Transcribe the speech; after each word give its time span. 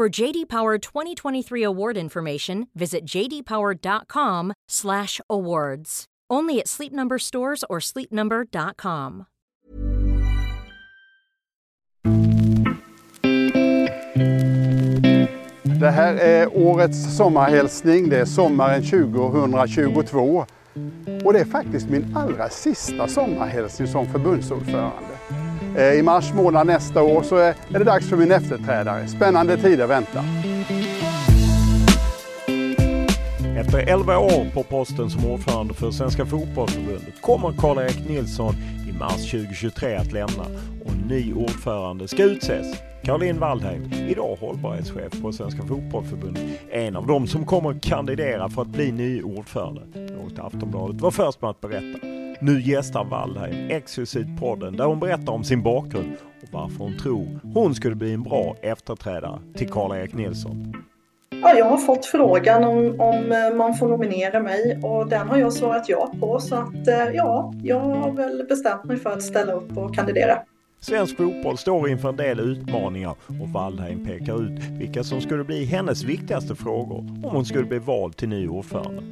For 0.00 0.08
JD 0.08 0.48
Power 0.48 0.78
2023 0.78 1.62
award 1.62 1.98
information, 1.98 2.68
visit 2.74 3.04
jdpower.com/awards. 3.04 6.04
Only 6.32 6.58
at 6.58 6.68
Sleep 6.68 6.92
Number 6.92 7.18
stores 7.18 7.64
or 7.68 7.80
sleepnumber.com. 7.80 9.24
Det 15.80 15.90
här 15.90 16.14
är 16.14 16.56
årets 16.56 17.16
sommarhälsning. 17.16 18.08
Det 18.08 18.20
är 18.20 18.24
sommaren 18.24 18.82
2022. 18.82 20.46
Och 21.24 21.32
det 21.32 21.40
är 21.40 21.44
faktiskt 21.44 21.88
min 21.88 22.16
allra 22.16 22.48
sista 22.48 23.08
sommarhälsning 23.08 23.88
som 23.88 24.06
förbundsordförande. 24.06 25.19
Eh, 25.76 25.98
I 25.98 26.02
mars 26.02 26.32
månad 26.34 26.66
nästa 26.66 27.02
år 27.02 27.22
så 27.22 27.36
är 27.36 27.54
det 27.68 27.84
dags 27.84 28.08
för 28.08 28.16
min 28.16 28.32
efterträdare. 28.32 29.08
Spännande 29.08 29.56
tider 29.56 29.86
väntar. 29.86 30.49
Efter 33.60 33.78
11 33.78 34.18
år 34.18 34.50
på 34.54 34.62
posten 34.62 35.10
som 35.10 35.30
ordförande 35.30 35.74
för 35.74 35.90
Svenska 35.90 36.26
Fotbollförbundet 36.26 37.22
kommer 37.22 37.52
Karl-Erik 37.52 38.08
Nilsson 38.08 38.54
i 38.88 38.92
mars 38.98 39.30
2023 39.30 39.94
att 39.96 40.12
lämna 40.12 40.44
och 40.84 40.96
ny 41.08 41.34
ordförande 41.34 42.08
ska 42.08 42.22
utses. 42.22 42.66
Caroline 43.02 43.38
Waldheim, 43.38 43.92
idag 43.92 44.36
hållbarhetschef 44.40 45.22
på 45.22 45.32
Svenska 45.32 45.62
Fotbollförbundet, 45.62 46.42
en 46.70 46.96
av 46.96 47.06
dem 47.06 47.26
som 47.26 47.46
kommer 47.46 47.80
kandidera 47.80 48.48
för 48.48 48.62
att 48.62 48.68
bli 48.68 48.92
ny 48.92 49.22
ordförande. 49.22 49.82
Något 49.94 50.38
Aftonbladet 50.38 51.00
var 51.00 51.10
först 51.10 51.42
med 51.42 51.50
att 51.50 51.60
berätta. 51.60 52.06
Nu 52.40 52.62
gästar 52.62 53.04
Waldheim 53.04 53.70
exklusivt 53.70 54.40
podden 54.40 54.76
där 54.76 54.84
hon 54.84 55.00
berättar 55.00 55.32
om 55.32 55.44
sin 55.44 55.62
bakgrund 55.62 56.16
och 56.42 56.48
varför 56.50 56.78
hon 56.78 56.98
tror 56.98 57.40
hon 57.54 57.74
skulle 57.74 57.94
bli 57.94 58.12
en 58.12 58.22
bra 58.22 58.56
efterträdare 58.62 59.40
till 59.56 59.68
Karl-Erik 59.68 60.14
Nilsson. 60.14 60.74
Ja, 61.42 61.54
jag 61.58 61.64
har 61.64 61.76
fått 61.76 62.06
frågan 62.06 62.64
om, 62.64 63.00
om 63.00 63.32
eh, 63.32 63.56
man 63.56 63.74
får 63.74 63.88
nominera 63.88 64.40
mig 64.40 64.80
och 64.82 65.08
den 65.08 65.28
har 65.28 65.38
jag 65.38 65.52
svarat 65.52 65.88
ja 65.88 66.12
på. 66.20 66.40
Så 66.40 66.54
att 66.54 66.88
eh, 66.88 67.14
ja, 67.14 67.54
jag 67.62 67.80
har 67.80 68.12
väl 68.12 68.46
bestämt 68.48 68.84
mig 68.84 68.96
för 68.96 69.10
att 69.10 69.22
ställa 69.22 69.52
upp 69.52 69.78
och 69.78 69.94
kandidera. 69.94 70.38
Svensk 70.80 71.16
fotboll 71.16 71.58
står 71.58 71.88
inför 71.88 72.08
en 72.08 72.16
del 72.16 72.40
utmaningar 72.40 73.14
och 73.26 73.48
Waldheim 73.48 74.06
pekar 74.06 74.42
ut 74.42 74.60
vilka 74.70 75.04
som 75.04 75.20
skulle 75.20 75.44
bli 75.44 75.64
hennes 75.64 76.02
viktigaste 76.02 76.54
frågor 76.54 76.98
om 76.98 77.30
hon 77.30 77.44
skulle 77.44 77.64
bli 77.64 77.78
vald 77.78 78.16
till 78.16 78.28
ny 78.28 78.48
ordförande. 78.48 79.02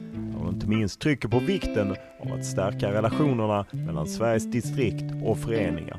Och 0.43 0.49
inte 0.49 0.67
minst 0.67 1.01
trycker 1.01 1.29
på 1.29 1.39
vikten 1.39 1.97
av 2.21 2.33
att 2.39 2.45
stärka 2.45 2.93
relationerna 2.93 3.67
mellan 3.71 4.07
Sveriges 4.07 4.51
distrikt 4.51 5.05
och 5.25 5.39
föreningar. 5.39 5.99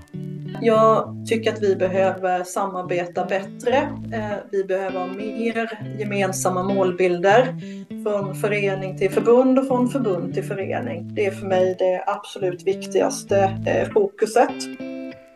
Jag 0.61 1.15
tycker 1.27 1.53
att 1.53 1.63
vi 1.63 1.75
behöver 1.75 2.43
samarbeta 2.43 3.25
bättre. 3.25 3.75
Eh, 4.13 4.37
vi 4.51 4.63
behöver 4.63 4.99
ha 4.99 5.07
mer 5.07 5.79
gemensamma 5.99 6.63
målbilder 6.63 7.55
från 8.03 8.35
förening 8.35 8.97
till 8.97 9.11
förbund 9.11 9.59
och 9.59 9.67
från 9.67 9.89
förbund 9.89 10.33
till 10.33 10.43
förening. 10.43 11.15
Det 11.15 11.25
är 11.25 11.31
för 11.31 11.47
mig 11.47 11.75
det 11.79 12.03
absolut 12.07 12.67
viktigaste 12.67 13.37
eh, 13.67 13.89
fokuset. 13.89 14.53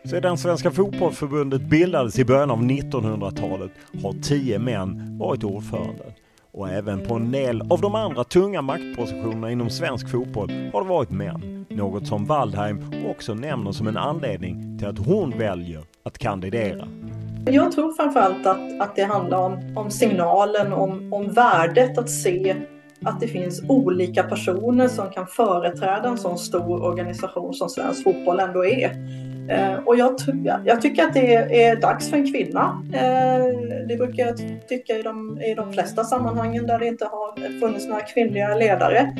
Sedan 0.06 0.38
Svenska 0.38 0.72
Fotbollförbundet 0.72 1.62
bildades 1.62 2.19
i 2.19 2.25
början 2.25 2.51
av 2.51 2.62
1900-talet 2.62 3.72
har 4.03 4.13
tio 4.24 4.59
män 4.59 5.18
varit 5.19 5.44
ordförande. 5.44 6.03
Och 6.53 6.69
även 6.69 7.01
på 7.01 7.15
en 7.15 7.31
del 7.31 7.61
av 7.61 7.81
de 7.81 7.95
andra 7.95 8.23
tunga 8.23 8.61
maktpositionerna 8.61 9.51
inom 9.51 9.69
svensk 9.69 10.09
fotboll 10.09 10.51
har 10.73 10.83
det 10.83 10.89
varit 10.89 11.09
män. 11.09 11.65
Något 11.69 12.07
som 12.07 12.25
Waldheim 12.25 12.93
också 13.09 13.33
nämner 13.33 13.71
som 13.71 13.87
en 13.87 13.97
anledning 13.97 14.79
till 14.79 14.87
att 14.87 14.97
hon 14.97 15.37
väljer 15.37 15.83
att 16.03 16.17
kandidera. 16.17 16.87
Jag 17.45 17.71
tror 17.71 17.93
framförallt 17.93 18.45
att, 18.45 18.81
att 18.81 18.95
det 18.95 19.03
handlar 19.03 19.37
om, 19.37 19.77
om 19.77 19.91
signalen, 19.91 20.73
om, 20.73 21.13
om 21.13 21.33
värdet 21.33 21.97
att 21.97 22.09
se 22.09 22.55
att 23.05 23.19
det 23.19 23.27
finns 23.27 23.63
olika 23.69 24.23
personer 24.23 24.87
som 24.87 25.09
kan 25.09 25.27
företräda 25.27 26.09
en 26.09 26.17
sån 26.17 26.37
stor 26.37 26.83
organisation 26.83 27.53
som 27.53 27.69
svensk 27.69 28.03
fotboll 28.03 28.39
ändå 28.39 28.65
är. 28.65 28.91
Eh, 29.49 29.75
och 29.85 29.95
jag, 29.95 30.15
jag, 30.65 30.81
tycker 30.81 31.03
att 31.03 31.13
det 31.13 31.63
är 31.63 31.75
dags 31.75 32.09
för 32.09 32.17
en 32.17 32.31
kvinna. 32.31 32.83
Eh, 32.93 33.45
det 33.87 33.97
brukar 33.97 34.25
jag 34.25 34.37
tycka 34.67 34.97
i 34.97 35.01
de, 35.01 35.41
i 35.41 35.53
de 35.53 35.73
flesta 35.73 36.03
sammanhangen 36.03 36.67
där 36.67 36.79
det 36.79 36.87
inte 36.87 37.05
har 37.05 37.59
funnits 37.59 37.87
några 37.87 38.01
kvinnliga 38.01 38.55
ledare. 38.55 39.15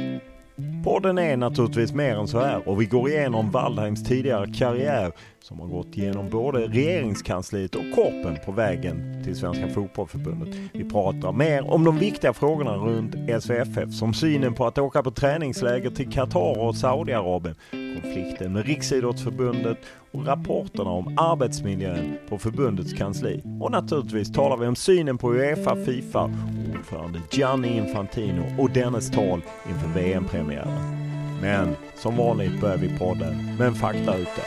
Podden 0.84 1.18
är 1.18 1.38
naturligtvis 1.38 1.94
mer 1.94 2.16
än 2.16 2.28
så 2.28 2.40
här 2.40 2.70
och 2.70 2.82
vi 2.82 2.86
går 2.86 3.10
igenom 3.10 3.52
Waldheims 3.52 4.04
tidigare 4.04 4.48
karriär 4.60 5.12
som 5.44 5.60
har 5.60 5.68
gått 5.68 5.98
igenom 5.98 6.30
både 6.30 6.68
regeringskansliet 6.68 7.76
och 7.76 7.92
korpen 7.96 8.38
på 8.46 8.52
vägen 8.52 9.24
till 9.24 9.36
Svenska 9.36 9.68
Fotbollförbundet. 9.68 10.56
Vi 10.74 10.84
pratar 10.84 11.32
mer 11.32 11.72
om 11.72 11.84
de 11.84 11.98
viktiga 11.98 12.34
frågorna 12.34 12.76
runt 12.76 13.44
SVFF 13.44 13.94
som 13.94 14.14
synen 14.14 14.54
på 14.54 14.66
att 14.66 14.78
åka 14.78 15.04
på 15.04 15.12
träningsläger 15.12 15.90
till 15.90 16.12
Qatar 16.12 16.60
och 16.60 16.76
Saudiarabien, 16.76 17.56
konflikten 17.72 18.54
med 18.54 18.66
Riksidrottsförbundet 18.66 19.78
och 20.12 20.28
rapporterna 20.28 20.90
om 20.90 21.18
arbetsmiljön 21.18 22.18
på 22.30 22.38
förbundets 22.38 22.94
kansli. 22.94 23.42
Och 23.62 23.72
naturligtvis 23.72 24.34
talar 24.34 24.58
vi 24.58 24.68
om 24.68 24.76
synen 24.76 25.18
på 25.18 25.34
Uefa, 25.34 25.76
Fifa 25.76 26.24
och 26.24 26.76
ordförande 26.76 27.22
Gianni 27.32 27.78
Infantino 27.78 28.44
och 28.60 28.70
dennes 28.70 29.12
tal 29.12 29.42
inför 29.70 30.00
VM-premiären. 30.00 31.03
Men 31.44 31.76
som 31.96 32.18
vanligt 32.18 32.62
börjar 32.62 32.78
vi 32.78 32.98
podden 32.98 33.56
med 33.60 33.68
en 33.68 33.76
fakta 33.76 34.18
ute. 34.18 34.42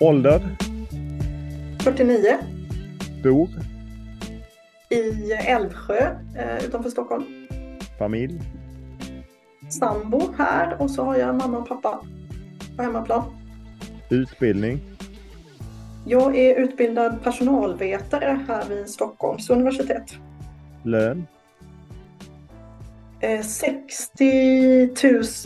Ålder? 0.00 0.56
49. 1.80 2.38
Bor? 3.22 3.48
I 4.88 5.32
Älvsjö 5.32 6.16
eh, 6.36 6.64
utanför 6.64 6.90
Stockholm. 6.90 7.24
Familj? 7.98 8.40
Sambo 9.68 10.22
här 10.38 10.82
och 10.82 10.90
så 10.90 11.04
har 11.04 11.16
jag 11.16 11.34
mamma 11.34 11.58
och 11.58 11.68
pappa 11.68 12.00
på 12.76 12.82
hemmaplan. 12.82 13.22
Utbildning? 14.08 14.80
Jag 16.06 16.36
är 16.36 16.60
utbildad 16.60 17.22
personalvetare 17.24 18.40
här 18.48 18.68
vid 18.68 18.88
Stockholms 18.88 19.50
universitet. 19.50 20.14
Lön? 20.84 21.26
60 23.44 24.86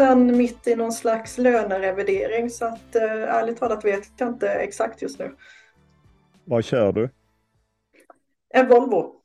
000 0.01 0.19
mitt 0.37 0.67
i 0.67 0.77
någon 0.77 0.93
slags 0.93 1.39
lönerevidering 1.39 2.51
så 2.51 2.65
att 2.65 2.97
ärligt 2.97 3.59
talat 3.59 3.85
vet 3.85 4.09
jag 4.17 4.29
inte 4.29 4.49
exakt 4.49 5.03
just 5.03 5.19
nu. 5.19 5.37
Vad 6.45 6.65
kör 6.65 6.93
du? 6.93 7.11
En 8.49 8.69
Volvo. 8.69 9.21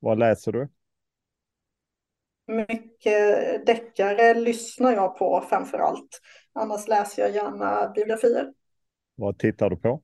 Vad 0.00 0.18
läser 0.18 0.52
du? 0.52 0.68
Mycket 2.46 3.66
deckare 3.66 4.34
lyssnar 4.34 4.92
jag 4.92 5.18
på 5.18 5.44
framför 5.48 5.78
allt. 5.78 6.20
Annars 6.52 6.88
läser 6.88 7.22
jag 7.22 7.30
gärna 7.30 7.92
biografier. 7.94 8.52
Vad 9.14 9.38
tittar 9.38 9.70
du 9.70 9.76
på? 9.76 10.02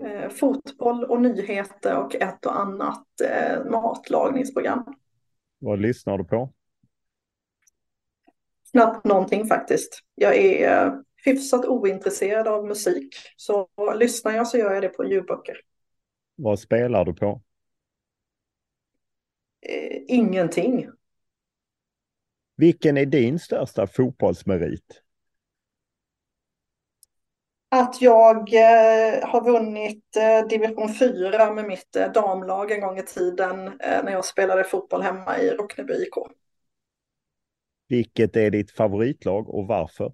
Eh, 0.00 0.28
fotboll 0.28 1.04
och 1.04 1.22
nyheter 1.22 1.96
och 1.96 2.14
ett 2.14 2.46
och 2.46 2.60
annat 2.60 3.06
eh, 3.24 3.64
matlagningsprogram. 3.70 4.94
Vad 5.64 5.80
lyssnar 5.80 6.18
du 6.18 6.24
på? 6.24 6.52
Knappt 8.70 9.04
någonting 9.04 9.46
faktiskt. 9.46 10.00
Jag 10.14 10.36
är 10.36 10.86
eh, 10.86 10.94
hyfsat 11.24 11.64
ointresserad 11.64 12.48
av 12.48 12.66
musik. 12.66 13.14
Så 13.36 13.68
lyssnar 13.98 14.32
jag 14.32 14.48
så 14.48 14.58
gör 14.58 14.74
jag 14.74 14.82
det 14.82 14.88
på 14.88 15.04
ljudböcker. 15.04 15.56
Vad 16.36 16.58
spelar 16.58 17.04
du 17.04 17.14
på? 17.14 17.42
Eh, 19.60 20.02
ingenting. 20.08 20.88
Vilken 22.56 22.96
är 22.96 23.06
din 23.06 23.38
största 23.38 23.86
fotbollsmerit? 23.86 25.03
Att 27.76 28.02
jag 28.02 28.36
eh, 28.54 29.28
har 29.28 29.44
vunnit 29.44 30.16
eh, 30.16 30.48
division 30.48 30.94
4 30.94 31.52
med 31.52 31.64
mitt 31.64 31.96
eh, 31.96 32.12
damlag 32.12 32.70
en 32.70 32.80
gång 32.80 32.98
i 32.98 33.02
tiden 33.02 33.66
eh, 33.66 34.04
när 34.04 34.12
jag 34.12 34.24
spelade 34.24 34.64
fotboll 34.64 35.02
hemma 35.02 35.38
i 35.38 35.50
Rockneby 35.50 35.94
IK. 35.94 36.14
Vilket 37.88 38.36
är 38.36 38.50
ditt 38.50 38.70
favoritlag 38.70 39.48
och 39.48 39.66
varför? 39.66 40.12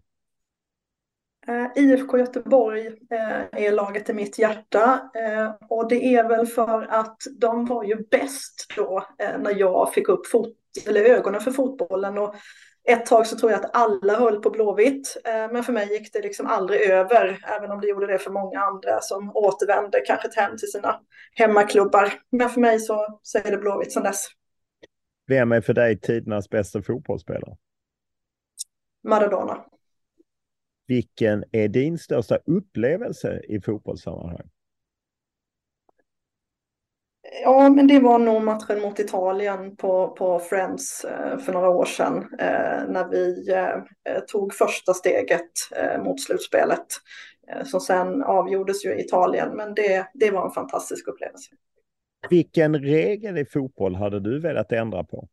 Eh, 1.47 1.67
IFK 1.77 2.19
Göteborg 2.19 2.87
eh, 2.87 3.65
är 3.65 3.73
laget 3.73 4.09
i 4.11 4.13
mitt 4.13 4.39
hjärta 4.39 5.11
och 5.69 5.89
det 5.89 6.15
är 6.15 6.29
väl 6.29 6.47
för 6.47 6.83
att 6.83 7.23
de 7.41 7.67
var 7.67 7.85
ju 7.85 7.97
bäst 8.11 8.67
då 8.77 9.07
när 9.19 9.59
jag 9.59 9.95
fick 9.95 10.09
upp 10.09 10.27
fot 10.27 10.57
eller 10.87 11.05
ögonen 11.05 11.41
för 11.41 11.51
fotbollen 11.51 12.19
och 12.19 12.35
ett 12.91 13.07
tag 13.07 13.27
så 13.27 13.37
tror 13.37 13.53
jag 13.53 13.65
att 13.65 13.77
alla 13.77 14.19
höll 14.19 14.43
på 14.43 14.51
Blåvitt 14.51 15.17
men 15.25 15.65
för 15.65 15.73
mig 15.73 15.93
gick 15.93 16.13
det 16.13 16.23
liksom 16.23 16.47
aldrig 16.47 16.81
över 16.81 17.45
även 17.57 17.71
om 17.71 17.81
det 17.81 17.87
gjorde 17.89 18.07
det 18.07 18.19
för 18.19 18.31
många 18.31 18.61
andra 18.61 19.01
som 19.01 19.37
återvände 19.37 20.01
kanske 20.01 20.41
hem 20.41 20.57
till 20.57 20.71
sina 20.71 21.01
hemmaklubbar. 21.35 22.13
Men 22.31 22.51
för 22.51 22.61
mig 22.61 22.81
så, 22.81 23.21
så 23.23 23.39
är 23.39 23.51
det 23.51 23.57
Blåvitt 23.57 23.93
sedan 23.93 24.03
dess. 24.03 24.27
Vem 25.27 25.53
är 25.53 25.61
för 25.61 25.75
dig 25.75 26.01
tidernas 26.01 26.51
bästa 26.51 26.83
fotbollsspelare? 26.83 27.57
Maradona. 29.05 29.65
Vilken 30.87 31.45
är 31.53 31.69
din 31.69 31.99
största 31.99 32.39
upplevelse 32.47 33.41
i 33.49 33.61
fotbollssammanhang? 33.61 34.51
Ja, 37.43 37.69
men 37.69 37.87
det 37.87 38.01
var 38.01 38.19
nog 38.19 38.43
matchen 38.43 38.81
mot 38.81 38.99
Italien 38.99 39.77
på, 39.77 40.09
på 40.09 40.39
Friends 40.39 41.05
eh, 41.05 41.39
för 41.39 41.53
några 41.53 41.69
år 41.71 41.85
sedan 41.85 42.17
eh, 42.39 42.89
när 42.89 43.09
vi 43.09 43.53
eh, 43.53 44.21
tog 44.21 44.55
första 44.55 44.95
steget 44.95 45.51
mot 46.05 46.21
slutspelet 46.21 46.87
som 47.65 47.81
sen 47.81 48.23
avgjordes 48.23 48.85
ju 48.85 48.95
i 48.95 49.01
Italien. 49.01 49.57
Men 49.57 49.75
det, 49.75 50.07
det 50.15 50.31
var 50.31 50.45
en 50.45 50.51
fantastisk 50.51 51.09
upplevelse. 51.09 51.51
Vilken 52.31 52.79
regel 52.79 53.39
i 53.39 53.45
fotboll 53.45 53.95
hade 53.95 54.21
du 54.21 54.41
velat 54.41 54.73
ändra 54.73 55.05
på? 55.05 55.29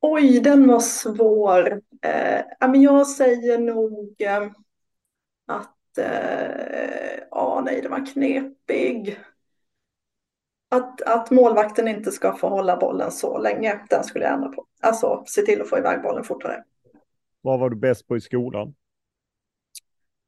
Oj, 0.00 0.40
den 0.40 0.68
var 0.68 0.80
svår. 0.80 1.72
Eh, 2.02 2.68
men 2.68 2.82
jag 2.82 3.06
säger 3.06 3.58
nog 3.58 4.22
att, 5.46 5.98
eh, 5.98 7.18
ja 7.30 7.62
nej, 7.64 7.80
det 7.82 7.88
var 7.88 8.06
knepig. 8.06 9.18
Att, 10.68 11.02
att 11.02 11.30
målvakten 11.30 11.88
inte 11.88 12.12
ska 12.12 12.36
få 12.36 12.48
hålla 12.48 12.76
bollen 12.76 13.10
så 13.10 13.38
länge, 13.38 13.80
den 13.90 14.04
skulle 14.04 14.24
jag 14.24 14.34
ändra 14.34 14.48
på. 14.48 14.66
Alltså 14.80 15.24
se 15.26 15.42
till 15.42 15.60
att 15.60 15.68
få 15.68 15.78
iväg 15.78 16.02
bollen 16.02 16.24
fortare. 16.24 16.64
Vad 17.40 17.60
var 17.60 17.70
du 17.70 17.76
bäst 17.76 18.08
på 18.08 18.16
i 18.16 18.20
skolan? 18.20 18.74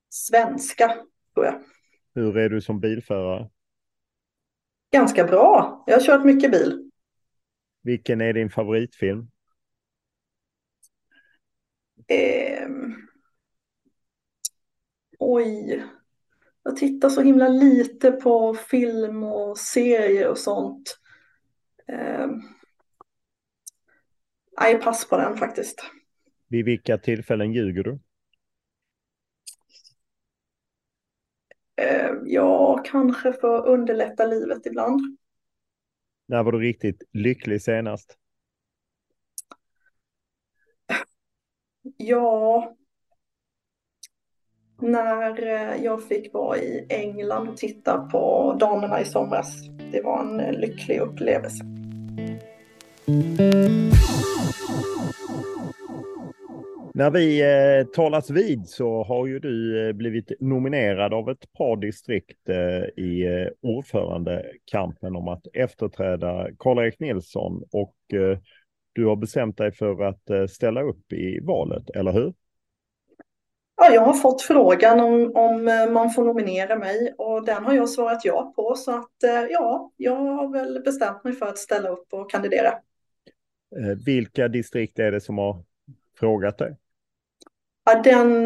Svenska, 0.09 0.89
tror 1.35 1.47
jag. 1.47 1.63
Hur 2.15 2.37
är 2.37 2.49
du 2.49 2.61
som 2.61 2.81
bilförare? 2.81 3.51
Ganska 4.93 5.25
bra. 5.25 5.85
Jag 5.87 5.95
har 5.95 6.03
kört 6.03 6.25
mycket 6.25 6.51
bil. 6.51 6.91
Vilken 7.83 8.21
är 8.21 8.33
din 8.33 8.51
favoritfilm? 8.51 9.31
Eh, 12.09 12.69
oj. 15.19 15.85
Jag 16.67 16.77
tittar 16.77 17.09
så 17.09 17.21
himla 17.21 17.49
lite 17.49 18.13
på 18.13 18.55
film 18.55 19.23
och 19.23 19.59
serier 19.59 20.29
och 20.29 20.39
sånt. 20.39 20.99
Eh, 21.89 22.27
nej, 24.61 24.81
pass 24.81 25.09
på 25.09 25.17
den 25.17 25.37
faktiskt. 25.37 25.83
Vid 26.49 26.65
vilka 26.65 26.99
tillfällen 26.99 27.53
ljuger 27.53 27.83
du? 27.83 27.99
Eh, 31.77 32.13
ja, 32.25 32.83
kanske 32.85 33.33
för 33.33 33.59
att 33.59 33.67
underlätta 33.67 34.27
livet 34.27 34.67
ibland. 34.67 35.01
När 36.27 36.43
var 36.43 36.53
du 36.53 36.59
riktigt 36.59 37.03
lycklig 37.13 37.63
senast? 37.63 38.19
Ja, 41.97 42.77
när 44.83 45.43
eh, 45.47 45.85
jag 45.85 46.03
fick 46.03 46.35
vara 46.35 46.59
i 46.59 46.87
England 46.89 47.49
och 47.49 47.57
titta 47.57 47.99
på 47.99 48.57
damerna 48.61 49.01
i 49.01 49.05
somras. 49.05 49.69
Det 49.93 50.03
var 50.03 50.21
en 50.21 50.41
eh, 50.41 50.53
lycklig 50.53 50.99
upplevelse. 51.01 51.65
När 56.95 57.11
vi 57.11 57.43
eh, 57.43 57.87
talas 57.87 58.31
vid 58.31 58.69
så 58.69 59.05
har 59.05 59.27
ju 59.27 59.39
du 59.39 59.89
eh, 59.89 59.93
blivit 59.93 60.33
nominerad 60.41 61.15
av 61.15 61.31
ett 61.31 61.53
par 61.53 61.77
distrikt 61.77 62.49
eh, 62.49 63.05
i 63.05 63.27
eh, 63.27 63.49
ordförandekampen 63.63 65.17
om 65.17 65.29
att 65.29 65.47
efterträda 65.53 66.49
Karl-Erik 66.59 67.01
Nilsson 67.01 67.63
och 67.73 67.97
eh, 68.13 68.39
du 68.93 69.07
har 69.07 69.17
bestämt 69.17 69.57
dig 69.57 69.73
för 69.73 70.03
att 70.03 70.51
ställa 70.51 70.83
upp 70.83 71.13
i 71.13 71.41
valet, 71.43 71.91
eller 71.91 72.13
hur? 72.13 72.33
Ja, 73.77 73.95
jag 73.95 74.01
har 74.01 74.13
fått 74.13 74.43
frågan 74.43 75.01
om, 75.01 75.37
om 75.37 75.69
eh, 75.69 75.91
man 75.91 76.11
får 76.11 76.25
nominera 76.25 76.77
mig 76.77 77.15
och 77.19 77.45
den 77.45 77.65
har 77.65 77.75
jag 77.75 77.89
svarat 77.89 78.25
ja 78.25 78.53
på. 78.57 78.75
Så 78.75 78.99
att 78.99 79.23
eh, 79.23 79.45
ja, 79.51 79.93
jag 79.97 80.17
har 80.17 80.53
väl 80.53 80.83
bestämt 80.83 81.25
mig 81.25 81.33
för 81.33 81.47
att 81.47 81.59
ställa 81.59 81.89
upp 81.89 82.13
och 82.13 82.31
kandidera. 82.31 82.75
Vilka 84.07 84.49
distrikt 84.49 84.99
är 84.99 85.13
det 85.13 85.21
som 85.21 85.39
har 85.39 85.63
frågat 86.19 86.59
dig? 86.59 86.77
Ja, 87.85 88.03
den, 88.03 88.45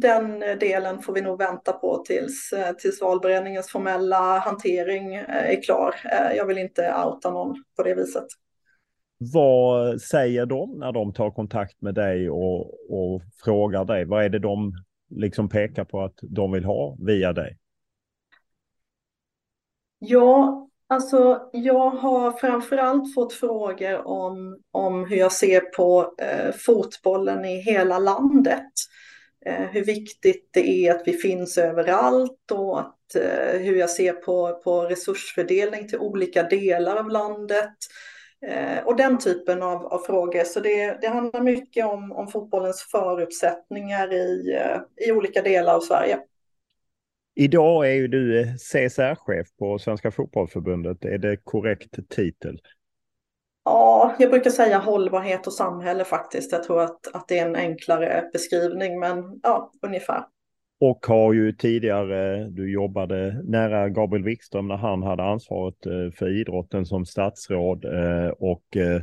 den 0.00 0.40
delen 0.40 1.02
får 1.02 1.12
vi 1.12 1.20
nog 1.20 1.38
vänta 1.38 1.72
på 1.72 2.04
tills, 2.06 2.54
tills 2.78 3.00
valberedningens 3.00 3.70
formella 3.70 4.38
hantering 4.38 5.14
är 5.14 5.62
klar. 5.62 5.94
Jag 6.36 6.46
vill 6.46 6.58
inte 6.58 6.94
outa 7.04 7.30
någon 7.30 7.64
på 7.76 7.82
det 7.82 7.94
viset. 7.94 8.26
Vad 9.32 10.00
säger 10.00 10.46
de 10.46 10.78
när 10.78 10.92
de 10.92 11.12
tar 11.12 11.30
kontakt 11.30 11.82
med 11.82 11.94
dig 11.94 12.30
och, 12.30 12.90
och 12.90 13.22
frågar 13.44 13.84
dig? 13.84 14.04
Vad 14.04 14.24
är 14.24 14.28
det 14.28 14.38
de 14.38 14.72
liksom 15.10 15.48
pekar 15.48 15.84
på 15.84 16.00
att 16.00 16.18
de 16.22 16.52
vill 16.52 16.64
ha 16.64 16.96
via 17.00 17.32
dig? 17.32 17.58
Ja, 19.98 20.68
alltså 20.86 21.50
jag 21.52 21.90
har 21.90 22.32
framförallt 22.32 23.14
fått 23.14 23.32
frågor 23.32 24.06
om, 24.06 24.58
om 24.70 25.04
hur 25.06 25.16
jag 25.16 25.32
ser 25.32 25.60
på 25.60 26.14
eh, 26.18 26.54
fotbollen 26.54 27.44
i 27.44 27.60
hela 27.60 27.98
landet. 27.98 28.72
Eh, 29.46 29.66
hur 29.70 29.84
viktigt 29.84 30.48
det 30.52 30.86
är 30.86 30.94
att 30.94 31.02
vi 31.06 31.12
finns 31.12 31.58
överallt 31.58 32.50
och 32.52 32.80
att, 32.80 33.14
eh, 33.14 33.58
hur 33.60 33.76
jag 33.76 33.90
ser 33.90 34.12
på, 34.12 34.60
på 34.64 34.82
resursfördelning 34.82 35.88
till 35.88 35.98
olika 35.98 36.42
delar 36.42 36.96
av 36.96 37.08
landet. 37.08 37.76
Eh, 38.46 38.84
och 38.84 38.96
den 38.96 39.18
typen 39.18 39.62
av, 39.62 39.86
av 39.86 39.98
frågor. 39.98 40.44
Så 40.44 40.60
det, 40.60 40.98
det, 41.00 41.08
handlar 41.08 41.40
mycket 41.40 41.86
om, 41.86 42.12
om 42.12 42.28
fotbollens 42.28 42.82
förutsättningar 42.82 44.12
i, 44.12 44.54
eh, 44.54 45.06
i 45.06 45.12
olika 45.12 45.42
delar 45.42 45.74
av 45.74 45.80
Sverige. 45.80 46.18
Idag 47.34 47.90
är 47.90 47.94
ju 47.94 48.08
du 48.08 48.44
CSR-chef 48.58 49.46
på 49.58 49.78
Svenska 49.78 50.10
Fotbollförbundet. 50.10 51.04
Är 51.04 51.18
det 51.18 51.36
korrekt 51.36 52.08
titel? 52.10 52.60
Ja, 53.64 54.16
jag 54.18 54.30
brukar 54.30 54.50
säga 54.50 54.78
hållbarhet 54.78 55.46
och 55.46 55.52
samhälle 55.52 56.04
faktiskt. 56.04 56.52
Jag 56.52 56.62
tror 56.62 56.80
att, 56.80 57.14
att 57.14 57.28
det 57.28 57.38
är 57.38 57.46
en 57.46 57.56
enklare 57.56 58.30
beskrivning, 58.32 59.00
men 59.00 59.40
ja, 59.42 59.72
ungefär 59.82 60.24
och 60.82 61.06
har 61.06 61.32
ju 61.32 61.52
tidigare, 61.52 62.48
du 62.48 62.72
jobbade 62.72 63.42
nära 63.44 63.88
Gabriel 63.88 64.24
Wikström 64.24 64.68
när 64.68 64.76
han 64.76 65.02
hade 65.02 65.22
ansvaret 65.22 65.86
eh, 65.86 66.10
för 66.14 66.40
idrotten 66.40 66.86
som 66.86 67.06
statsråd 67.06 67.84
eh, 67.84 68.28
och 68.28 68.76
eh, 68.76 69.02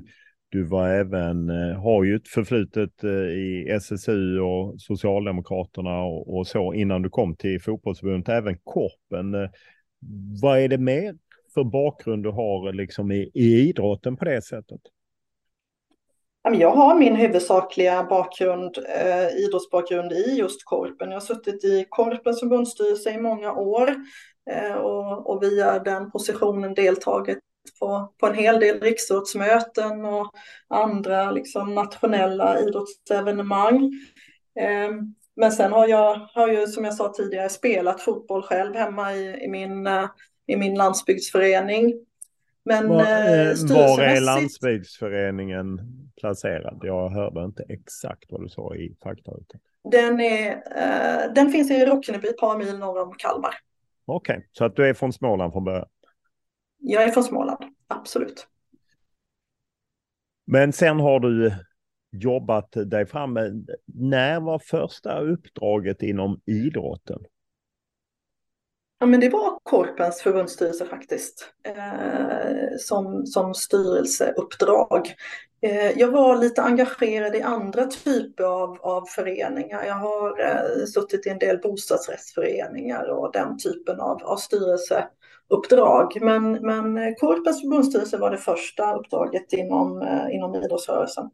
du 0.49 0.63
var 0.63 0.89
även, 0.89 1.49
har 1.75 2.03
ju 2.03 2.15
ett 2.15 2.27
förflutet 2.27 3.03
i 3.33 3.69
SSU 3.69 4.39
och 4.39 4.81
Socialdemokraterna 4.81 6.01
och, 6.03 6.47
så 6.47 6.73
innan 6.73 7.01
du 7.01 7.09
kom 7.09 7.35
till 7.35 7.61
fotbollsförbundet, 7.61 8.29
även 8.29 8.57
Korpen. 8.63 9.49
Vad 10.41 10.59
är 10.59 10.67
det 10.67 10.77
mer 10.77 11.15
för 11.53 11.63
bakgrund 11.63 12.23
du 12.23 12.29
har 12.29 12.73
liksom 12.73 13.11
i, 13.11 13.31
i 13.33 13.69
idrotten 13.69 14.17
på 14.17 14.25
det 14.25 14.41
sättet? 14.41 14.81
Jag 16.43 16.71
har 16.71 16.95
min 16.95 17.15
huvudsakliga 17.15 18.03
bakgrund, 18.03 18.77
eh, 18.77 19.27
idrottsbakgrund 19.27 20.11
i 20.11 20.35
just 20.37 20.65
Korpen. 20.65 21.09
Jag 21.09 21.15
har 21.15 21.25
suttit 21.25 21.63
i 21.63 21.85
Korpens 21.89 22.39
förbundsstyrelse 22.39 23.11
i 23.11 23.17
många 23.17 23.53
år 23.53 23.95
eh, 24.51 24.73
och, 24.73 25.29
och 25.29 25.43
via 25.43 25.79
den 25.79 26.11
positionen 26.11 26.73
deltagit 26.73 27.39
på, 27.79 28.13
på 28.19 28.27
en 28.27 28.35
hel 28.35 28.59
del 28.59 28.79
riksrådsmöten 28.79 30.05
och 30.05 30.31
andra 30.67 31.31
liksom, 31.31 31.75
nationella 31.75 32.59
idrottsevenemang. 32.59 33.91
Eh, 34.59 34.91
men 35.35 35.51
sen 35.51 35.71
har 35.71 35.87
jag, 35.87 36.15
har 36.33 36.47
ju 36.47 36.67
som 36.67 36.85
jag 36.85 36.93
sa 36.93 37.13
tidigare 37.13 37.49
spelat 37.49 38.01
fotboll 38.01 38.43
själv 38.43 38.75
hemma 38.75 39.13
i, 39.13 39.43
i, 39.43 39.47
min, 39.47 39.87
eh, 39.87 40.05
i 40.47 40.55
min 40.55 40.75
landsbygdsförening. 40.75 41.93
Men, 42.65 42.87
var, 42.87 43.01
eh, 43.01 43.55
var 43.69 44.01
är 44.01 44.21
landsbygdsföreningen 44.21 45.98
placerad? 46.19 46.79
Jag 46.83 47.09
hörde 47.09 47.43
inte 47.43 47.63
exakt 47.69 48.31
vad 48.31 48.41
du 48.41 48.49
sa 48.49 48.75
i 48.75 48.95
fakta. 49.03 49.31
Den, 49.91 50.19
är, 50.19 50.51
eh, 50.51 51.33
den 51.33 51.49
finns 51.51 51.71
i 51.71 51.85
Rockneby, 51.85 52.27
ett 52.27 52.37
par 52.37 52.57
mil 52.57 52.79
norr 52.79 53.01
om 53.01 53.13
Kalmar. 53.17 53.53
Okej, 54.05 54.37
okay. 54.37 54.47
så 54.51 54.65
att 54.65 54.75
du 54.75 54.89
är 54.89 54.93
från 54.93 55.13
Småland 55.13 55.53
från 55.53 55.63
början? 55.63 55.87
Jag 56.77 57.03
är 57.03 57.09
från 57.09 57.23
Småland, 57.23 57.63
absolut. 57.87 58.47
Men 60.45 60.73
sen 60.73 60.99
har 60.99 61.19
du 61.19 61.53
jobbat 62.11 62.71
dig 62.71 63.05
fram. 63.05 63.33
När 63.85 64.39
var 64.39 64.59
första 64.59 65.19
uppdraget 65.19 66.01
inom 66.01 66.41
idrotten? 66.45 67.19
Ja, 68.99 69.05
men 69.05 69.19
det 69.19 69.29
var 69.29 69.59
Korpens 69.63 70.21
förbundsstyrelse 70.21 70.85
faktiskt, 70.85 71.51
eh, 71.63 72.77
som, 72.79 73.25
som 73.25 73.53
styrelseuppdrag. 73.53 75.15
Eh, 75.61 75.99
jag 75.99 76.07
var 76.07 76.37
lite 76.37 76.61
engagerad 76.61 77.35
i 77.35 77.41
andra 77.41 77.85
typer 77.85 78.43
av, 78.43 78.77
av 78.81 79.05
föreningar. 79.05 79.83
Jag 79.85 79.95
har 79.95 80.41
eh, 80.41 80.85
suttit 80.85 81.27
i 81.27 81.29
en 81.29 81.39
del 81.39 81.57
bostadsrättsföreningar 81.57 83.09
och 83.09 83.31
den 83.33 83.57
typen 83.57 83.99
av, 83.99 84.23
av 84.23 84.37
styrelseuppdrag. 84.37 86.21
Men, 86.21 86.51
men 86.51 87.15
Korpens 87.15 87.61
förbundsstyrelse 87.61 88.17
var 88.17 88.31
det 88.31 88.37
första 88.37 88.95
uppdraget 88.95 89.53
inom, 89.53 90.01
eh, 90.01 90.35
inom 90.35 90.55
idrottsrörelsen. 90.55 91.29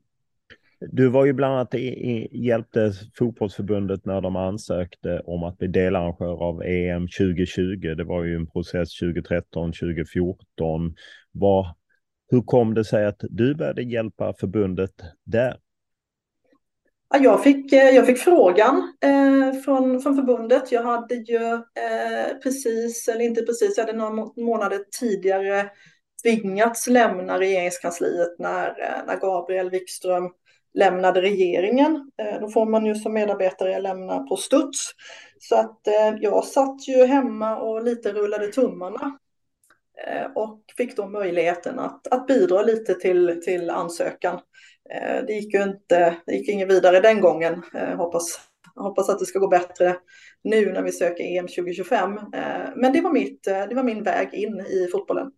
Du 0.80 1.10
var 1.10 1.26
ju 1.26 1.34
bland 1.34 1.54
annat 1.54 1.74
i, 1.74 1.88
i, 1.88 2.46
hjälpte 2.48 2.94
fotbollsförbundet 3.18 4.06
när 4.06 4.22
de 4.22 4.36
ansökte 4.36 5.20
om 5.20 5.44
att 5.44 5.58
bli 5.58 5.68
delarrangör 5.68 6.44
av 6.44 6.64
EM 6.64 7.08
2020. 7.08 7.96
Det 7.98 8.04
var 8.04 8.24
ju 8.24 8.36
en 8.36 8.48
process 8.48 9.00
2013, 9.00 9.74
2014. 9.74 10.96
Var, 11.32 11.68
hur 12.32 12.42
kom 12.42 12.74
det 12.74 12.86
sig 12.86 13.06
att 13.06 13.20
du 13.20 13.56
började 13.56 13.84
hjälpa 13.84 14.34
förbundet 14.40 14.94
där? 15.24 15.58
Jag 17.22 17.44
fick, 17.44 17.74
eh, 17.74 17.90
jag 17.90 18.06
fick 18.06 18.18
frågan 18.18 18.94
eh, 19.02 19.62
från, 19.62 20.02
från 20.02 20.16
förbundet. 20.16 20.72
Jag 20.72 20.84
hade 20.84 21.16
ju 21.16 21.54
eh, 21.54 22.38
precis, 22.44 23.08
eller 23.08 23.22
inte 23.26 23.42
precis, 23.42 23.78
jag 23.78 23.86
hade 23.86 23.98
några 23.98 24.30
månader 24.38 24.80
tidigare 25.00 25.70
tvingats 26.24 26.88
lämna 26.88 27.40
regeringskansliet 27.40 28.40
när, 28.40 28.68
eh, 28.68 29.06
när 29.08 29.20
Gabriel 29.20 29.70
Wikström 29.70 30.32
lämnade 30.76 31.22
regeringen. 31.22 32.12
Eh, 32.18 32.40
då 32.42 32.50
får 32.50 32.66
man 32.66 32.86
ju 32.86 32.96
som 32.96 33.14
medarbetare 33.14 33.82
lämna 33.82 34.20
på 34.20 34.38
studs. 34.38 34.92
Så 35.40 35.56
att 35.56 35.88
eh, 35.88 36.16
jag 36.22 36.46
satt 36.46 36.88
ju 36.88 37.06
hemma 37.06 37.58
och 37.58 37.84
lite 37.84 38.14
rullade 38.14 38.48
tummarna 38.48 39.20
eh, 40.08 40.32
och 40.36 40.62
fick 40.78 40.98
då 40.98 41.08
möjligheten 41.08 41.80
att, 41.80 42.08
att 42.08 42.28
bidra 42.28 42.62
lite 42.62 42.94
till, 42.94 43.42
till 43.46 43.70
ansökan. 43.70 44.40
Det 45.28 45.34
gick 45.34 45.54
ju 45.54 45.64
inte, 45.64 46.16
det 46.26 46.34
gick 46.34 46.50
inget 46.50 46.70
vidare 46.70 47.00
den 47.00 47.22
gången. 47.22 47.64
Hoppas, 47.98 48.40
hoppas 48.76 49.10
att 49.10 49.20
det 49.20 49.26
ska 49.26 49.40
gå 49.40 49.48
bättre 49.48 49.96
nu 50.44 50.74
när 50.74 50.82
vi 50.82 50.92
söker 50.92 51.24
EM 51.24 51.48
2025. 51.48 52.20
Men 52.76 52.94
det 52.94 53.02
var, 53.02 53.12
mitt, 53.12 53.44
det 53.44 53.76
var 53.76 53.84
min 53.84 54.04
väg 54.04 54.34
in 54.34 54.60
i 54.60 54.88
fotbollen. 54.92 55.32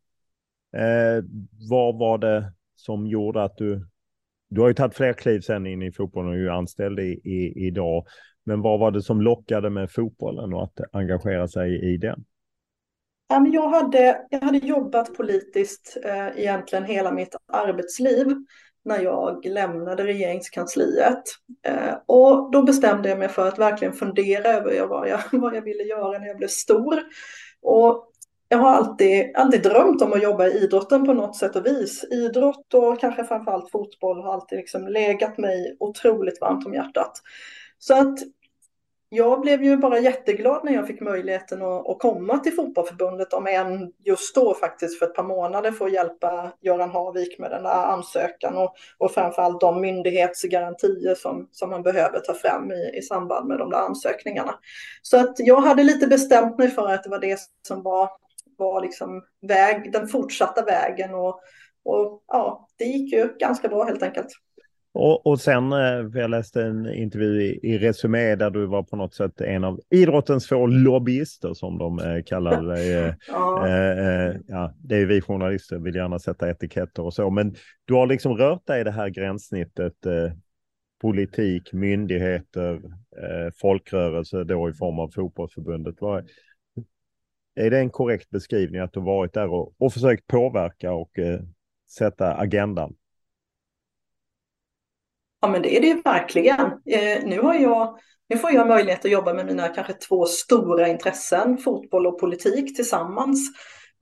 Eh, 0.77 1.23
vad 1.69 1.97
var 1.97 2.17
det 2.17 2.53
som 2.75 3.07
gjorde 3.07 3.43
att 3.43 3.57
du 3.57 3.87
du 4.49 4.61
har 4.61 4.67
ju 4.67 4.73
tagit 4.73 4.95
fler 4.95 5.13
kliv 5.13 5.41
sen 5.41 5.67
in 5.67 5.81
i 5.81 5.91
fotbollen 5.91 6.29
och 6.29 6.35
är 6.35 6.39
ju 6.39 6.49
anställd 6.49 6.99
i, 6.99 7.21
i, 7.23 7.67
idag. 7.67 8.05
Men 8.43 8.61
vad 8.61 8.79
var 8.79 8.91
det 8.91 9.01
som 9.01 9.21
lockade 9.21 9.69
med 9.69 9.91
fotbollen 9.91 10.53
och 10.53 10.63
att 10.63 10.79
engagera 10.91 11.47
sig 11.47 11.93
i 11.93 11.97
den? 11.97 12.25
Jag 13.53 13.69
hade, 13.69 14.25
jag 14.29 14.41
hade 14.41 14.57
jobbat 14.57 15.13
politiskt 15.17 15.97
eh, 16.03 16.39
egentligen 16.39 16.85
hela 16.85 17.11
mitt 17.11 17.35
arbetsliv 17.53 18.27
när 18.85 19.01
jag 19.01 19.45
lämnade 19.45 20.03
regeringskansliet. 20.03 21.23
Eh, 21.63 21.93
och 22.05 22.51
då 22.51 22.63
bestämde 22.63 23.09
jag 23.09 23.19
mig 23.19 23.29
för 23.29 23.47
att 23.47 23.59
verkligen 23.59 23.93
fundera 23.93 24.49
över 24.49 24.87
vad 24.87 25.09
jag, 25.09 25.19
vad 25.31 25.55
jag 25.55 25.61
ville 25.61 25.83
göra 25.83 26.19
när 26.19 26.27
jag 26.27 26.37
blev 26.37 26.47
stor. 26.47 26.99
Och 27.61 28.11
jag 28.49 28.57
har 28.57 28.69
alltid, 28.69 29.31
alltid 29.35 29.63
drömt 29.63 30.01
om 30.01 30.13
att 30.13 30.23
jobba 30.23 30.47
i 30.47 30.63
idrotten 30.63 31.05
på 31.05 31.13
något 31.13 31.35
sätt 31.35 31.55
och 31.55 31.65
vis. 31.65 32.03
Idrott 32.11 32.73
och 32.73 32.99
kanske 32.99 33.23
framförallt 33.23 33.71
fotboll 33.71 34.21
har 34.21 34.33
alltid 34.33 34.57
liksom 34.57 34.87
legat 34.87 35.37
mig 35.37 35.77
otroligt 35.79 36.41
varmt 36.41 36.65
om 36.65 36.73
hjärtat. 36.73 37.11
Så 37.79 37.93
att 37.93 38.19
jag 39.09 39.41
blev 39.41 39.63
ju 39.63 39.77
bara 39.77 39.99
jätteglad 39.99 40.65
när 40.65 40.73
jag 40.73 40.87
fick 40.87 41.01
möjligheten 41.01 41.61
att, 41.61 41.89
att 41.89 41.99
komma 41.99 42.37
till 42.37 42.53
fotbollförbundet, 42.53 43.33
om 43.33 43.47
än 43.47 43.91
just 44.05 44.35
då 44.35 44.53
faktiskt 44.53 44.99
för 44.99 45.05
ett 45.05 45.15
par 45.15 45.23
månader 45.23 45.71
för 45.71 45.85
att 45.85 45.93
hjälpa 45.93 46.51
Göran 46.61 46.91
Havik 46.91 47.39
med 47.39 47.51
den 47.51 47.63
där 47.63 47.85
ansökan 47.85 48.57
och, 48.57 48.75
och 48.97 49.11
framförallt 49.11 49.61
de 49.61 49.81
myndighetsgarantier 49.81 51.15
som, 51.15 51.49
som 51.51 51.69
man 51.69 51.83
behöver 51.83 52.19
ta 52.19 52.33
fram 52.33 52.71
i, 52.71 52.97
i 52.97 53.01
samband 53.01 53.47
med 53.47 53.59
de 53.59 53.69
där 53.69 53.77
ansökningarna. 53.77 54.55
Så 55.01 55.17
att 55.17 55.33
jag 55.37 55.61
hade 55.61 55.83
lite 55.83 56.07
bestämt 56.07 56.57
mig 56.57 56.69
för 56.69 56.87
att 56.87 57.03
det 57.03 57.09
var 57.09 57.19
det 57.19 57.39
som 57.67 57.83
var 57.83 58.09
var 58.57 58.81
liksom 58.81 59.21
väg, 59.47 59.91
den 59.91 60.07
fortsatta 60.07 60.65
vägen 60.65 61.13
och, 61.13 61.39
och 61.83 62.23
ja, 62.27 62.67
det 62.77 62.85
gick 62.85 63.13
ju 63.13 63.29
ganska 63.39 63.67
bra 63.67 63.83
helt 63.83 64.03
enkelt. 64.03 64.27
Och, 64.99 65.27
och 65.27 65.39
sen, 65.39 65.71
eh, 65.71 66.05
jag 66.13 66.29
läste 66.29 66.63
en 66.63 66.93
intervju 66.93 67.41
i, 67.41 67.59
i 67.63 67.77
Resumé 67.77 68.35
där 68.35 68.49
du 68.49 68.65
var 68.65 68.83
på 68.83 68.95
något 68.95 69.13
sätt 69.13 69.41
en 69.41 69.63
av 69.63 69.79
idrottens 69.89 70.47
få 70.47 70.65
lobbyister 70.65 71.53
som 71.53 71.77
de 71.77 71.99
eh, 71.99 72.23
kallar 72.25 72.63
dig. 72.63 72.97
Eh, 72.97 73.13
ja. 73.27 73.67
Eh, 73.67 74.35
ja, 74.47 74.73
det 74.77 74.95
är 74.95 75.05
vi 75.05 75.21
journalister, 75.21 75.77
vill 75.77 75.95
gärna 75.95 76.19
sätta 76.19 76.49
etiketter 76.49 77.03
och 77.03 77.13
så, 77.13 77.29
men 77.29 77.55
du 77.85 77.93
har 77.93 78.07
liksom 78.07 78.37
rört 78.37 78.67
dig 78.67 78.81
i 78.81 78.83
det 78.83 78.91
här 78.91 79.09
gränssnittet 79.09 79.93
politik, 81.01 81.73
myndigheter, 81.73 82.81
folkrörelse 83.61 84.43
då 84.43 84.69
i 84.69 84.73
form 84.73 84.99
av 84.99 85.09
fotbollsförbundet. 85.15 85.95
Vad, 85.99 86.29
är 87.57 87.69
det 87.69 87.77
en 87.77 87.89
korrekt 87.89 88.29
beskrivning 88.29 88.81
att 88.81 88.93
du 88.93 88.99
varit 88.99 89.33
där 89.33 89.47
och, 89.47 89.73
och 89.77 89.93
försökt 89.93 90.27
påverka 90.27 90.93
och 90.93 91.19
eh, 91.19 91.39
sätta 91.89 92.33
agendan? 92.33 92.93
Ja, 95.41 95.47
men 95.47 95.61
det 95.61 95.77
är 95.77 95.81
det 95.81 96.01
verkligen. 96.05 96.65
Eh, 96.85 97.23
nu, 97.25 97.41
har 97.41 97.53
jag, 97.53 97.99
nu 98.29 98.37
får 98.37 98.51
jag 98.51 98.67
möjlighet 98.67 99.05
att 99.05 99.11
jobba 99.11 99.33
med 99.33 99.45
mina 99.45 99.67
kanske 99.67 99.93
två 99.93 100.25
stora 100.25 100.87
intressen, 100.87 101.57
fotboll 101.57 102.07
och 102.07 102.19
politik 102.19 102.75
tillsammans. 102.75 103.39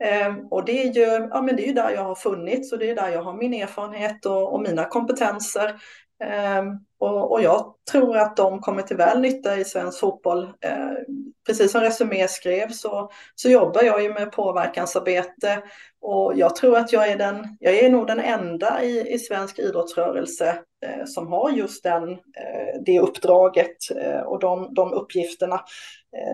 Eh, 0.03 0.35
och 0.51 0.65
det 0.65 0.87
är, 0.87 0.93
ju, 0.93 1.27
ja, 1.31 1.41
men 1.41 1.55
det 1.55 1.63
är 1.63 1.67
ju 1.67 1.73
där 1.73 1.89
jag 1.89 2.03
har 2.03 2.15
funnits 2.15 2.73
och 2.73 2.79
det 2.79 2.89
är 2.89 2.95
där 2.95 3.09
jag 3.09 3.23
har 3.23 3.33
min 3.33 3.53
erfarenhet 3.53 4.25
och, 4.25 4.53
och 4.53 4.61
mina 4.61 4.85
kompetenser. 4.85 5.75
Ehm, 6.23 6.67
och, 6.99 7.31
och, 7.31 7.41
jag 7.41 7.73
tror 7.91 8.17
att 8.17 8.37
de 8.37 8.59
kommer 8.59 8.81
till 8.81 8.97
väl 8.97 9.21
nytta 9.21 9.57
i 9.57 9.65
svensk 9.65 9.99
fotboll. 9.99 10.53
Ehm, 10.61 10.95
precis 11.45 11.71
som 11.71 11.81
Resumé 11.81 12.27
skrev 12.27 12.69
så, 12.69 13.11
så 13.35 13.49
jobbar 13.49 13.83
jag 13.83 14.03
ju 14.03 14.13
med 14.13 14.31
påverkansarbete 14.31 15.63
och 16.01 16.33
jag 16.35 16.55
tror 16.55 16.77
att 16.77 16.93
jag 16.93 17.07
är, 17.07 17.17
den, 17.17 17.57
jag 17.59 17.73
är 17.73 17.89
nog 17.89 18.07
den 18.07 18.19
enda 18.19 18.83
i, 18.83 19.13
i 19.13 19.19
svensk 19.19 19.59
idrottsrörelse 19.59 20.59
eh, 20.85 21.05
som 21.05 21.27
har 21.27 21.49
just 21.49 21.83
den, 21.83 22.09
eh, 22.11 22.81
det 22.85 22.99
uppdraget 22.99 23.77
eh, 23.95 24.19
och 24.19 24.39
de, 24.39 24.73
de 24.73 24.93
uppgifterna. 24.93 25.61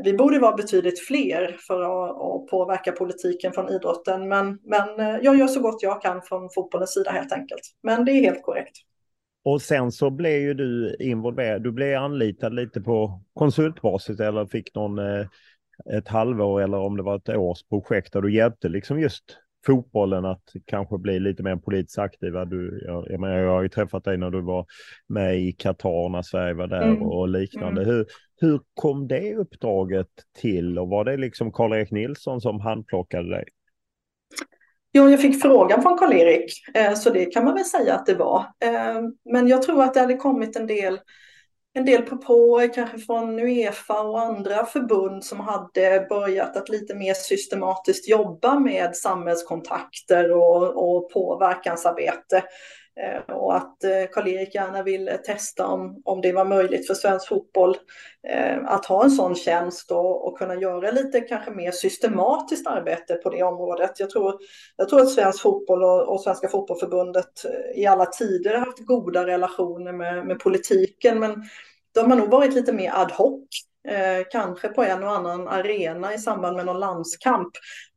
Vi 0.04 0.14
borde 0.14 0.40
vara 0.40 0.56
betydligt 0.56 1.08
fler 1.08 1.58
för 1.68 1.82
att, 1.82 2.12
att 2.12 2.48
påverka 2.48 2.92
politiken 2.92 3.54
från 3.54 3.70
idrotten 3.70 4.28
men, 4.28 4.60
men 4.64 5.00
jag 5.22 5.38
gör 5.38 5.48
så 5.48 5.60
gott 5.60 5.84
jag 5.84 6.02
kan 6.02 6.22
från 6.22 6.50
fotbollens 6.50 6.94
sida 6.94 7.12
helt 7.12 7.32
enkelt. 7.32 7.62
Men 7.84 8.06
det 8.06 8.12
är 8.12 8.24
helt 8.24 8.44
korrekt 8.44 8.78
och 9.44 9.62
sen 9.62 9.92
så 9.92 10.10
blev 10.10 10.42
ju 10.42 10.54
du 10.54 10.96
involverad, 11.00 11.64
du 11.64 11.72
blev 11.72 11.98
anlitad 11.98 12.54
lite 12.54 12.82
på 12.82 13.22
konsultbasis 13.34 14.20
eller 14.20 14.46
fick 14.46 14.76
någon 14.76 15.00
eh, 15.00 15.28
ett 15.94 16.08
halvår 16.08 16.62
eller 16.62 16.78
om 16.78 16.98
det 16.98 17.04
var 17.04 17.16
ett 17.16 17.30
års 17.30 17.64
projekt 17.64 18.14
där 18.14 18.22
du 18.22 18.34
hjälpte 18.34 18.70
liksom 18.70 19.00
just 19.00 19.24
fotbollen 19.66 20.26
att 20.26 20.44
kanske 20.66 20.98
bli 20.98 21.20
lite 21.20 21.44
mer 21.44 21.56
politiskt 21.56 22.00
aktiva. 22.00 22.46
Du, 22.46 22.84
jag, 22.86 23.12
jag, 23.12 23.20
menar, 23.20 23.38
jag 23.38 23.52
har 23.52 23.62
ju 23.62 23.70
träffat 23.70 24.04
dig 24.04 24.18
när 24.18 24.30
du 24.30 24.42
var 24.42 24.66
med 25.08 25.40
i 25.40 25.52
Qatar 25.52 26.10
när 26.10 26.22
Sverige 26.22 26.54
var 26.54 26.68
där 26.68 26.88
mm. 26.88 27.02
och 27.02 27.30
liknande. 27.30 27.82
Mm. 27.82 27.96
Hur, 27.96 28.06
hur 28.42 28.60
kom 28.74 29.08
det 29.08 29.36
uppdraget 29.36 30.08
till 30.42 30.80
och 30.80 30.90
var 30.90 31.06
det 31.06 31.18
liksom 31.18 31.52
Karl-Erik 31.52 31.92
Nilsson 31.92 32.42
som 32.42 32.60
handplockade 32.60 33.30
dig? 33.30 33.46
Jo, 34.94 35.10
jag 35.10 35.22
fick 35.22 35.42
frågan 35.42 35.82
från 35.82 35.98
Karl-Erik, 35.98 36.54
eh, 36.74 36.94
så 36.94 37.10
det 37.10 37.26
kan 37.26 37.46
man 37.46 37.56
väl 37.56 37.66
säga 37.66 37.96
att 37.96 38.06
det 38.06 38.14
var. 38.14 38.40
Eh, 38.64 39.02
men 39.32 39.48
jag 39.48 39.62
tror 39.62 39.84
att 39.84 39.94
det 39.94 40.00
hade 40.00 40.18
kommit 40.18 40.56
en 40.56 40.68
del 40.68 41.00
en 41.74 41.86
del 41.86 42.02
propåer 42.02 42.74
kanske 42.74 42.98
från 42.98 43.40
Uefa 43.40 44.02
och 44.02 44.22
andra 44.22 44.66
förbund 44.66 45.24
som 45.24 45.40
hade 45.40 46.06
börjat 46.10 46.58
att 46.58 46.70
lite 46.70 46.96
mer 46.96 47.14
systematiskt 47.14 48.10
jobba 48.10 48.60
med 48.60 48.96
samhällskontakter 48.96 50.32
och, 50.32 50.64
och 50.64 51.12
påverkansarbete. 51.12 52.44
Eh, 53.00 53.36
och 53.36 53.56
att 53.56 53.84
eh, 53.84 54.06
Karl-Erik 54.12 54.56
gärna 54.56 54.84
ville 54.84 55.18
testa 55.18 55.68
om, 55.68 56.02
om 56.06 56.22
det 56.22 56.34
var 56.34 56.46
möjligt 56.46 56.88
för 56.88 56.94
svensk 56.94 57.28
fotboll 57.28 57.78
eh, 58.28 58.58
att 58.66 58.86
ha 58.86 59.04
en 59.04 59.12
sån 59.12 59.36
tjänst 59.36 59.92
och, 59.92 60.28
och 60.28 60.38
kunna 60.38 60.56
göra 60.56 60.92
lite 60.92 61.22
kanske 61.22 61.52
mer 61.52 61.72
systematiskt 61.72 62.68
arbete 62.68 63.16
på 63.16 63.30
det 63.30 63.44
området. 63.44 64.00
Jag 64.00 64.10
tror, 64.10 64.40
jag 64.76 64.90
tror 64.90 65.02
att 65.02 65.10
svensk 65.10 65.42
fotboll 65.42 65.84
och, 65.84 66.14
och 66.14 66.22
Svenska 66.22 66.48
fotbollförbundet 66.48 67.46
i 67.76 67.86
alla 67.86 68.06
tider 68.06 68.54
har 68.54 68.66
haft 68.66 68.86
goda 68.86 69.26
relationer 69.26 69.94
med, 69.94 70.26
med 70.26 70.40
politiken 70.40 71.20
men 71.20 71.44
de 71.94 72.12
har 72.12 72.18
nog 72.18 72.32
varit 72.32 72.54
lite 72.54 72.74
mer 72.74 72.92
ad 72.94 73.14
hoc 73.14 73.48
Eh, 73.88 74.26
kanske 74.32 74.68
på 74.68 74.84
en 74.84 75.04
och 75.04 75.12
annan 75.12 75.48
arena 75.48 76.14
i 76.14 76.18
samband 76.18 76.56
med 76.56 76.66
någon 76.66 76.80
landskamp. 76.80 77.52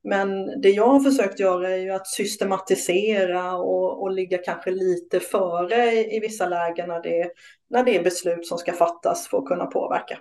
Men 0.04 0.60
det 0.60 0.70
jag 0.70 0.86
har 0.86 1.00
försökt 1.00 1.40
göra 1.40 1.70
är 1.70 1.76
ju 1.76 1.90
att 1.90 2.06
systematisera 2.06 3.56
och, 3.56 4.02
och 4.02 4.10
ligga 4.10 4.38
kanske 4.38 4.70
lite 4.70 5.20
före 5.20 5.92
i, 5.92 6.16
i 6.16 6.20
vissa 6.20 6.48
lägen 6.48 6.88
när 6.88 7.02
det, 7.02 7.30
när 7.70 7.84
det 7.84 7.96
är 7.96 8.04
beslut 8.04 8.46
som 8.46 8.58
ska 8.58 8.72
fattas 8.72 9.28
för 9.28 9.38
att 9.38 9.46
kunna 9.46 9.66
påverka. 9.66 10.18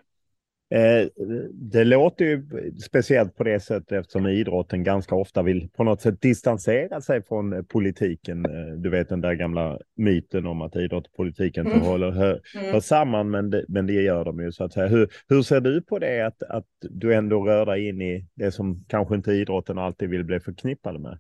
Eh, 0.74 1.08
det 1.52 1.84
låter 1.84 2.26
ju 2.26 2.44
speciellt 2.84 3.36
på 3.36 3.44
det 3.44 3.60
sättet 3.60 3.92
eftersom 3.92 4.28
idrotten 4.28 4.84
ganska 4.84 5.16
ofta 5.16 5.44
vill 5.44 5.70
på 5.70 5.84
något 5.84 6.02
sätt 6.02 6.22
distansera 6.22 7.02
sig 7.02 7.24
från 7.24 7.66
politiken. 7.66 8.46
Eh, 8.46 8.76
du 8.78 8.90
vet 8.90 9.10
den 9.10 9.22
där 9.22 9.34
gamla 9.34 9.80
myten 9.96 10.46
om 10.46 10.62
att 10.62 10.76
idrott 10.76 11.08
och 11.08 11.14
politiken 11.14 11.68
mm. 11.68 11.82
håller 11.82 12.12
hör, 12.12 12.42
mm. 12.56 12.74
hör 12.74 12.80
samman, 12.80 13.30
men 13.30 13.50
det, 13.50 13.66
men 13.68 13.88
det 13.88 13.94
gör 13.94 14.26
de 14.26 14.40
ju 14.40 14.52
så 14.52 14.64
att 14.64 14.74
säga. 14.74 14.88
Hur, 14.88 15.10
hur 15.28 15.42
ser 15.42 15.62
du 15.62 15.82
på 15.82 16.00
det 16.00 16.22
att, 16.22 16.44
att 16.44 16.68
du 16.82 17.14
ändå 17.14 17.46
rör 17.46 17.66
dig 17.66 17.88
in 17.88 18.02
i 18.02 18.26
det 18.36 18.52
som 18.52 18.86
kanske 18.88 19.16
inte 19.16 19.32
idrotten 19.32 19.78
alltid 19.78 20.10
vill 20.10 20.24
bli 20.24 20.40
förknippade 20.40 21.00
med? 21.00 21.20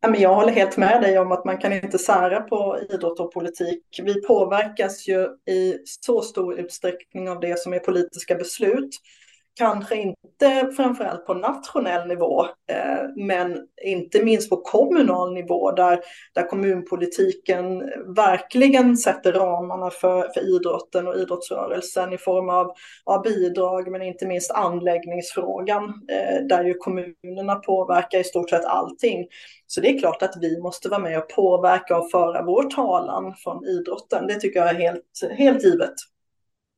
Jag 0.00 0.34
håller 0.34 0.52
helt 0.52 0.76
med 0.76 1.02
dig 1.02 1.18
om 1.18 1.32
att 1.32 1.44
man 1.44 1.58
kan 1.58 1.72
inte 1.72 1.98
sära 1.98 2.40
på 2.40 2.78
idrott 2.90 3.20
och 3.20 3.32
politik. 3.32 4.00
Vi 4.02 4.22
påverkas 4.22 5.08
ju 5.08 5.22
i 5.46 5.78
så 5.84 6.22
stor 6.22 6.60
utsträckning 6.60 7.28
av 7.28 7.40
det 7.40 7.58
som 7.58 7.72
är 7.72 7.78
politiska 7.78 8.34
beslut 8.34 8.90
kanske 9.54 9.96
inte 9.96 10.72
framförallt 10.76 11.26
på 11.26 11.34
nationell 11.34 12.08
nivå, 12.08 12.44
eh, 12.44 13.08
men 13.16 13.58
inte 13.84 14.24
minst 14.24 14.50
på 14.50 14.56
kommunal 14.56 15.34
nivå 15.34 15.72
där, 15.72 16.00
där 16.34 16.48
kommunpolitiken 16.48 17.78
verkligen 18.16 18.96
sätter 18.96 19.32
ramarna 19.32 19.90
för, 19.90 20.28
för 20.28 20.56
idrotten 20.56 21.08
och 21.08 21.16
idrottsrörelsen 21.16 22.12
i 22.12 22.18
form 22.18 22.48
av, 22.48 22.72
av 23.04 23.22
bidrag, 23.22 23.90
men 23.90 24.02
inte 24.02 24.26
minst 24.26 24.50
anläggningsfrågan, 24.50 25.84
eh, 25.84 26.46
där 26.48 26.64
ju 26.64 26.74
kommunerna 26.74 27.54
påverkar 27.54 28.18
i 28.18 28.24
stort 28.24 28.50
sett 28.50 28.64
allting. 28.64 29.26
Så 29.66 29.80
det 29.80 29.88
är 29.88 29.98
klart 29.98 30.22
att 30.22 30.36
vi 30.40 30.60
måste 30.60 30.88
vara 30.88 31.00
med 31.00 31.18
och 31.18 31.28
påverka 31.28 31.98
och 31.98 32.10
föra 32.10 32.42
vår 32.42 32.62
talan 32.62 33.34
från 33.34 33.64
idrotten. 33.64 34.26
Det 34.26 34.34
tycker 34.34 34.60
jag 34.60 34.68
är 34.68 34.74
helt, 34.74 35.36
helt 35.38 35.64
givet. 35.64 35.94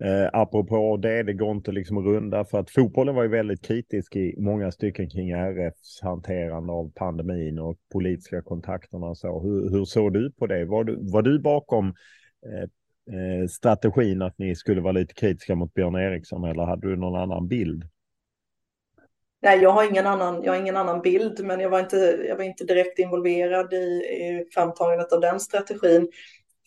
Eh, 0.04 0.28
apropå 0.32 0.96
det, 0.96 1.22
det 1.22 1.32
går 1.32 1.50
inte 1.50 1.72
liksom 1.72 1.98
att 1.98 2.04
runda 2.04 2.44
för 2.44 2.58
att 2.58 2.70
fotbollen 2.70 3.14
var 3.14 3.22
ju 3.22 3.28
väldigt 3.28 3.62
kritisk 3.62 4.16
i 4.16 4.34
många 4.38 4.72
stycken 4.72 5.10
kring 5.10 5.30
RFs 5.30 6.00
hanterande 6.02 6.72
av 6.72 6.92
pandemin 6.94 7.58
och 7.58 7.76
politiska 7.92 8.42
kontakterna 8.42 9.06
och 9.06 9.18
så. 9.18 9.40
Hur, 9.40 9.70
hur 9.70 9.84
såg 9.84 10.12
du 10.12 10.32
på 10.32 10.46
det? 10.46 10.64
Var 10.64 10.84
du, 10.84 10.98
var 11.00 11.22
du 11.22 11.38
bakom 11.38 11.94
eh, 12.46 12.62
eh, 13.18 13.46
strategin 13.48 14.22
att 14.22 14.38
ni 14.38 14.54
skulle 14.54 14.80
vara 14.80 14.92
lite 14.92 15.14
kritiska 15.14 15.54
mot 15.54 15.74
Björn 15.74 15.94
Eriksson 15.94 16.44
eller 16.44 16.62
hade 16.62 16.88
du 16.88 16.96
någon 16.96 17.20
annan 17.20 17.48
bild? 17.48 17.84
Nej, 19.42 19.62
jag 19.62 19.70
har 19.70 19.90
ingen 19.90 20.06
annan, 20.06 20.42
jag 20.42 20.52
har 20.52 20.60
ingen 20.60 20.76
annan 20.76 21.00
bild, 21.00 21.44
men 21.44 21.60
jag 21.60 21.70
var 21.70 21.80
inte, 21.80 21.96
jag 22.28 22.36
var 22.36 22.44
inte 22.44 22.64
direkt 22.64 22.98
involverad 22.98 23.72
i, 23.72 23.76
i 23.76 24.48
framtagandet 24.54 25.12
av 25.12 25.20
den 25.20 25.40
strategin 25.40 26.08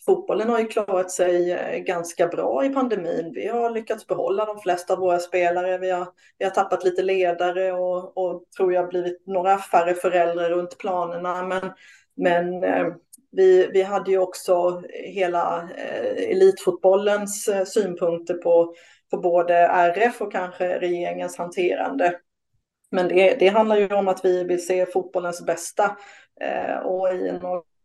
fotbollen 0.06 0.48
har 0.48 0.58
ju 0.58 0.66
klarat 0.66 1.10
sig 1.10 1.52
eh, 1.52 1.78
ganska 1.78 2.26
bra 2.26 2.64
i 2.64 2.68
pandemin. 2.68 3.32
Vi 3.34 3.46
har 3.46 3.70
lyckats 3.70 4.06
behålla 4.06 4.44
de 4.44 4.58
flesta 4.58 4.92
av 4.92 4.98
våra 4.98 5.18
spelare. 5.18 5.78
Vi 5.78 5.90
har, 5.90 6.08
vi 6.38 6.44
har 6.44 6.52
tappat 6.52 6.84
lite 6.84 7.02
ledare 7.02 7.72
och, 7.72 8.18
och 8.18 8.44
tror 8.56 8.72
jag 8.72 8.88
blivit 8.88 9.26
några 9.26 9.58
färre 9.58 9.94
föräldrar 9.94 10.50
runt 10.50 10.78
planerna. 10.78 11.42
Men, 11.42 11.72
men 12.16 12.64
eh, 12.64 12.86
vi, 13.32 13.70
vi 13.72 13.82
hade 13.82 14.10
ju 14.10 14.18
också 14.18 14.82
hela 14.92 15.68
eh, 15.76 16.30
elitfotbollens 16.30 17.48
synpunkter 17.66 18.34
på, 18.34 18.74
på 19.10 19.16
både 19.16 19.54
RF 19.54 20.20
och 20.20 20.32
kanske 20.32 20.78
regeringens 20.78 21.38
hanterande. 21.38 22.14
Men 22.90 23.08
det, 23.08 23.36
det 23.38 23.48
handlar 23.48 23.76
ju 23.76 23.94
om 23.94 24.08
att 24.08 24.24
vi 24.24 24.44
vill 24.44 24.66
se 24.66 24.86
fotbollens 24.86 25.46
bästa. 25.46 25.96
Eh, 26.40 26.76
och 26.76 27.14
i 27.14 27.28
en 27.28 27.40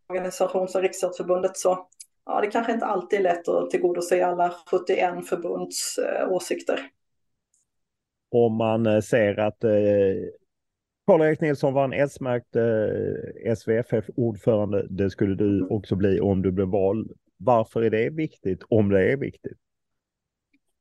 organisation 0.10 0.67
som 0.67 0.82
Riksidrottsförbundet 0.82 1.58
så 1.58 1.88
ja, 2.26 2.42
det 2.42 2.48
kanske 2.48 2.74
inte 2.74 2.86
alltid 2.86 3.20
är 3.20 3.24
lätt 3.24 3.48
att 3.48 3.70
tillgodose 3.70 4.26
alla 4.26 4.54
71 4.72 5.28
förbunds 5.28 5.98
eh, 5.98 6.32
åsikter. 6.32 6.80
Om 8.32 8.56
man 8.56 8.86
eh, 8.86 9.02
ser 9.02 9.40
att 9.40 9.64
eh, 9.64 9.72
Karl-Erik 11.08 11.42
Nilsson 11.42 11.74
var 11.74 11.84
en 11.84 11.94
S-märkt 11.94 12.56
eh, 12.56 13.56
SVFF-ordförande. 13.56 14.88
Det 14.90 15.10
skulle 15.10 15.36
du 15.36 15.58
mm. 15.58 15.72
också 15.72 15.96
bli 15.96 16.20
om 16.20 16.42
du 16.42 16.52
blev 16.52 16.68
vald. 16.68 17.12
Varför 17.38 17.82
är 17.82 17.90
det 17.90 18.10
viktigt, 18.10 18.64
om 18.70 18.90
det 18.90 19.12
är 19.12 19.18
viktigt? 19.18 19.58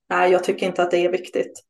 Nej, 0.08 0.32
jag 0.32 0.44
tycker 0.44 0.66
inte 0.66 0.82
att 0.82 0.90
det 0.90 1.04
är 1.04 1.12
viktigt. 1.12 1.64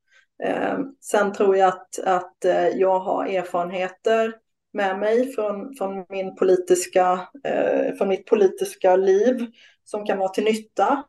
Eh, 0.44 0.78
sen 1.00 1.32
tror 1.32 1.56
jag 1.56 1.68
att, 1.68 1.98
att 2.04 2.44
eh, 2.44 2.68
jag 2.68 2.98
har 3.00 3.26
erfarenheter 3.26 4.34
med 4.74 4.98
mig 4.98 5.32
från, 5.32 5.74
från, 5.74 6.04
min 6.08 6.36
politiska, 6.36 7.28
eh, 7.44 7.94
från 7.94 8.08
mitt 8.08 8.26
politiska 8.26 8.96
liv 8.96 9.46
som 9.84 10.06
kan 10.06 10.18
vara 10.18 10.28
till 10.28 10.44
nytta. 10.44 11.04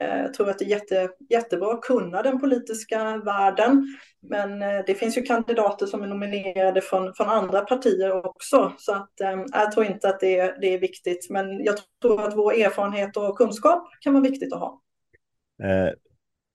Eh, 0.00 0.18
jag 0.22 0.34
tror 0.34 0.50
att 0.50 0.58
det 0.58 0.64
är 0.64 0.68
jätte, 0.68 1.08
jättebra 1.30 1.72
att 1.72 1.82
kunna 1.82 2.22
den 2.22 2.40
politiska 2.40 3.16
världen. 3.16 3.86
Men 4.22 4.62
eh, 4.62 4.84
det 4.86 4.94
finns 4.94 5.18
ju 5.18 5.22
kandidater 5.22 5.86
som 5.86 6.02
är 6.02 6.06
nominerade 6.06 6.80
från, 6.80 7.14
från 7.14 7.28
andra 7.28 7.60
partier 7.60 8.26
också. 8.26 8.72
Så 8.78 8.92
att, 8.92 9.20
eh, 9.20 9.44
jag 9.52 9.72
tror 9.72 9.86
inte 9.86 10.08
att 10.08 10.20
det 10.20 10.38
är, 10.38 10.60
det 10.60 10.74
är 10.74 10.78
viktigt. 10.78 11.30
Men 11.30 11.64
jag 11.64 11.76
tror 12.02 12.22
att 12.22 12.36
vår 12.36 12.52
erfarenhet 12.52 13.16
och 13.16 13.38
kunskap 13.38 13.84
kan 14.00 14.12
vara 14.12 14.22
viktigt 14.22 14.52
att 14.52 14.60
ha. 14.60 14.80
Eh, 15.62 15.92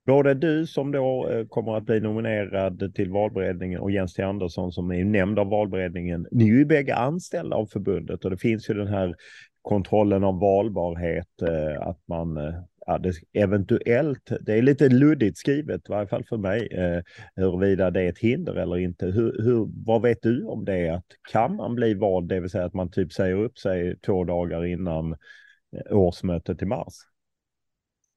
Både 0.09 0.33
du 0.33 0.67
som 0.67 0.91
då 0.91 1.29
eh, 1.29 1.45
kommer 1.45 1.77
att 1.77 1.83
bli 1.85 1.99
nominerad 1.99 2.95
till 2.95 3.11
valberedningen 3.11 3.79
och 3.79 3.91
Jens 3.91 4.13
T. 4.13 4.23
Andersson 4.23 4.71
som 4.71 4.91
är 4.91 5.05
nämnd 5.05 5.39
av 5.39 5.49
valberedningen. 5.49 6.27
Ni 6.31 6.43
är 6.43 6.53
ju 6.53 6.65
bägge 6.65 6.95
anställda 6.95 7.55
av 7.55 7.65
förbundet 7.65 8.25
och 8.25 8.31
det 8.31 8.37
finns 8.37 8.69
ju 8.69 8.73
den 8.73 8.87
här 8.87 9.15
kontrollen 9.61 10.23
av 10.23 10.39
valbarhet, 10.39 11.41
eh, 11.41 11.87
att 11.87 11.99
man 12.07 12.37
eh, 12.37 12.53
ja, 12.85 12.97
det 12.97 13.13
eventuellt, 13.33 14.31
det 14.41 14.53
är 14.53 14.61
lite 14.61 14.89
luddigt 14.89 15.37
skrivet, 15.37 15.81
i 15.89 15.91
varje 15.91 16.07
fall 16.07 16.23
för 16.23 16.37
mig, 16.37 16.69
huruvida 17.35 17.91
det 17.91 18.01
är 18.01 18.09
ett 18.09 18.19
hinder 18.19 18.55
eller 18.55 18.77
inte. 18.77 19.05
Hur, 19.05 19.43
hur, 19.43 19.67
vad 19.85 20.01
vet 20.01 20.21
du 20.21 20.43
om 20.43 20.65
det? 20.65 20.89
Att 20.89 21.05
kan 21.31 21.55
man 21.55 21.75
bli 21.75 21.93
vald, 21.93 22.29
det 22.29 22.39
vill 22.39 22.49
säga 22.49 22.65
att 22.65 22.73
man 22.73 22.91
typ 22.91 23.13
säger 23.13 23.35
upp 23.35 23.57
sig 23.57 23.99
två 23.99 24.23
dagar 24.23 24.65
innan 24.65 25.15
årsmötet 25.89 26.61
i 26.61 26.65
mars? 26.65 26.93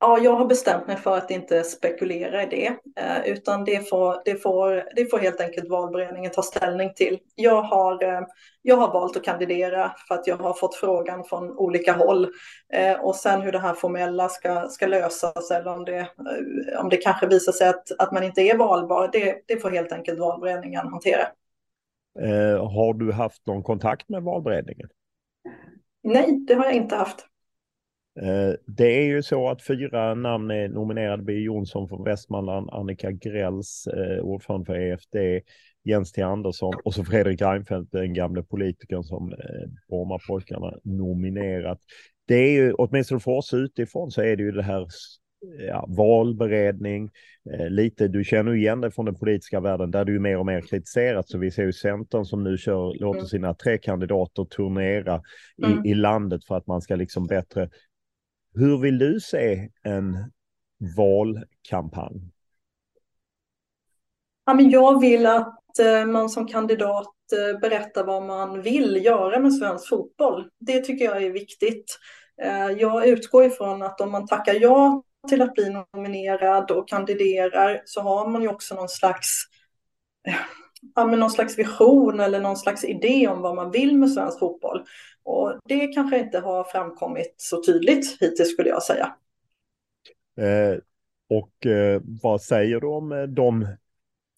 Ja, 0.04 0.18
jag 0.18 0.36
har 0.36 0.46
bestämt 0.46 0.86
mig 0.86 0.96
för 0.96 1.16
att 1.16 1.30
inte 1.30 1.62
spekulera 1.64 2.42
i 2.42 2.46
det, 2.46 2.66
eh, 3.02 3.26
utan 3.26 3.64
det 3.64 3.88
får, 3.88 4.22
det, 4.24 4.42
får, 4.42 4.84
det 4.96 5.10
får 5.10 5.18
helt 5.18 5.40
enkelt 5.40 5.68
valberedningen 5.68 6.30
ta 6.30 6.42
ställning 6.42 6.94
till. 6.94 7.18
Jag 7.34 7.62
har, 7.62 8.04
eh, 8.04 8.20
jag 8.62 8.76
har 8.76 8.92
valt 8.92 9.16
att 9.16 9.24
kandidera 9.24 9.92
för 10.08 10.14
att 10.14 10.26
jag 10.26 10.36
har 10.36 10.54
fått 10.54 10.74
frågan 10.74 11.24
från 11.24 11.58
olika 11.58 11.92
håll 11.92 12.28
eh, 12.72 13.00
och 13.00 13.16
sen 13.16 13.40
hur 13.40 13.52
det 13.52 13.58
här 13.58 13.74
formella 13.74 14.28
ska, 14.28 14.68
ska 14.68 14.86
lösas 14.86 15.50
eller 15.50 15.72
om 15.72 15.84
det, 15.84 16.08
om 16.78 16.88
det 16.88 16.96
kanske 16.96 17.26
visar 17.26 17.52
sig 17.52 17.68
att, 17.68 17.90
att 17.98 18.12
man 18.12 18.22
inte 18.22 18.40
är 18.40 18.56
valbar, 18.56 19.10
det, 19.12 19.36
det 19.46 19.56
får 19.56 19.70
helt 19.70 19.92
enkelt 19.92 20.18
valberedningen 20.18 20.88
hantera. 20.88 21.26
har 22.58 22.94
du 22.94 23.12
haft 23.12 23.46
någon 23.46 23.62
kontakt 23.62 24.08
med 24.08 24.22
valberedningen? 24.22 24.88
Nej, 26.02 26.44
det 26.46 26.54
har 26.54 26.64
jag 26.64 26.74
inte 26.74 26.96
haft. 26.96 27.28
Eh, 28.20 28.54
det 28.66 28.98
är 28.98 29.04
ju 29.04 29.22
så 29.22 29.48
att 29.48 29.62
fyra 29.62 30.14
namn 30.14 30.50
är 30.50 30.68
nominerade. 30.68 31.22
B. 31.22 31.32
Jonsson 31.32 31.88
från 31.88 32.04
Västmanland, 32.04 32.70
Annika 32.70 33.10
Grälls, 33.10 33.86
eh, 33.86 34.18
ordförande 34.24 34.66
för 34.66 34.74
EFD, 34.74 35.16
Jens 35.84 36.12
T 36.12 36.22
Andersson 36.22 36.74
och 36.84 36.94
så 36.94 37.04
Fredrik 37.04 37.42
Reinfeldt, 37.42 37.92
den 37.92 38.14
gamle 38.14 38.42
politikern 38.42 39.02
som 39.02 39.32
eh, 39.32 39.68
Brommapojkarna 39.88 40.72
nominerat. 40.84 41.78
Det 42.26 42.34
är 42.34 42.52
ju, 42.52 42.72
åtminstone 42.72 43.20
för 43.20 43.30
oss 43.30 43.54
utifrån, 43.54 44.10
så 44.10 44.22
är 44.22 44.36
det 44.36 44.42
ju 44.42 44.52
det 44.52 44.62
här 44.62 44.86
ja, 45.68 45.86
valberedning, 45.88 47.10
eh, 47.52 47.70
lite, 47.70 48.08
du 48.08 48.24
känner 48.24 48.54
igen 48.54 48.80
det 48.80 48.90
från 48.90 49.04
den 49.04 49.14
politiska 49.14 49.60
världen 49.60 49.90
där 49.90 50.04
du 50.04 50.14
är 50.14 50.20
mer 50.20 50.38
och 50.38 50.46
mer 50.46 50.60
kritiserat. 50.60 51.28
Så 51.28 51.38
vi 51.38 51.50
ser 51.50 51.64
ju 51.64 51.72
Centern 51.72 52.24
som 52.24 52.44
nu 52.44 52.58
kör, 52.58 52.94
låter 53.00 53.18
mm. 53.18 53.28
sina 53.28 53.54
tre 53.54 53.78
kandidater 53.78 54.44
turnera 54.44 55.22
i, 55.56 55.64
mm. 55.64 55.86
i 55.86 55.94
landet 55.94 56.44
för 56.44 56.56
att 56.56 56.66
man 56.66 56.80
ska 56.80 56.96
liksom 56.96 57.26
bättre. 57.26 57.68
Hur 58.54 58.78
vill 58.78 58.98
du 58.98 59.20
se 59.20 59.68
en 59.82 60.32
valkampanj? 60.96 62.32
Ja, 64.44 64.54
men 64.54 64.70
jag 64.70 65.00
vill 65.00 65.26
att 65.26 65.78
eh, 65.78 66.06
man 66.06 66.28
som 66.30 66.46
kandidat 66.46 67.14
eh, 67.32 67.60
berättar 67.60 68.04
vad 68.04 68.22
man 68.22 68.62
vill 68.62 69.04
göra 69.04 69.38
med 69.38 69.54
svensk 69.54 69.88
fotboll. 69.88 70.48
Det 70.60 70.80
tycker 70.80 71.04
jag 71.04 71.22
är 71.22 71.30
viktigt. 71.30 71.98
Eh, 72.42 72.70
jag 72.70 73.06
utgår 73.06 73.44
ifrån 73.44 73.82
att 73.82 74.00
om 74.00 74.10
man 74.10 74.26
tackar 74.26 74.54
ja 74.54 75.02
till 75.28 75.42
att 75.42 75.54
bli 75.54 75.84
nominerad 75.94 76.70
och 76.70 76.88
kandiderar 76.88 77.82
så 77.84 78.00
har 78.00 78.28
man 78.28 78.42
ju 78.42 78.48
också 78.48 78.74
någon 78.74 78.88
slags, 78.88 79.44
ja, 80.94 81.06
men 81.06 81.20
någon 81.20 81.30
slags 81.30 81.58
vision 81.58 82.20
eller 82.20 82.40
någon 82.40 82.56
slags 82.56 82.84
idé 82.84 83.28
om 83.28 83.40
vad 83.40 83.54
man 83.54 83.70
vill 83.70 83.98
med 83.98 84.12
svensk 84.12 84.38
fotboll. 84.38 84.84
Och 85.24 85.58
det 85.64 85.86
kanske 85.86 86.18
inte 86.18 86.38
har 86.38 86.64
framkommit 86.64 87.34
så 87.36 87.64
tydligt 87.64 88.20
hittills 88.20 88.52
skulle 88.52 88.68
jag 88.68 88.82
säga. 88.82 89.14
Eh, 90.36 90.78
och 91.28 91.66
eh, 91.66 92.00
vad 92.22 92.42
säger 92.42 92.80
du 92.80 92.86
om 92.86 93.12
eh, 93.12 93.22
de 93.22 93.66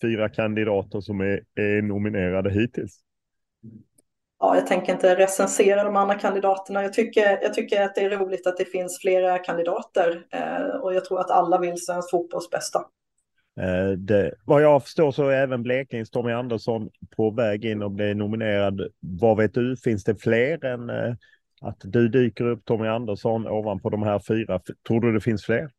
fyra 0.02 0.28
kandidater 0.28 1.00
som 1.00 1.20
är, 1.20 1.44
är 1.54 1.82
nominerade 1.82 2.50
hittills? 2.50 3.04
ja, 4.44 4.56
jag 4.56 4.66
tänker 4.66 4.92
inte 4.92 5.16
recensera 5.16 5.84
de 5.84 5.96
andra 5.96 6.14
kandidaterna. 6.14 6.82
Jag 6.82 6.92
tycker, 6.92 7.38
jag 7.42 7.54
tycker 7.54 7.82
att 7.82 7.94
det 7.94 8.00
är 8.00 8.10
roligt 8.10 8.46
att 8.46 8.56
det 8.56 8.64
finns 8.64 8.98
flera 9.00 9.38
kandidater 9.38 10.26
eh, 10.30 10.80
och 10.80 10.94
jag 10.94 11.04
tror 11.04 11.20
att 11.20 11.30
alla 11.30 11.58
vill 11.58 11.84
svensk 11.84 12.10
fotbolls 12.10 12.50
bästa. 12.50 12.84
Eh, 13.60 13.90
det, 13.90 14.34
vad 14.44 14.62
jag 14.62 14.82
förstår 14.82 15.10
så 15.10 15.28
är 15.28 15.42
även 15.42 15.62
Blekings 15.62 16.10
Tommy 16.10 16.32
Andersson 16.32 16.90
på 17.16 17.30
väg 17.30 17.64
in 17.64 17.82
och 17.82 17.90
bli 17.90 18.14
nominerad. 18.14 18.80
Vad 19.00 19.36
vet 19.36 19.54
du, 19.54 19.76
finns 19.76 20.04
det 20.04 20.16
fler 20.16 20.64
än 20.64 20.90
eh, 20.90 21.14
att 21.60 21.80
du 21.80 22.08
dyker 22.08 22.44
upp 22.44 22.64
Tommy 22.64 22.88
Andersson 22.88 23.46
ovanpå 23.46 23.90
de 23.90 24.02
här 24.02 24.18
fyra? 24.18 24.60
Tror 24.88 25.00
du 25.00 25.12
det 25.12 25.20
finns 25.20 25.44
fler? 25.44 25.70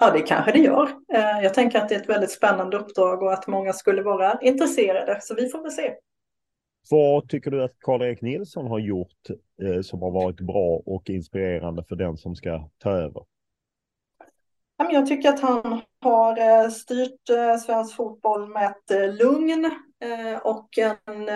Ja, 0.00 0.10
det 0.10 0.20
kanske 0.20 0.52
det 0.52 0.58
gör. 0.58 0.88
Eh, 1.14 1.42
jag 1.42 1.54
tänker 1.54 1.78
att 1.78 1.88
det 1.88 1.94
är 1.94 2.00
ett 2.00 2.08
väldigt 2.08 2.30
spännande 2.30 2.76
uppdrag 2.76 3.22
och 3.22 3.32
att 3.32 3.46
många 3.46 3.72
skulle 3.72 4.02
vara 4.02 4.38
intresserade, 4.40 5.18
så 5.20 5.34
vi 5.34 5.48
får 5.48 5.62
väl 5.62 5.72
se. 5.72 5.94
Vad 6.90 7.28
tycker 7.28 7.50
du 7.50 7.62
att 7.62 7.76
Karl-Erik 7.80 8.22
Nilsson 8.22 8.66
har 8.66 8.78
gjort 8.78 9.26
som 9.82 10.02
har 10.02 10.10
varit 10.10 10.40
bra 10.40 10.82
och 10.86 11.10
inspirerande 11.10 11.84
för 11.88 11.96
den 11.96 12.16
som 12.16 12.34
ska 12.34 12.68
ta 12.78 12.90
över? 12.90 13.22
Jag 14.90 15.06
tycker 15.06 15.28
att 15.28 15.40
han 15.40 15.82
har 16.02 16.38
eh, 16.38 16.68
styrt 16.68 17.30
eh, 17.30 17.56
svensk 17.56 17.96
fotboll 17.96 18.48
med 18.48 18.66
ett 18.66 18.90
eh, 18.90 19.14
lugn 19.14 19.70
och 20.42 20.78
en 20.78 21.28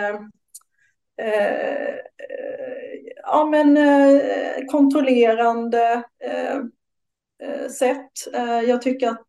ja, 3.23 3.45
men, 3.45 3.77
kontrollerande 4.67 6.03
sätt. 7.79 8.11
Jag 8.67 8.81
tycker 8.81 9.09
att 9.09 9.27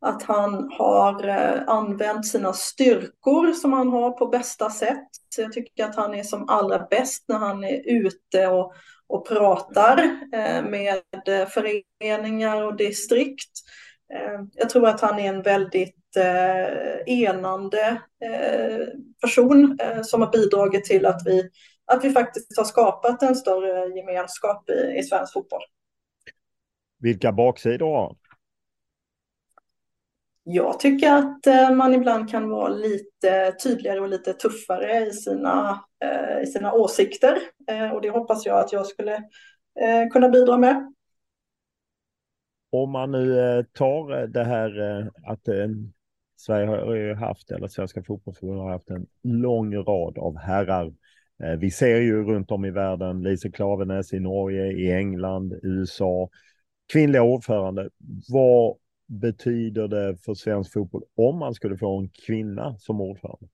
att 0.00 0.22
han 0.22 0.72
har 0.72 1.28
använt 1.66 2.26
sina 2.26 2.52
styrkor 2.52 3.52
som 3.52 3.72
han 3.72 3.88
har 3.88 4.10
på 4.10 4.26
bästa 4.26 4.70
sätt. 4.70 5.08
Så 5.28 5.40
jag 5.40 5.52
tycker 5.52 5.84
att 5.84 5.96
han 5.96 6.14
är 6.14 6.22
som 6.22 6.48
allra 6.48 6.86
bäst 6.90 7.24
när 7.28 7.38
han 7.38 7.64
är 7.64 7.82
ute 7.84 8.46
och, 8.46 8.74
och 9.08 9.28
pratar 9.28 9.98
eh, 10.32 10.64
med 10.64 11.02
eh, 11.28 11.48
föreningar 11.48 12.62
och 12.62 12.76
distrikt. 12.76 13.50
Eh, 14.14 14.40
jag 14.54 14.70
tror 14.70 14.88
att 14.88 15.00
han 15.00 15.18
är 15.18 15.28
en 15.28 15.42
väldigt 15.42 15.94
enande 17.06 18.02
person 19.22 19.78
som 20.04 20.22
har 20.22 20.30
bidragit 20.30 20.84
till 20.84 21.06
att 21.06 21.22
vi, 21.24 21.50
att 21.84 22.04
vi 22.04 22.10
faktiskt 22.10 22.56
har 22.56 22.64
skapat 22.64 23.22
en 23.22 23.34
större 23.34 23.98
gemenskap 23.98 24.70
i, 24.70 24.98
i 24.98 25.02
svensk 25.02 25.32
fotboll. 25.32 25.60
Vilka 27.00 27.32
baksidor 27.32 27.86
har 27.86 28.02
han? 28.02 28.16
Jag 30.50 30.80
tycker 30.80 31.12
att 31.12 31.46
eh, 31.46 31.70
man 31.70 31.94
ibland 31.94 32.30
kan 32.30 32.48
vara 32.48 32.68
lite 32.68 33.52
tydligare 33.62 34.00
och 34.00 34.08
lite 34.08 34.32
tuffare 34.32 35.06
i 35.06 35.10
sina, 35.10 35.84
eh, 36.04 36.42
i 36.42 36.46
sina 36.46 36.72
åsikter. 36.72 37.38
Eh, 37.70 37.90
och 37.90 38.02
det 38.02 38.10
hoppas 38.10 38.46
jag 38.46 38.58
att 38.58 38.72
jag 38.72 38.86
skulle 38.86 39.22
kunna 40.12 40.28
bidra 40.28 40.56
med. 40.56 40.92
Om 42.70 42.90
man 42.90 43.10
nu 43.12 43.64
tar 43.72 44.26
det 44.26 44.44
här 44.44 44.70
att 45.26 45.48
Sverige 46.36 46.66
har 46.66 46.94
ju 46.94 47.14
haft, 47.14 47.50
eller 47.50 47.68
Svenska 47.68 48.02
fotbollsförbundet 48.02 48.62
har 48.62 48.70
haft 48.70 48.90
en 48.90 49.06
lång 49.22 49.76
rad 49.76 50.18
av 50.18 50.36
herrar. 50.38 50.92
Vi 51.58 51.70
ser 51.70 51.96
ju 51.96 52.24
runt 52.24 52.50
om 52.50 52.64
i 52.64 52.70
världen, 52.70 53.22
Lise 53.22 53.50
Klaveness 53.50 54.12
i 54.12 54.20
Norge, 54.20 54.66
i 54.66 54.92
England, 54.92 55.60
USA, 55.62 56.28
kvinnliga 56.92 57.22
ordförande. 57.22 57.90
Vad 58.28 58.76
betyder 59.08 59.88
det 59.88 60.16
för 60.24 60.34
svensk 60.34 60.72
fotboll 60.72 61.02
om 61.16 61.38
man 61.38 61.54
skulle 61.54 61.76
få 61.76 61.98
en 61.98 62.08
kvinna 62.08 62.78
som 62.78 63.00
ordförande? 63.00 63.48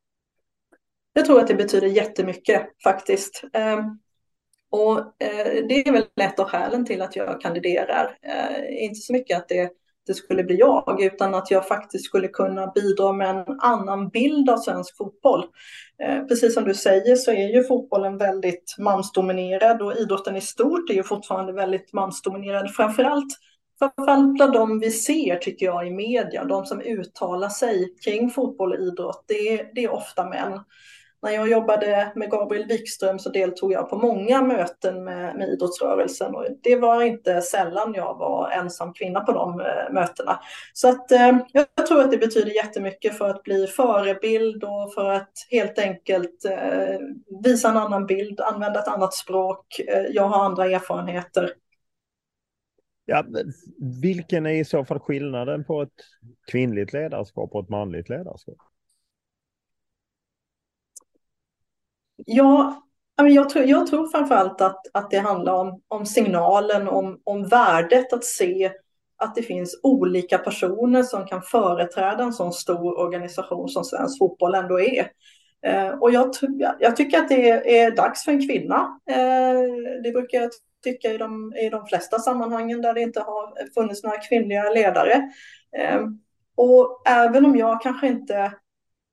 Jag 1.12 1.24
tror 1.24 1.40
att 1.40 1.46
det 1.46 1.54
betyder 1.54 1.86
jättemycket 1.86 2.68
faktiskt. 2.82 3.44
Ehm, 3.52 3.98
och 4.70 4.98
eh, 4.98 5.66
det 5.68 5.88
är 5.88 5.92
väl 5.92 6.04
ett 6.20 6.40
av 6.40 6.48
skälen 6.48 6.84
till 6.84 7.02
att 7.02 7.16
jag 7.16 7.40
kandiderar. 7.40 8.18
Eh, 8.22 8.84
inte 8.84 9.00
så 9.00 9.12
mycket 9.12 9.38
att 9.38 9.48
det, 9.48 9.70
det 10.06 10.14
skulle 10.14 10.44
bli 10.44 10.56
jag, 10.56 11.02
utan 11.02 11.34
att 11.34 11.50
jag 11.50 11.68
faktiskt 11.68 12.04
skulle 12.04 12.28
kunna 12.28 12.66
bidra 12.66 13.12
med 13.12 13.30
en 13.30 13.60
annan 13.60 14.08
bild 14.08 14.50
av 14.50 14.56
svensk 14.56 14.96
fotboll. 14.96 15.44
Eh, 16.02 16.24
precis 16.24 16.54
som 16.54 16.64
du 16.64 16.74
säger 16.74 17.16
så 17.16 17.30
är 17.30 17.48
ju 17.54 17.64
fotbollen 17.64 18.18
väldigt 18.18 18.74
mansdominerad 18.78 19.82
och 19.82 19.96
idrotten 19.96 20.36
i 20.36 20.40
stort 20.40 20.90
är 20.90 20.94
ju 20.94 21.02
fortfarande 21.02 21.52
väldigt 21.52 21.92
mansdominerad. 21.92 22.70
Framförallt 22.70 23.38
framförallt 23.96 24.34
bland 24.34 24.52
de 24.52 24.78
vi 24.78 24.90
ser 24.90 25.36
tycker 25.36 25.66
jag 25.66 25.86
i 25.86 25.90
media, 25.90 26.44
de 26.44 26.66
som 26.66 26.80
uttalar 26.80 27.48
sig 27.48 27.94
kring 28.04 28.30
fotboll 28.30 28.72
och 28.72 28.78
idrott, 28.78 29.24
det 29.26 29.48
är, 29.48 29.70
det 29.74 29.84
är 29.84 29.92
ofta 29.92 30.24
män. 30.24 30.60
När 31.24 31.30
jag 31.30 31.48
jobbade 31.48 32.12
med 32.14 32.30
Gabriel 32.30 32.66
Wikström 32.66 33.18
så 33.18 33.30
deltog 33.30 33.72
jag 33.72 33.90
på 33.90 33.96
många 33.96 34.42
möten 34.42 35.04
med, 35.04 35.36
med 35.36 35.48
idrottsrörelsen 35.48 36.34
och 36.34 36.46
det 36.62 36.76
var 36.76 37.02
inte 37.02 37.40
sällan 37.40 37.94
jag 37.94 38.18
var 38.18 38.50
ensam 38.50 38.92
kvinna 38.92 39.20
på 39.20 39.32
de 39.32 39.60
eh, 39.60 39.92
mötena. 39.92 40.40
Så 40.72 40.88
att, 40.88 41.12
eh, 41.12 41.38
jag 41.52 41.86
tror 41.88 42.00
att 42.00 42.10
det 42.10 42.18
betyder 42.18 42.50
jättemycket 42.50 43.18
för 43.18 43.28
att 43.28 43.42
bli 43.42 43.66
förebild 43.66 44.64
och 44.64 44.94
för 44.94 45.10
att 45.10 45.32
helt 45.50 45.78
enkelt 45.78 46.44
eh, 46.44 46.98
visa 47.44 47.68
en 47.68 47.76
annan 47.76 48.06
bild, 48.06 48.40
använda 48.40 48.80
ett 48.80 48.88
annat 48.88 49.14
språk. 49.14 49.80
jag 50.10 50.28
har 50.28 50.44
andra 50.44 50.66
erfarenheter 50.66 51.50
Ja, 53.06 53.24
vilken 54.02 54.46
är 54.46 54.50
i 54.50 54.64
så 54.64 54.84
fall 54.84 54.98
skillnaden 54.98 55.64
på 55.64 55.82
ett 55.82 56.04
kvinnligt 56.50 56.92
ledarskap 56.92 57.54
och 57.54 57.64
ett 57.64 57.68
manligt 57.68 58.08
ledarskap? 58.08 58.58
Ja, 62.16 62.82
jag 63.16 63.50
tror, 63.50 63.64
jag 63.64 63.86
tror 63.86 64.08
framförallt 64.08 64.60
att, 64.60 64.80
att 64.92 65.10
det 65.10 65.18
handlar 65.18 65.52
om, 65.52 65.82
om 65.88 66.06
signalen, 66.06 66.88
om, 66.88 67.20
om 67.24 67.48
värdet 67.48 68.12
att 68.12 68.24
se 68.24 68.72
att 69.16 69.34
det 69.34 69.42
finns 69.42 69.80
olika 69.82 70.38
personer 70.38 71.02
som 71.02 71.26
kan 71.26 71.42
företräda 71.42 72.24
en 72.24 72.32
sån 72.32 72.52
stor 72.52 72.98
organisation 72.98 73.68
som 73.68 73.84
svensk 73.84 74.18
fotboll 74.18 74.54
ändå 74.54 74.80
är. 74.80 75.10
Eh, 75.66 75.88
och 75.88 76.10
jag, 76.10 76.30
jag, 76.78 76.96
tycker 76.96 77.18
att 77.18 77.28
det 77.28 77.50
är, 77.50 77.66
är 77.66 77.96
dags 77.96 78.24
för 78.24 78.32
en 78.32 78.48
kvinna. 78.48 79.00
Eh, 79.10 79.62
det 80.02 80.12
brukar 80.12 80.38
jag 80.38 80.50
tycka 80.84 81.12
i 81.12 81.18
de, 81.18 81.52
i 81.56 81.68
de 81.68 81.86
flesta 81.86 82.18
sammanhangen 82.18 82.82
där 82.82 82.94
det 82.94 83.00
inte 83.00 83.20
har 83.20 83.72
funnits 83.74 84.02
några 84.02 84.16
kvinnliga 84.16 84.70
ledare. 84.70 85.30
Ehm, 85.78 86.18
och 86.56 87.02
även 87.06 87.44
om 87.44 87.56
jag 87.56 87.82
kanske 87.82 88.06
inte, 88.06 88.52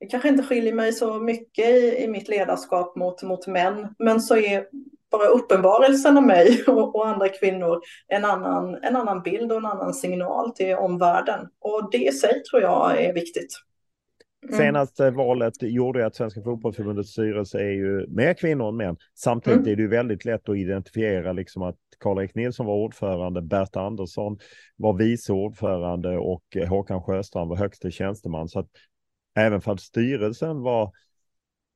kanske 0.09 0.29
inte 0.29 0.43
skiljer 0.43 0.73
mig 0.73 0.93
så 0.93 1.19
mycket 1.19 1.65
i, 1.65 2.03
i 2.03 2.07
mitt 2.07 2.27
ledarskap 2.27 2.95
mot, 2.95 3.23
mot 3.23 3.47
män, 3.47 3.95
men 3.99 4.21
så 4.21 4.37
är 4.37 4.65
bara 5.11 5.25
uppenbarelsen 5.25 6.17
av 6.17 6.23
mig 6.23 6.63
och, 6.67 6.95
och, 6.95 7.07
andra 7.07 7.29
kvinnor 7.29 7.81
en 8.07 8.25
annan, 8.25 8.75
en 8.75 8.95
annan 8.95 9.21
bild 9.21 9.51
och 9.51 9.57
en 9.57 9.65
annan 9.65 9.93
signal 9.93 10.51
till 10.51 10.75
omvärlden. 10.75 11.47
Och 11.59 11.89
det 11.91 11.97
i 11.97 12.11
sig 12.11 12.43
tror 12.43 12.61
jag 12.61 13.01
är 13.01 13.13
viktigt. 13.13 13.55
Mm. 14.43 14.57
Senaste 14.57 15.11
valet 15.11 15.53
gjorde 15.61 16.05
att 16.05 16.15
Svenska 16.15 16.41
fotbollförbundets 16.41 17.09
styrelse 17.09 17.59
är 17.59 17.71
ju 17.71 18.07
mer 18.07 18.33
kvinnor 18.33 18.69
än 18.69 18.77
män. 18.77 18.97
Samtidigt 19.15 19.59
mm. 19.59 19.71
är 19.71 19.75
det 19.75 19.81
ju 19.81 19.87
väldigt 19.87 20.25
lätt 20.25 20.49
att 20.49 20.57
identifiera 20.57 21.33
liksom 21.33 21.61
att 21.61 21.77
Karl-Erik 21.99 22.35
Nilsson 22.35 22.65
var 22.65 22.75
ordförande, 22.75 23.41
Berta 23.41 23.81
Andersson 23.81 24.37
var 24.77 24.93
vice 24.93 25.33
ordförande 25.33 26.17
och 26.17 26.43
Håkan 26.69 27.03
Sjöstrand 27.03 27.49
var 27.49 27.57
högste 27.57 27.91
tjänsteman. 27.91 28.49
Så 28.49 28.59
att 28.59 28.67
även 29.35 29.61
för 29.61 29.71
att 29.71 29.81
styrelsen 29.81 30.61
var 30.61 30.91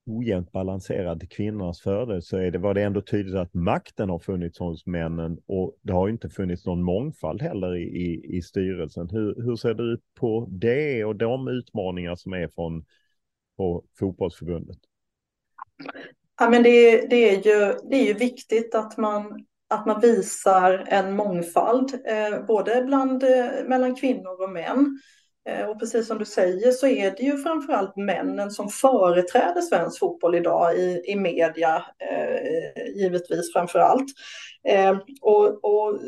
ojämnt 0.05 0.51
balanserad 0.51 1.19
till 1.19 1.29
kvinnornas 1.29 1.81
fördel 1.81 2.21
så 2.21 2.37
är 2.37 2.51
det, 2.51 2.57
var 2.57 2.73
det 2.73 2.83
ändå 2.83 3.01
tydligt 3.01 3.35
att 3.35 3.53
makten 3.53 4.09
har 4.09 4.19
funnits 4.19 4.59
hos 4.59 4.85
männen 4.85 5.37
och 5.45 5.77
det 5.81 5.93
har 5.93 6.09
inte 6.09 6.29
funnits 6.29 6.65
någon 6.65 6.83
mångfald 6.83 7.41
heller 7.41 7.75
i, 7.75 7.83
i, 7.83 8.37
i 8.37 8.41
styrelsen. 8.41 9.09
Hur, 9.09 9.35
hur 9.41 9.55
ser 9.55 9.73
det 9.73 9.83
ut 9.83 10.03
på 10.19 10.47
det 10.49 11.05
och 11.05 11.15
de 11.15 11.47
utmaningar 11.47 12.15
som 12.15 12.33
är 12.33 12.47
från 12.47 12.85
på 13.57 13.83
fotbollsförbundet? 13.99 14.77
Ja, 16.39 16.49
men 16.49 16.63
det, 16.63 17.07
det, 17.09 17.29
är 17.29 17.35
ju, 17.35 17.73
det 17.89 17.95
är 17.95 18.05
ju 18.05 18.13
viktigt 18.13 18.75
att 18.75 18.97
man, 18.97 19.45
att 19.67 19.85
man 19.85 20.01
visar 20.01 20.85
en 20.87 21.15
mångfald, 21.15 21.93
eh, 21.93 22.45
både 22.45 22.83
bland, 22.83 23.23
eh, 23.23 23.67
mellan 23.67 23.95
kvinnor 23.95 24.43
och 24.43 24.49
män. 24.49 24.99
Eh, 25.49 25.65
och 25.65 25.79
precis 25.79 26.07
som 26.07 26.17
du 26.17 26.25
säger 26.25 26.71
så 26.71 26.87
är 26.87 27.11
det 27.11 27.23
ju 27.23 27.37
framförallt 27.37 27.95
männen 27.95 28.51
som 28.51 28.69
företräder 28.69 29.61
svensk 29.61 29.99
fotboll 29.99 30.35
idag 30.35 30.77
i, 30.77 31.01
i 31.05 31.15
media, 31.15 31.85
eh, 31.99 32.95
givetvis 32.95 33.53
framför 33.53 33.79
allt. 33.79 34.07
Eh, 34.67 34.97
och, 35.21 35.65
och 35.65 35.99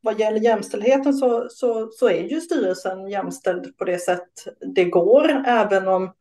vad 0.00 0.20
gäller 0.20 0.40
jämställdheten 0.40 1.14
så, 1.14 1.46
så, 1.50 1.88
så 1.90 2.08
är 2.08 2.22
ju 2.22 2.40
styrelsen 2.40 3.08
jämställd 3.08 3.76
på 3.78 3.84
det 3.84 3.98
sätt 3.98 4.28
det 4.74 4.84
går, 4.84 5.42
även 5.46 5.88
om, 5.88 6.12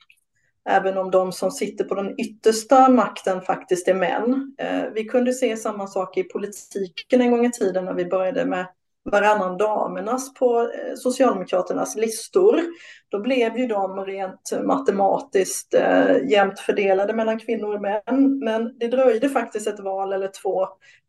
även 0.70 0.98
om 0.98 1.12
de 1.12 1.32
som 1.32 1.52
sitter 1.52 1.84
på 1.84 1.96
den 1.96 2.20
yttersta 2.20 2.90
makten 2.90 3.42
faktiskt 3.42 3.88
är 3.88 3.94
män. 3.94 4.56
Eh, 4.58 4.84
vi 4.94 5.04
kunde 5.04 5.34
se 5.34 5.58
samma 5.58 5.88
sak 5.88 6.18
i 6.18 6.24
politiken 6.24 7.22
en 7.22 7.32
gång 7.32 7.46
i 7.46 7.52
tiden 7.52 7.86
när 7.86 7.94
vi 7.94 8.06
började 8.06 8.46
med 8.46 8.68
varannan 9.06 9.58
damernas 9.58 10.14
alltså 10.14 10.34
på 10.34 10.60
eh, 10.62 10.96
Socialdemokraternas 10.96 11.96
listor. 11.96 12.62
Då 13.10 13.20
blev 13.20 13.58
ju 13.58 13.68
de 13.68 14.06
rent 14.06 14.54
matematiskt 14.64 15.74
eh, 15.74 16.18
jämnt 16.30 16.60
fördelade 16.60 17.14
mellan 17.14 17.40
kvinnor 17.40 17.76
och 17.76 17.82
män. 17.82 18.40
Men 18.44 18.78
det 18.78 18.88
dröjde 18.88 19.30
faktiskt 19.30 19.68
ett 19.68 19.80
val 19.80 20.14
eller 20.14 20.32
två 20.42 20.64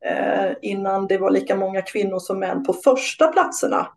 eh, 0.04 0.52
innan 0.62 1.06
det 1.06 1.18
var 1.18 1.30
lika 1.30 1.56
många 1.56 1.82
kvinnor 1.82 2.18
som 2.18 2.38
män 2.38 2.64
på 2.64 2.72
första 2.72 3.26
platserna. 3.26 3.88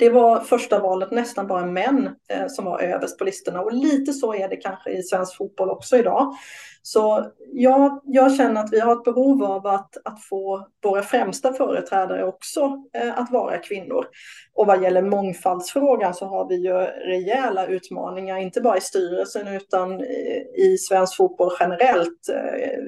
Det 0.00 0.10
var 0.10 0.40
första 0.40 0.78
valet 0.78 1.10
nästan 1.10 1.46
bara 1.46 1.66
män 1.66 2.10
eh, 2.28 2.46
som 2.48 2.64
var 2.64 2.80
överst 2.80 3.18
på 3.18 3.24
listorna 3.24 3.60
och 3.60 3.72
lite 3.72 4.12
så 4.12 4.34
är 4.34 4.48
det 4.48 4.56
kanske 4.56 4.90
i 4.90 5.02
svensk 5.02 5.36
fotboll 5.36 5.70
också 5.70 5.96
idag. 5.96 6.34
Så 6.82 7.26
jag, 7.52 8.00
jag 8.04 8.36
känner 8.36 8.60
att 8.60 8.72
vi 8.72 8.80
har 8.80 8.92
ett 8.92 9.04
behov 9.04 9.44
av 9.44 9.66
att, 9.66 9.96
att 10.04 10.24
få 10.24 10.68
våra 10.82 11.02
främsta 11.02 11.52
företrädare 11.52 12.24
också 12.24 12.84
eh, 12.94 13.18
att 13.18 13.30
vara 13.30 13.58
kvinnor. 13.58 14.06
Och 14.54 14.66
vad 14.66 14.82
gäller 14.82 15.02
mångfaldsfrågan 15.02 16.14
så 16.14 16.26
har 16.26 16.48
vi 16.48 16.56
ju 16.56 16.74
rejäla 17.10 17.66
utmaningar, 17.66 18.38
inte 18.38 18.60
bara 18.60 18.76
i 18.76 18.80
styrelsen 18.80 19.48
utan 19.48 20.00
i, 20.00 20.46
i 20.56 20.78
svensk 20.78 21.16
fotboll 21.16 21.50
generellt. 21.60 22.28
Eh, 22.28 22.80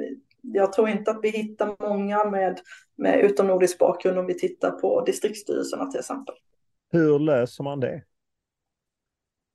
jag 0.42 0.72
tror 0.72 0.88
inte 0.88 1.10
att 1.10 1.20
vi 1.22 1.28
hittar 1.28 1.88
många 1.88 2.24
med, 2.24 2.60
med 2.96 3.20
utomnordisk 3.20 3.78
bakgrund 3.78 4.18
om 4.18 4.26
vi 4.26 4.38
tittar 4.38 4.70
på 4.70 5.00
distriktsstyrelserna 5.00 5.86
till 5.86 6.00
exempel. 6.00 6.34
Hur 6.92 7.18
löser 7.18 7.64
man 7.64 7.80
det? 7.80 8.02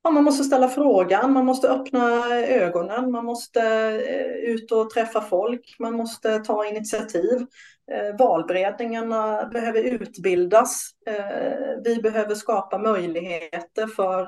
Ja, 0.04 0.12
man 0.12 0.24
måste 0.24 0.44
ställa 0.44 0.68
frågan, 0.68 1.34
man 1.34 1.46
måste 1.46 1.70
öppna 1.70 2.36
ögonen, 2.36 3.12
man 3.12 3.26
måste 3.26 3.62
eh, 4.10 4.52
ut 4.52 4.72
och 4.72 4.90
träffa 4.90 5.22
folk, 5.22 5.76
man 5.80 5.94
måste 5.94 6.40
ta 6.40 6.66
initiativ. 6.66 7.46
Eh, 7.92 8.18
valberedningarna 8.20 9.46
behöver 9.46 9.84
utbildas. 9.84 10.92
Eh, 11.06 11.84
vi 11.84 12.02
behöver 12.02 12.36
skapa 12.36 12.78
möjligheter 12.78 13.88
för, 13.88 14.26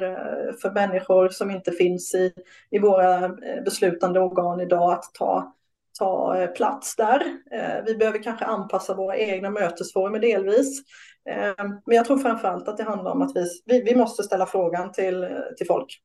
för 0.61 0.71
människor 0.71 1.29
som 1.29 1.51
inte 1.51 1.71
finns 1.71 2.15
i, 2.15 2.33
i 2.71 2.79
våra 2.79 3.29
beslutande 3.65 4.19
organ 4.19 4.61
idag 4.61 4.91
att 4.91 5.13
ta, 5.13 5.53
ta 5.99 6.37
eh, 6.41 6.47
plats 6.47 6.95
där. 6.95 7.21
Eh, 7.51 7.85
vi 7.85 7.95
behöver 7.95 8.23
kanske 8.23 8.45
anpassa 8.45 8.95
våra 8.95 9.17
egna 9.17 9.49
mötesformer 9.49 10.19
delvis. 10.19 10.81
Eh, 11.29 11.65
men 11.85 11.95
jag 11.95 12.05
tror 12.05 12.17
framför 12.17 12.47
allt 12.47 12.67
att 12.67 12.77
det 12.77 12.83
handlar 12.83 13.11
om 13.11 13.21
att 13.21 13.31
vi, 13.65 13.81
vi, 13.81 13.95
måste 13.95 14.23
ställa 14.23 14.45
frågan 14.45 14.91
till, 14.91 15.27
till 15.57 15.67
folk. 15.67 16.01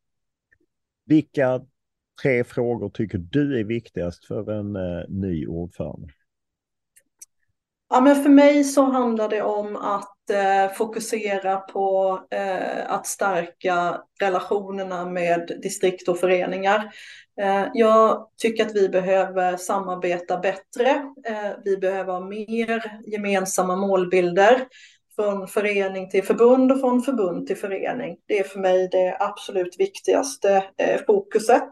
Vilka 1.06 1.60
tre 2.22 2.44
frågor 2.44 2.90
tycker 2.90 3.18
du 3.18 3.60
är 3.60 3.64
viktigast 3.64 4.24
för 4.24 4.50
en 4.50 4.72
ny 5.08 5.46
ordförande? 5.46 6.08
Ja, 7.88 8.00
men 8.00 8.22
för 8.22 8.30
mig 8.30 8.64
så 8.64 8.82
handlar 8.82 9.28
det 9.28 9.42
om 9.42 9.76
att 9.76 10.30
eh, 10.30 10.72
fokusera 10.72 11.56
på 11.56 12.20
eh, 12.30 12.90
att 12.90 13.06
stärka 13.06 14.00
relationerna 14.20 15.06
med 15.06 15.58
distrikt 15.62 16.08
och 16.08 16.18
föreningar. 16.18 16.90
Eh, 17.40 17.66
jag 17.74 18.28
tycker 18.42 18.66
att 18.66 18.74
vi 18.74 18.88
behöver 18.88 19.56
samarbeta 19.56 20.38
bättre. 20.38 20.90
Eh, 21.26 21.50
vi 21.64 21.76
behöver 21.76 22.12
ha 22.12 22.20
mer 22.20 23.00
gemensamma 23.06 23.76
målbilder 23.76 24.66
från 25.16 25.48
förening 25.48 26.10
till 26.10 26.24
förbund 26.24 26.72
och 26.72 26.80
från 26.80 27.02
förbund 27.02 27.46
till 27.46 27.56
förening. 27.56 28.16
Det 28.26 28.38
är 28.38 28.44
för 28.44 28.58
mig 28.58 28.88
det 28.92 29.16
absolut 29.20 29.80
viktigaste 29.80 30.64
eh, 30.76 31.00
fokuset. 31.06 31.68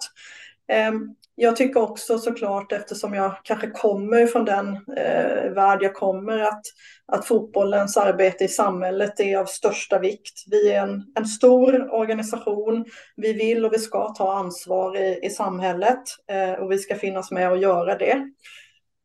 Ehm, 0.69 1.15
jag 1.35 1.57
tycker 1.57 1.81
också 1.81 2.19
såklart, 2.19 2.73
eftersom 2.73 3.15
jag 3.15 3.37
kanske 3.43 3.71
kommer 3.71 4.27
från 4.27 4.45
den 4.45 4.69
eh, 4.97 5.53
värld 5.55 5.79
jag 5.83 5.95
kommer, 5.95 6.39
att, 6.39 6.63
att 7.13 7.27
fotbollens 7.27 7.97
arbete 7.97 8.45
i 8.45 8.49
samhället 8.49 9.21
är 9.21 9.39
av 9.39 9.45
största 9.45 9.99
vikt. 9.99 10.45
Vi 10.51 10.73
är 10.73 10.83
en, 10.83 11.03
en 11.15 11.27
stor 11.27 11.95
organisation. 11.95 12.85
Vi 13.17 13.33
vill 13.33 13.65
och 13.65 13.73
vi 13.73 13.79
ska 13.79 14.09
ta 14.09 14.33
ansvar 14.33 14.97
i, 14.97 15.21
i 15.23 15.31
samhället 15.31 16.03
eh, 16.31 16.53
och 16.53 16.73
vi 16.73 16.79
ska 16.79 16.97
finnas 16.97 17.31
med 17.31 17.51
och 17.51 17.59
göra 17.59 17.99
det. 17.99 18.23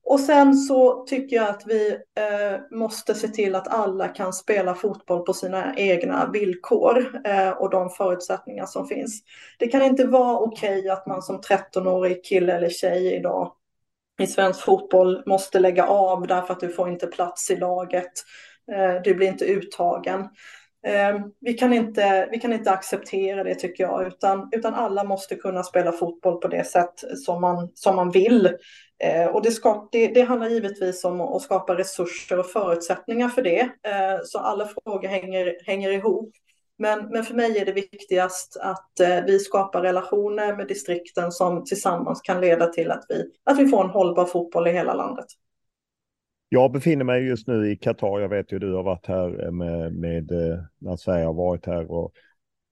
Och 0.09 0.19
sen 0.19 0.53
så 0.53 1.05
tycker 1.05 1.35
jag 1.35 1.49
att 1.49 1.63
vi 1.65 1.91
eh, 1.91 2.77
måste 2.77 3.13
se 3.15 3.27
till 3.27 3.55
att 3.55 3.67
alla 3.67 4.07
kan 4.07 4.33
spela 4.33 4.75
fotboll 4.75 5.25
på 5.25 5.33
sina 5.33 5.75
egna 5.75 6.29
villkor 6.33 7.21
eh, 7.25 7.49
och 7.49 7.69
de 7.69 7.89
förutsättningar 7.89 8.65
som 8.65 8.87
finns. 8.87 9.23
Det 9.59 9.67
kan 9.67 9.81
inte 9.81 10.07
vara 10.07 10.39
okej 10.39 10.79
okay 10.79 10.89
att 10.89 11.07
man 11.07 11.21
som 11.21 11.41
13-årig 11.41 12.25
kille 12.25 12.53
eller 12.53 12.69
tjej 12.69 13.15
idag 13.15 13.51
i 14.19 14.27
svensk 14.27 14.61
fotboll 14.61 15.23
måste 15.25 15.59
lägga 15.59 15.87
av 15.87 16.27
därför 16.27 16.53
att 16.53 16.59
du 16.59 16.69
får 16.69 16.89
inte 16.89 17.07
plats 17.07 17.51
i 17.51 17.55
laget. 17.55 18.11
Eh, 18.71 19.01
du 19.03 19.13
blir 19.13 19.27
inte 19.27 19.45
uttagen. 19.45 20.29
Eh, 20.87 21.19
vi 21.39 21.53
kan 21.53 21.73
inte, 21.73 22.27
vi 22.31 22.39
kan 22.39 22.53
inte 22.53 22.71
acceptera 22.71 23.43
det 23.43 23.55
tycker 23.55 23.83
jag, 23.83 24.07
utan, 24.07 24.49
utan 24.51 24.73
alla 24.73 25.03
måste 25.03 25.35
kunna 25.35 25.63
spela 25.63 25.91
fotboll 25.91 26.41
på 26.41 26.47
det 26.47 26.63
sätt 26.63 26.93
som 27.25 27.41
man, 27.41 27.69
som 27.73 27.95
man 27.95 28.11
vill. 28.11 28.45
Eh, 29.03 29.27
och 29.27 29.43
det, 29.43 29.51
ska, 29.51 29.89
det, 29.91 30.07
det, 30.07 30.21
handlar 30.21 30.49
givetvis 30.49 31.03
om 31.03 31.21
att 31.21 31.41
skapa 31.41 31.77
resurser 31.77 32.39
och 32.39 32.45
förutsättningar 32.45 33.29
för 33.29 33.41
det. 33.41 33.59
Eh, 33.61 34.19
så 34.23 34.39
alla 34.39 34.65
frågor 34.65 35.07
hänger, 35.07 35.55
hänger 35.65 35.91
ihop. 35.91 36.31
Men, 36.77 37.09
men 37.09 37.23
för 37.23 37.33
mig 37.33 37.57
är 37.57 37.65
det 37.65 37.71
viktigast 37.71 38.57
att 38.61 38.99
eh, 38.99 39.23
vi 39.25 39.39
skapar 39.39 39.81
relationer 39.81 40.55
med 40.55 40.67
distrikten 40.67 41.31
som 41.31 41.65
tillsammans 41.65 42.21
kan 42.21 42.41
leda 42.41 42.67
till 42.67 42.91
att 42.91 43.05
vi, 43.09 43.23
att 43.43 43.59
vi 43.59 43.67
får 43.67 43.83
en 43.83 43.89
hållbar 43.89 44.25
fotboll 44.25 44.67
i 44.67 44.71
hela 44.71 44.93
landet. 44.93 45.25
Jag 46.49 46.71
befinner 46.71 47.05
mig 47.05 47.27
just 47.27 47.47
nu 47.47 47.71
i 47.71 47.75
Qatar. 47.75 48.19
Jag 48.19 48.29
vet 48.29 48.51
ju 48.51 48.59
du 48.59 48.73
har 48.73 48.83
varit 48.83 49.07
här 49.07 49.51
med, 49.51 49.93
med 49.93 50.31
när 50.79 50.95
Sverige 50.95 51.25
har 51.25 51.33
varit 51.33 51.65
här 51.65 51.91
och 51.91 52.13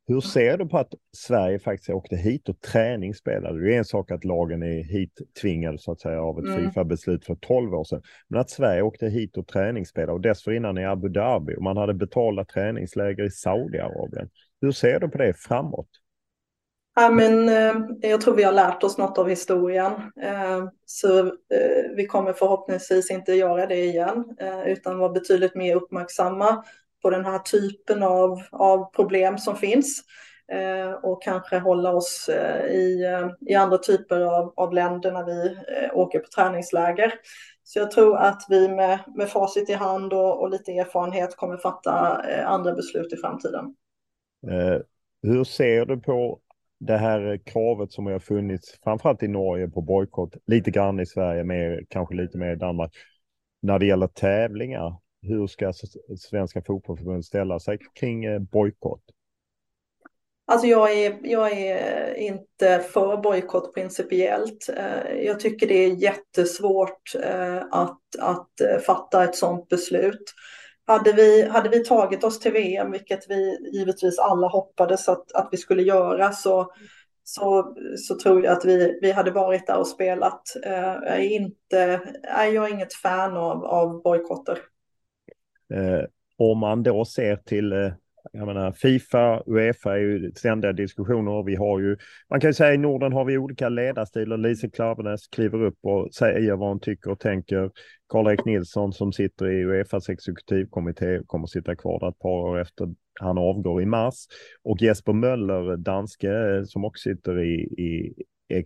hur 0.08 0.22
ser 0.22 0.58
du 0.58 0.66
på 0.68 0.78
att 0.78 0.94
Sverige 1.18 1.60
faktiskt 1.60 1.90
åkte 1.90 2.16
hit 2.16 2.50
och 2.50 2.62
träningsspelade? 2.62 3.62
Det 3.62 3.74
är 3.74 3.78
en 3.78 3.86
sak 3.86 4.12
att 4.12 4.26
lagen 4.26 4.64
är 4.64 4.84
hit 4.84 5.22
tvingade 5.42 5.78
så 5.78 5.92
att 5.92 6.00
säga 6.00 6.22
av 6.22 6.40
ett 6.40 6.46
mm. 6.46 6.64
Fifa-beslut 6.64 7.26
för 7.26 7.36
12 7.36 7.74
år 7.74 7.84
sedan. 7.84 8.02
Men 8.28 8.42
att 8.42 8.50
Sverige 8.50 8.82
åkte 8.82 9.08
hit 9.08 9.38
och 9.38 9.48
träningsspelade 9.48 10.14
och 10.14 10.22
dessförinnan 10.22 10.78
i 10.78 10.86
Abu 10.86 11.10
Dhabi 11.10 11.56
och 11.56 11.64
man 11.64 11.78
hade 11.78 11.94
betalda 11.94 12.46
träningsläger 12.46 13.24
i 13.24 13.32
Saudiarabien. 13.32 14.30
Hur 14.62 14.72
ser 14.72 15.00
du 15.00 15.10
på 15.10 15.18
det 15.18 15.34
framåt? 15.34 15.90
Ja, 16.96 17.10
men, 17.10 17.50
eh, 17.50 17.74
jag 18.10 18.22
tror 18.22 18.36
vi 18.36 18.44
har 18.44 18.52
lärt 18.52 18.84
oss 18.84 18.98
något 18.98 19.18
av 19.18 19.30
historien. 19.30 19.92
Eh, 20.22 20.66
så 20.86 21.20
eh, 21.20 21.96
vi 21.96 22.06
kommer 22.06 22.34
förhoppningsvis 22.34 23.12
inte 23.12 23.34
göra 23.34 23.66
det 23.66 23.84
igen 23.86 24.36
eh, 24.40 24.68
utan 24.68 25.00
vara 25.00 25.12
betydligt 25.12 25.56
mer 25.56 25.76
uppmärksamma 25.76 26.64
på 27.02 27.10
den 27.10 27.26
här 27.26 27.40
typen 27.40 28.04
av, 28.04 28.42
av 28.52 28.92
problem 28.92 29.38
som 29.38 29.56
finns 29.56 30.04
eh, 30.52 30.92
och 30.92 31.24
kanske 31.24 31.60
hålla 31.60 31.94
oss 31.94 32.30
eh, 32.30 32.66
i, 32.66 33.04
eh, 33.04 33.30
i 33.50 33.56
andra 33.56 33.78
typer 33.78 34.22
av, 34.22 34.54
av 34.56 34.74
länder 34.74 35.12
när 35.12 35.26
vi 35.26 35.48
eh, 35.48 35.98
åker 35.98 36.20
på 36.20 36.28
träningsläger. 36.36 37.14
Så 37.64 37.80
jag 37.80 37.92
tror 37.92 38.18
att 38.18 38.46
vi 38.50 38.68
med, 38.68 39.00
med 39.16 39.30
facit 39.30 39.70
i 39.70 39.74
hand 39.74 40.14
och, 40.14 40.42
och 40.42 40.50
lite 40.50 40.72
erfarenhet 40.72 41.36
kommer 41.36 41.58
fatta 41.58 42.26
eh, 42.30 42.48
andra 42.48 42.74
beslut 42.74 43.14
i 43.14 43.18
framtiden. 43.18 43.76
Eh, 44.48 44.82
hur 45.24 45.44
ser 45.44 45.86
du 45.86 45.98
på 45.98 46.40
det 46.80 46.98
här 46.98 47.40
kravet 47.46 47.92
som 47.92 48.06
har 48.06 48.20
funnits, 48.20 48.80
framförallt 48.84 49.24
i 49.24 49.28
Norge 49.28 49.68
på 49.68 49.82
bojkott, 49.82 50.34
lite 50.48 50.72
grann 50.72 51.00
i 51.00 51.06
Sverige, 51.06 51.44
mer, 51.44 51.86
kanske 51.90 52.16
lite 52.16 52.38
mer 52.38 52.52
i 52.52 52.56
Danmark. 52.56 52.92
När 53.62 53.80
det 53.80 53.86
gäller 53.86 54.08
tävlingar, 54.08 54.96
hur 55.22 55.48
ska 55.48 55.74
Svenska 56.18 56.62
Fotbollförbundet 56.62 57.26
ställa 57.26 57.60
sig 57.60 57.78
kring 58.00 58.26
eh, 58.26 58.40
bojkott? 58.40 59.04
Alltså 60.48 60.68
jag 60.68 60.94
är, 60.94 61.20
jag 61.24 61.52
är 61.52 62.16
eh, 62.16 62.26
inte 62.26 62.80
för 62.80 63.18
bojkott 63.18 63.74
principiellt. 63.74 64.70
Eh, 64.78 65.14
jag 65.26 65.40
tycker 65.40 65.68
det 65.68 65.86
är 65.86 65.90
jättesvårt 65.90 67.16
att, 67.72 68.00
att 68.20 68.84
fatta 68.86 69.24
ett 69.24 69.36
sådant 69.36 69.70
beslut. 69.70 70.34
Hade 70.88 71.14
vi, 71.14 71.48
hade 71.50 71.70
vi 71.70 71.84
tagit 71.84 72.24
oss 72.24 72.40
till 72.40 72.52
VM, 72.52 72.92
vilket 72.92 73.30
vi 73.30 73.70
givetvis 73.74 74.20
alla 74.20 74.48
hoppades 74.48 75.10
att, 75.10 75.32
att 75.32 75.50
vi 75.52 75.58
skulle 75.58 75.82
göra, 75.82 76.32
så, 76.32 76.72
så, 77.24 77.76
så 77.98 78.20
tror 78.20 78.46
jag 78.46 78.58
att 78.58 78.66
vi, 78.66 79.00
vi 79.02 79.12
hade 79.12 79.32
varit 79.32 79.68
där 79.68 79.78
och 79.78 79.88
spelat. 79.88 80.42
Eh, 80.66 80.74
jag 80.74 81.16
är, 81.16 81.30
inte, 81.30 82.02
jag 82.24 82.56
är 82.70 82.74
inget 82.74 82.94
fan 82.94 83.38
av, 83.38 83.66
av 83.66 84.02
bojkotter. 84.02 84.58
Eh, 85.74 86.06
om 86.38 86.60
man 86.60 86.84
då 86.84 87.06
ser 87.06 87.36
till 87.36 87.74
eh, 87.74 87.92
jag 88.32 88.48
menar, 88.48 88.72
Fifa, 88.72 89.44
Uefa 89.48 89.94
är 89.94 89.98
ju 89.98 90.32
ständiga 90.36 90.74
diskussioner. 90.74 91.44
Vi 91.44 91.56
har 91.56 91.80
ju, 91.80 91.98
man 92.30 92.40
kan 92.40 92.50
ju 92.50 92.54
säga 92.54 92.74
i 92.74 92.78
Norden 92.78 93.14
har 93.14 93.26
vi 93.26 93.38
olika 93.38 93.70
ledarstilar. 93.70 94.38
Lise 94.38 94.70
Klaveness 94.70 95.28
kliver 95.28 95.64
upp 95.64 95.78
och 95.82 96.14
säger 96.14 96.56
vad 96.56 96.70
hon 96.70 96.80
tycker 96.80 97.12
och 97.12 97.20
tänker. 97.20 97.72
Karl-Erik 98.10 98.46
Nilsson 98.46 98.94
som 98.94 99.14
sitter 99.14 99.52
i 99.52 99.64
Uefas 99.64 100.10
exekutivkommitté 100.10 101.20
kommer 101.28 101.48
sitta 101.48 101.76
kvar 101.76 102.00
där 102.00 102.10
ett 102.10 102.20
par 102.20 102.30
år 102.30 102.60
efter 102.60 102.94
han 103.20 103.38
avgår 103.38 103.82
i 103.82 103.86
mars. 103.86 104.16
Och 104.64 104.82
Jesper 104.82 105.14
Möller, 105.14 105.78
danske, 105.78 106.64
som 106.66 106.86
också 106.86 107.10
sitter 107.10 107.40
i, 107.40 107.54
i 107.62 108.14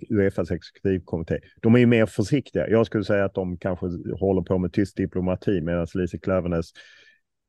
Uefas 0.10 0.52
exekutivkommitté. 0.52 1.40
De 1.62 1.76
är 1.76 1.80
ju 1.80 1.86
mer 1.86 2.06
försiktiga. 2.06 2.70
Jag 2.70 2.86
skulle 2.86 3.04
säga 3.04 3.26
att 3.26 3.34
de 3.34 3.58
kanske 3.58 3.86
håller 4.20 4.42
på 4.42 4.58
med 4.58 4.74
tyst 4.74 4.98
diplomati 4.98 5.62
medan 5.62 5.88
Lise 5.94 6.18
Klaveness 6.18 6.72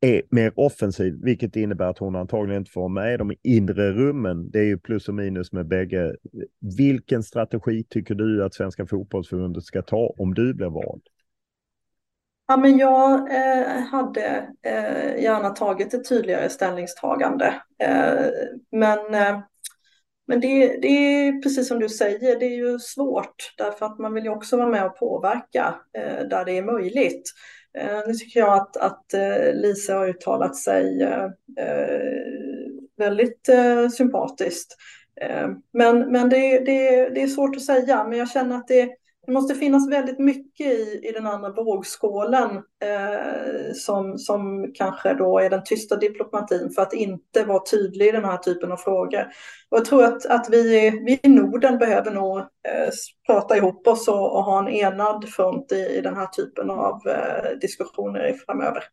är 0.01 0.21
mer 0.29 0.59
offensiv, 0.59 1.19
vilket 1.23 1.55
innebär 1.55 1.85
att 1.85 1.97
hon 1.97 2.15
antagligen 2.15 2.61
inte 2.61 2.71
får 2.71 2.89
med 2.89 3.19
de 3.19 3.33
inre 3.43 3.91
rummen. 3.91 4.51
Det 4.51 4.59
är 4.59 4.63
ju 4.63 4.77
plus 4.77 5.07
och 5.07 5.15
minus 5.15 5.51
med 5.51 5.67
bägge. 5.67 6.15
Vilken 6.77 7.23
strategi 7.23 7.83
tycker 7.83 8.15
du 8.15 8.43
att 8.43 8.53
Svenska 8.53 8.85
fotbollsförbundet 8.85 9.63
ska 9.63 9.81
ta 9.81 10.13
om 10.17 10.33
du 10.33 10.53
blir 10.53 10.69
vald? 10.69 11.01
Ja, 12.47 12.57
men 12.57 12.77
jag 12.77 13.11
eh, 13.13 13.81
hade 13.81 14.47
eh, 14.65 15.23
gärna 15.23 15.49
tagit 15.49 15.93
ett 15.93 16.09
tydligare 16.09 16.49
ställningstagande. 16.49 17.53
Eh, 17.83 18.25
men 18.71 19.13
eh, 19.13 19.39
men 20.27 20.39
det, 20.39 20.77
det, 20.81 20.87
är 20.87 21.41
precis 21.41 21.67
som 21.67 21.79
du 21.79 21.89
säger, 21.89 22.39
det 22.39 22.45
är 22.45 22.57
ju 22.57 22.79
svårt 22.79 23.53
därför 23.57 23.85
att 23.85 23.99
man 23.99 24.13
vill 24.13 24.23
ju 24.23 24.29
också 24.29 24.57
vara 24.57 24.69
med 24.69 24.85
och 24.85 24.97
påverka 24.97 25.75
eh, 25.97 26.27
där 26.27 26.45
det 26.45 26.57
är 26.57 26.63
möjligt. 26.63 27.23
Eh, 27.77 27.99
nu 28.07 28.13
tycker 28.13 28.39
jag 28.39 28.53
att, 28.53 28.77
att 28.77 29.13
eh, 29.13 29.53
Lisa 29.53 29.95
har 29.95 30.07
uttalat 30.07 30.55
sig 30.55 31.01
eh, 31.01 31.29
väldigt 32.97 33.49
sympatiskt. 33.97 34.75
Men, 35.73 36.11
men 36.11 36.29
det, 36.29 36.59
det, 36.59 37.09
det 37.09 37.21
är 37.21 37.27
svårt 37.27 37.55
att 37.55 37.61
säga, 37.61 38.03
men 38.03 38.19
jag 38.19 38.29
känner 38.29 38.55
att 38.55 38.67
det, 38.67 38.89
det 39.31 39.33
måste 39.33 39.55
finnas 39.55 39.89
väldigt 39.91 40.19
mycket 40.19 40.67
i, 40.67 41.01
i 41.03 41.11
den 41.11 41.27
andra 41.27 41.51
vågskålen 41.51 42.51
eh, 42.83 43.73
som, 43.73 44.17
som 44.17 44.71
kanske 44.73 45.13
då 45.13 45.39
är 45.39 45.49
den 45.49 45.63
tysta 45.65 45.95
diplomatin 45.95 46.71
för 46.75 46.81
att 46.81 46.93
inte 46.93 47.43
vara 47.43 47.63
tydlig 47.71 48.07
i 48.07 48.11
den 48.11 48.25
här 48.25 48.37
typen 48.37 48.71
av 48.71 48.77
frågor. 48.77 49.21
Och 49.69 49.77
jag 49.77 49.85
tror 49.85 50.03
att, 50.03 50.25
att 50.25 50.47
vi, 50.49 50.89
vi 51.05 51.19
i 51.23 51.29
Norden 51.29 51.77
behöver 51.77 52.11
nog 52.11 52.37
eh, 52.39 52.89
prata 53.27 53.57
ihop 53.57 53.87
oss 53.87 54.07
och, 54.07 54.35
och, 54.35 54.43
ha 54.43 54.59
en 54.59 54.73
enad 54.73 55.29
front 55.29 55.71
i, 55.71 55.97
i 55.97 56.01
den 56.01 56.15
här 56.15 56.27
typen 56.27 56.69
av 56.69 57.01
eh, 57.07 57.59
diskussioner 57.61 58.33
framöver. 58.45 58.83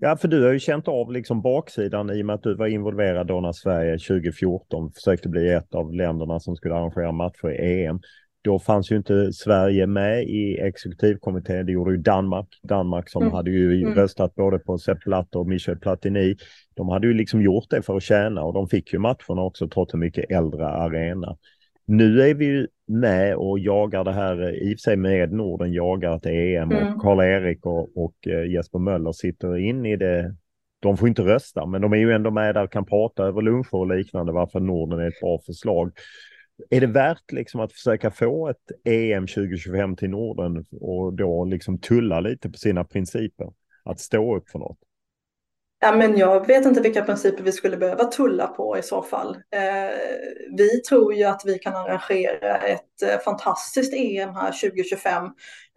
Ja, 0.00 0.16
för 0.16 0.28
du 0.28 0.44
har 0.44 0.52
ju 0.52 0.58
känt 0.58 0.88
av 0.88 1.12
liksom 1.12 1.42
baksidan 1.42 2.10
i 2.10 2.22
och 2.22 2.26
med 2.26 2.34
att 2.34 2.42
du 2.42 2.54
var 2.54 2.66
involverad 2.66 3.26
då 3.26 3.40
när 3.40 3.52
Sverige 3.52 3.98
2014 3.98 4.92
försökte 4.92 5.28
bli 5.28 5.52
ett 5.52 5.74
av 5.74 5.94
länderna 5.94 6.40
som 6.40 6.56
skulle 6.56 6.74
arrangera 6.74 7.12
matcher 7.12 7.50
i 7.50 7.84
EM. 7.84 8.00
Då 8.44 8.58
fanns 8.58 8.92
ju 8.92 8.96
inte 8.96 9.32
Sverige 9.32 9.86
med 9.86 10.24
i 10.24 10.58
exekutivkommittén. 10.58 11.66
Det 11.66 11.72
gjorde 11.72 11.90
ju 11.90 11.96
Danmark. 11.96 12.46
Danmark 12.62 13.08
som 13.08 13.22
mm. 13.22 13.34
hade 13.34 13.50
ju 13.50 13.82
mm. 13.82 13.94
röstat 13.94 14.34
både 14.34 14.58
på 14.58 14.78
Sepp 14.78 15.04
Blatter 15.04 15.38
och 15.38 15.48
Michel 15.48 15.78
Platini. 15.78 16.36
De 16.74 16.88
hade 16.88 17.06
ju 17.06 17.14
liksom 17.14 17.42
gjort 17.42 17.70
det 17.70 17.82
för 17.82 17.96
att 17.96 18.02
tjäna 18.02 18.42
och 18.42 18.54
de 18.54 18.68
fick 18.68 18.92
ju 18.92 18.98
matcherna 18.98 19.42
också 19.42 19.68
trots 19.68 19.94
en 19.94 20.00
mycket 20.00 20.30
äldre 20.30 20.66
arena. 20.66 21.36
Nu 21.86 22.22
är 22.22 22.34
vi 22.34 22.44
ju 22.44 22.66
med 22.86 23.36
och 23.36 23.58
jagar 23.58 24.04
det 24.04 24.12
här, 24.12 24.62
i 24.62 24.74
och 24.74 24.78
för 24.78 24.82
sig 24.82 24.96
med 24.96 25.32
Norden 25.32 25.72
jagar 25.72 26.16
ett 26.16 26.26
EM 26.26 26.70
mm. 26.70 26.94
och 26.94 27.02
Karl-Erik 27.02 27.66
och, 27.66 28.04
och 28.04 28.14
eh, 28.26 28.50
Jesper 28.50 28.78
Möller 28.78 29.12
sitter 29.12 29.56
in 29.58 29.86
i 29.86 29.96
det. 29.96 30.34
De 30.80 30.96
får 30.96 31.08
inte 31.08 31.22
rösta, 31.22 31.66
men 31.66 31.82
de 31.82 31.92
är 31.92 31.96
ju 31.96 32.12
ändå 32.12 32.30
med 32.30 32.54
där 32.54 32.64
och 32.64 32.72
kan 32.72 32.84
prata 32.84 33.24
över 33.24 33.42
luncher 33.42 33.74
och 33.74 33.96
liknande 33.96 34.32
varför 34.32 34.60
Norden 34.60 34.98
är 34.98 35.08
ett 35.08 35.20
bra 35.20 35.38
förslag. 35.46 35.92
Är 36.70 36.80
det 36.80 36.86
värt 36.86 37.32
liksom 37.32 37.60
att 37.60 37.72
försöka 37.72 38.10
få 38.10 38.48
ett 38.48 38.70
EM 38.84 39.26
2025 39.26 39.96
till 39.96 40.10
Norden 40.10 40.66
och 40.80 41.12
då 41.12 41.44
liksom 41.44 41.78
tulla 41.78 42.20
lite 42.20 42.50
på 42.50 42.58
sina 42.58 42.84
principer? 42.84 43.52
Att 43.84 44.00
stå 44.00 44.36
upp 44.36 44.50
för 44.50 44.58
något? 44.58 44.78
Ja, 45.84 45.92
men 45.92 46.16
jag 46.16 46.46
vet 46.46 46.66
inte 46.66 46.80
vilka 46.80 47.02
principer 47.02 47.42
vi 47.42 47.52
skulle 47.52 47.76
behöva 47.76 48.04
tulla 48.04 48.46
på 48.46 48.78
i 48.78 48.82
så 48.82 49.02
fall. 49.02 49.34
Eh, 49.34 49.96
vi 50.56 50.80
tror 50.80 51.14
ju 51.14 51.24
att 51.24 51.42
vi 51.44 51.58
kan 51.58 51.74
arrangera 51.74 52.58
ett 52.58 53.02
eh, 53.02 53.18
fantastiskt 53.18 53.94
EM 53.94 54.34
här 54.34 54.52
2025 54.52 55.24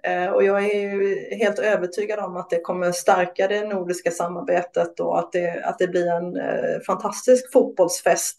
eh, 0.04 0.26
och 0.26 0.44
jag 0.44 0.66
är 0.66 1.38
helt 1.38 1.60
övertygad 1.60 2.20
om 2.20 2.38
att 2.38 2.50
det 2.50 2.60
kommer 2.60 2.92
stärka 2.92 3.48
det 3.48 3.68
nordiska 3.68 4.12
samarbetet 4.12 5.00
och 5.00 5.20
att 5.20 5.32
det, 5.32 5.64
att 5.64 5.80
det 5.80 5.88
blir 5.88 6.08
en 6.08 6.38
eh, 6.38 6.80
fantastisk 6.88 7.52
fotbollsfest 7.54 8.38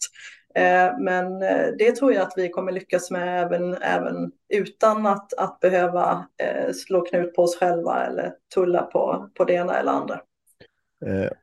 men 0.99 1.41
eh, 1.41 1.67
det 1.77 1.95
tror 1.95 2.13
jag 2.13 2.21
att 2.21 2.33
vi 2.37 2.49
kommer 2.49 2.71
lyckas 2.71 3.11
med 3.11 3.43
även, 3.43 3.73
även 3.73 4.31
utan 4.53 5.05
att, 5.05 5.33
att 5.33 5.59
behöva 5.59 6.27
eh, 6.43 6.73
slå 6.73 7.01
knut 7.01 7.35
på 7.35 7.41
oss 7.41 7.59
själva 7.59 8.05
eller 8.05 8.33
tulla 8.53 8.83
på, 8.83 9.29
på 9.33 9.43
det 9.43 9.53
ena 9.53 9.75
eller 9.79 9.91
andra. 9.91 10.21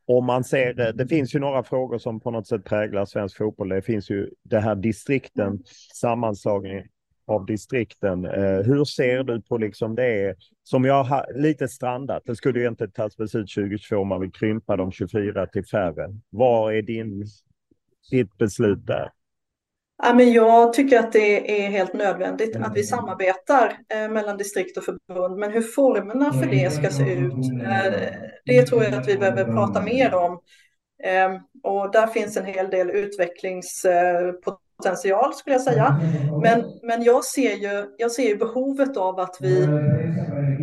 Om 0.06 0.26
man 0.26 0.44
ser, 0.44 0.92
det 0.92 1.06
finns 1.06 1.34
ju 1.34 1.38
några 1.38 1.62
frågor 1.62 1.98
som 1.98 2.20
på 2.20 2.30
något 2.30 2.46
sätt 2.46 2.64
präglar 2.64 3.04
svensk 3.04 3.36
fotboll. 3.36 3.68
Det 3.68 3.82
finns 3.82 4.10
ju 4.10 4.30
det 4.42 4.60
här 4.60 4.74
distrikten, 4.74 5.62
sammanslagning 5.94 6.86
av 7.26 7.46
distrikten. 7.46 8.24
Hur 8.64 8.84
ser 8.84 9.22
du 9.22 9.42
på 9.42 9.58
liksom 9.58 9.94
det 9.94 10.36
som 10.62 10.84
jag 10.84 11.04
har 11.04 11.26
lite 11.34 11.68
strandat? 11.68 12.22
Det 12.26 12.36
skulle 12.36 12.60
ju 12.60 12.68
inte 12.68 12.88
tas 12.88 13.16
beslut 13.16 13.54
2022 13.54 13.96
om 13.96 14.08
man 14.08 14.20
vill 14.20 14.32
krympa 14.32 14.76
de 14.76 14.92
24 14.92 15.46
till 15.46 15.66
färre. 15.66 16.08
Vad 16.30 16.74
är 16.74 16.82
din 16.82 17.26
ditt 18.10 18.38
beslut 18.38 18.86
där? 18.86 19.10
Ja, 20.02 20.14
men 20.14 20.32
jag 20.32 20.72
tycker 20.72 20.98
att 20.98 21.12
det 21.12 21.64
är 21.64 21.70
helt 21.70 21.94
nödvändigt 21.94 22.56
att 22.56 22.76
vi 22.76 22.82
samarbetar 22.82 23.78
eh, 23.88 24.08
mellan 24.08 24.36
distrikt 24.36 24.76
och 24.76 24.84
förbund. 24.84 25.38
Men 25.38 25.52
hur 25.52 25.62
formerna 25.62 26.32
för 26.32 26.46
det 26.46 26.72
ska 26.72 26.90
se 26.90 27.12
ut, 27.12 27.62
eh, 27.62 27.92
det 28.44 28.66
tror 28.66 28.84
jag 28.84 28.94
att 28.94 29.08
vi 29.08 29.18
behöver 29.18 29.44
prata 29.44 29.82
mer 29.82 30.14
om. 30.14 30.40
Eh, 31.04 31.34
och 31.62 31.92
där 31.92 32.06
finns 32.06 32.36
en 32.36 32.44
hel 32.44 32.70
del 32.70 32.90
utvecklingspotential 32.90 35.34
skulle 35.34 35.54
jag 35.54 35.62
säga. 35.62 36.00
Men, 36.42 36.64
men 36.82 37.02
jag, 37.02 37.24
ser 37.24 37.54
ju, 37.54 37.94
jag 37.98 38.12
ser 38.12 38.28
ju 38.28 38.36
behovet 38.36 38.96
av 38.96 39.20
att 39.20 39.36
vi, 39.40 39.66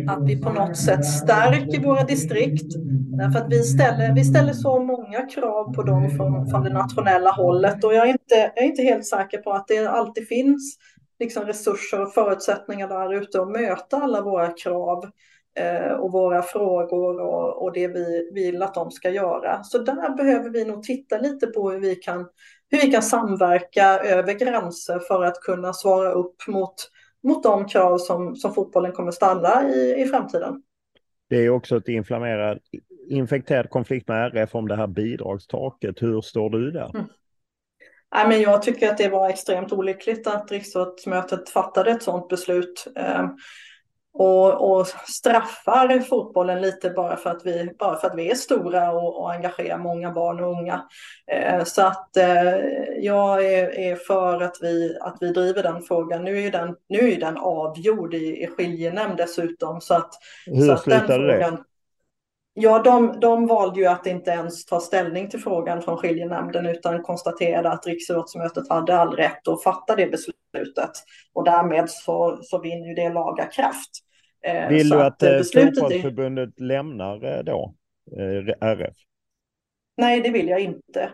att 0.08 0.28
vi 0.28 0.42
på 0.42 0.52
något 0.52 0.76
sätt 0.76 1.04
stärker 1.04 1.80
våra 1.80 2.04
distrikt 2.04 2.76
Därför 3.18 3.38
att 3.38 3.52
vi 3.52 3.62
ställer, 3.62 4.14
vi 4.14 4.24
ställer 4.24 4.52
så 4.52 4.78
många 4.78 5.26
krav 5.26 5.74
på 5.74 5.82
dem 5.82 6.10
från, 6.10 6.46
från 6.46 6.64
det 6.64 6.72
nationella 6.72 7.30
hållet 7.30 7.84
och 7.84 7.94
jag 7.94 8.08
är, 8.08 8.12
inte, 8.12 8.34
jag 8.54 8.64
är 8.64 8.68
inte 8.68 8.82
helt 8.82 9.06
säker 9.06 9.38
på 9.38 9.52
att 9.52 9.68
det 9.68 9.86
alltid 9.86 10.28
finns 10.28 10.78
liksom 11.18 11.44
resurser 11.44 12.00
och 12.00 12.12
förutsättningar 12.12 12.88
där 12.88 13.14
ute 13.14 13.40
att 13.42 13.50
möta 13.50 13.96
alla 13.96 14.22
våra 14.22 14.48
krav 14.48 15.04
eh, 15.58 15.92
och 15.92 16.12
våra 16.12 16.42
frågor 16.42 17.20
och, 17.20 17.62
och 17.62 17.72
det 17.72 17.88
vi 17.88 18.30
vill 18.34 18.62
att 18.62 18.74
de 18.74 18.90
ska 18.90 19.10
göra. 19.10 19.62
Så 19.62 19.78
där 19.78 20.16
behöver 20.16 20.50
vi 20.50 20.64
nog 20.64 20.82
titta 20.82 21.18
lite 21.18 21.46
på 21.46 21.70
hur 21.70 21.80
vi 21.80 21.94
kan, 21.94 22.28
hur 22.70 22.80
vi 22.86 22.92
kan 22.92 23.02
samverka 23.02 23.98
över 23.98 24.32
gränser 24.32 24.98
för 24.98 25.24
att 25.24 25.40
kunna 25.40 25.72
svara 25.72 26.12
upp 26.12 26.36
mot, 26.48 26.74
mot 27.22 27.42
de 27.42 27.68
krav 27.68 27.98
som, 27.98 28.36
som 28.36 28.54
fotbollen 28.54 28.92
kommer 28.92 29.10
ställa 29.10 29.68
i, 29.68 30.02
i 30.02 30.06
framtiden. 30.06 30.62
Det 31.28 31.36
är 31.36 31.50
också 31.50 31.76
ett 31.76 31.88
inflammerat 31.88 32.58
infekterad 33.08 33.70
konflikt 33.70 34.08
med 34.08 34.36
RF 34.36 34.54
om 34.54 34.68
det 34.68 34.76
här 34.76 34.86
bidragstaket. 34.86 36.02
Hur 36.02 36.20
står 36.20 36.50
du 36.50 36.70
där? 36.70 36.90
Mm. 36.94 37.06
Nej, 38.14 38.28
men 38.28 38.40
jag 38.40 38.62
tycker 38.62 38.88
att 38.88 38.98
det 38.98 39.08
var 39.08 39.28
extremt 39.28 39.72
olyckligt 39.72 40.26
att 40.26 40.52
riksdagsmötet 40.52 41.48
fattade 41.48 41.90
ett 41.90 42.02
sådant 42.02 42.28
beslut. 42.28 42.86
Och, 44.14 44.70
och, 44.70 44.86
straffar 44.86 46.00
fotbollen 46.00 46.62
lite 46.62 46.90
bara 46.90 47.16
för 47.16 47.30
att 47.30 47.46
vi, 47.46 47.74
bara 47.78 47.96
för 47.96 48.06
att 48.06 48.14
vi 48.14 48.30
är 48.30 48.34
stora 48.34 48.92
och, 48.92 49.20
och 49.20 49.32
engagerar 49.32 49.78
många 49.78 50.10
barn 50.10 50.40
och 50.40 50.50
unga. 50.50 50.82
Eh, 51.32 51.64
så 51.64 51.82
att 51.82 52.16
eh, 52.16 52.56
jag 52.98 53.46
är, 53.46 53.78
är, 53.78 53.96
för 53.96 54.42
att 54.42 54.56
vi, 54.60 54.98
att 55.00 55.16
vi 55.20 55.32
driver 55.32 55.62
den 55.62 55.82
frågan. 55.82 56.24
Nu 56.24 56.38
är 56.38 56.42
ju 56.42 56.50
den, 56.50 56.74
nu 56.88 57.12
är 57.12 57.20
den 57.20 57.36
avgjord 57.36 58.14
i, 58.14 58.42
i 58.42 58.46
skiljenämnd 58.46 59.16
dessutom. 59.16 59.80
Så 59.80 59.94
att, 59.94 60.10
Hur 60.46 60.66
så 60.66 60.72
att 60.72 60.82
slutade 60.82 61.26
det? 61.26 61.58
Ja, 62.54 62.82
de, 62.82 63.20
de 63.20 63.46
valde 63.46 63.80
ju 63.80 63.86
att 63.86 64.06
inte 64.06 64.30
ens 64.30 64.64
ta 64.64 64.80
ställning 64.80 65.28
till 65.28 65.40
frågan 65.40 65.82
från 65.82 65.96
skiljenämnden 65.96 66.66
utan 66.66 67.02
konstaterade 67.02 67.70
att 67.70 67.86
Riksidrottsmötet 67.86 68.68
hade 68.68 68.96
all 68.96 69.16
rätt 69.16 69.48
att 69.48 69.62
fatta 69.62 69.96
det 69.96 70.06
beslutet. 70.06 70.90
Och 71.32 71.44
därmed 71.44 71.90
så, 71.90 72.38
så 72.42 72.58
vinner 72.58 72.88
ju 72.88 72.94
det 72.94 73.12
laga 73.12 73.44
kraft. 73.44 73.90
Eh, 74.44 74.68
Vill 74.68 74.88
du 74.88 75.00
att, 75.02 75.22
att 75.22 75.54
eh, 75.56 75.64
fotbollsförbundet 75.64 76.60
är... 76.60 76.62
lämnar 76.62 77.24
eh, 77.24 77.42
då 77.44 77.74
RF? 78.60 78.94
Nej, 79.96 80.20
det 80.20 80.30
vill 80.30 80.48
jag 80.48 80.60
inte. 80.60 81.10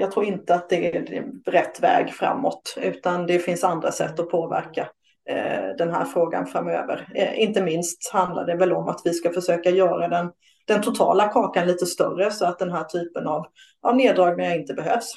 Jag 0.00 0.12
tror 0.12 0.24
inte 0.24 0.54
att 0.54 0.68
det 0.68 0.96
är 0.96 1.24
rätt 1.46 1.82
väg 1.82 2.10
framåt, 2.10 2.78
utan 2.82 3.26
det 3.26 3.38
finns 3.38 3.64
andra 3.64 3.92
sätt 3.92 4.20
att 4.20 4.30
påverka 4.30 4.88
Eh, 5.28 5.76
den 5.78 5.90
här 5.90 6.04
frågan 6.04 6.46
framöver. 6.46 7.08
Eh, 7.14 7.42
inte 7.42 7.62
minst 7.62 8.12
handlar 8.12 8.46
det 8.46 8.56
väl 8.56 8.72
om 8.72 8.88
att 8.88 9.00
vi 9.04 9.12
ska 9.12 9.30
försöka 9.30 9.70
göra 9.70 10.08
den, 10.08 10.32
den 10.66 10.82
totala 10.82 11.28
kakan 11.28 11.66
lite 11.66 11.86
större 11.86 12.30
så 12.30 12.46
att 12.46 12.58
den 12.58 12.72
här 12.72 12.84
typen 12.84 13.26
av, 13.26 13.46
av 13.80 13.96
neddragningar 13.96 14.58
inte 14.58 14.74
behövs. 14.74 15.12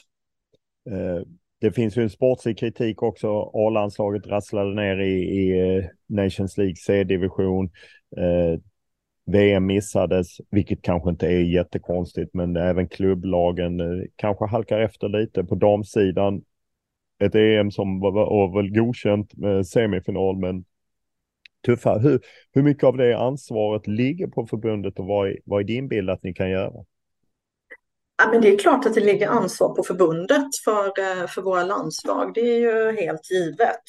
Eh, 0.90 1.22
det 1.62 1.72
finns 1.72 1.98
ju 1.98 2.04
en 2.04 2.10
sportslig 2.10 2.60
kritik 2.60 3.04
också. 3.04 3.52
A-landslaget 3.54 4.28
rasslade 4.28 4.76
ner 4.76 4.98
i, 4.98 5.40
i 5.40 5.90
Nations 6.08 6.58
League 6.58 6.76
C-division. 6.76 7.70
VM 9.26 9.66
missades, 9.66 10.38
vilket 10.50 10.82
kanske 10.82 11.10
inte 11.10 11.28
är 11.28 11.42
jättekonstigt, 11.42 12.34
men 12.34 12.56
även 12.56 12.88
klubblagen 12.88 14.08
kanske 14.16 14.46
halkar 14.46 14.80
efter 14.80 15.10
lite 15.10 15.44
på 15.44 15.56
damsidan. 15.56 16.42
Ett 17.20 17.36
EM 17.36 17.72
som 17.72 18.00
var, 18.00 18.12
var 18.12 18.56
väl 18.56 18.74
godkänt 18.74 19.38
med 19.38 19.68
semifinal, 19.68 20.38
men 20.38 20.66
tuffa. 21.66 21.98
Hur, 21.98 22.20
hur 22.52 22.64
mycket 22.64 22.84
av 22.84 22.98
det 22.98 23.18
ansvaret 23.18 23.88
ligger 23.88 24.28
på 24.28 24.46
förbundet 24.48 25.00
och 25.00 25.06
vad 25.06 25.30
är, 25.30 25.38
vad 25.46 25.62
är 25.62 25.66
din 25.66 25.88
bild 25.88 26.10
att 26.10 26.24
ni 26.24 26.34
kan 26.34 26.50
göra? 26.50 26.86
Ja, 28.18 28.30
men 28.32 28.42
det 28.42 28.54
är 28.54 28.58
klart 28.58 28.86
att 28.86 28.94
det 28.94 29.04
ligger 29.04 29.28
ansvar 29.28 29.76
på 29.76 29.84
förbundet 29.84 30.48
för, 30.66 30.86
eh, 30.86 31.28
för 31.28 31.42
våra 31.42 31.64
landslag. 31.64 32.32
Det 32.34 32.42
är 32.42 32.60
ju 32.60 33.02
helt 33.02 33.32
givet. 33.32 33.82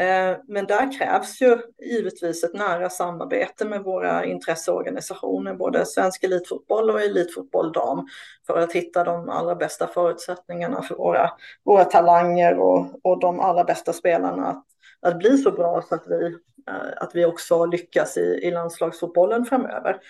Eh, 0.00 0.36
men 0.48 0.66
där 0.66 0.98
krävs 0.98 1.40
ju 1.40 1.58
givetvis 1.82 2.44
ett 2.44 2.54
nära 2.54 2.90
samarbete 2.90 3.64
med 3.64 3.82
våra 3.82 4.24
intresseorganisationer, 4.24 5.54
både 5.54 5.86
Svensk 5.86 6.24
Elitfotboll 6.24 6.90
och 6.90 7.00
Elitfotboll 7.00 7.72
Dam, 7.72 8.08
för 8.46 8.58
att 8.58 8.72
hitta 8.72 9.04
de 9.04 9.28
allra 9.28 9.54
bästa 9.54 9.86
förutsättningarna 9.86 10.82
för 10.82 10.94
våra, 10.94 11.30
våra 11.64 11.84
talanger 11.84 12.58
och, 12.58 12.86
och 13.02 13.20
de 13.20 13.40
allra 13.40 13.64
bästa 13.64 13.92
spelarna 13.92 14.46
att, 14.46 14.64
att 15.00 15.18
bli 15.18 15.38
så 15.38 15.50
bra 15.50 15.82
så 15.88 15.94
att 15.94 16.04
vi, 16.06 16.26
eh, 16.68 16.92
att 16.96 17.10
vi 17.14 17.24
också 17.24 17.66
lyckas 17.66 18.16
i, 18.16 18.40
i 18.42 18.50
landslagsfotbollen 18.50 19.44
framöver. 19.44 20.00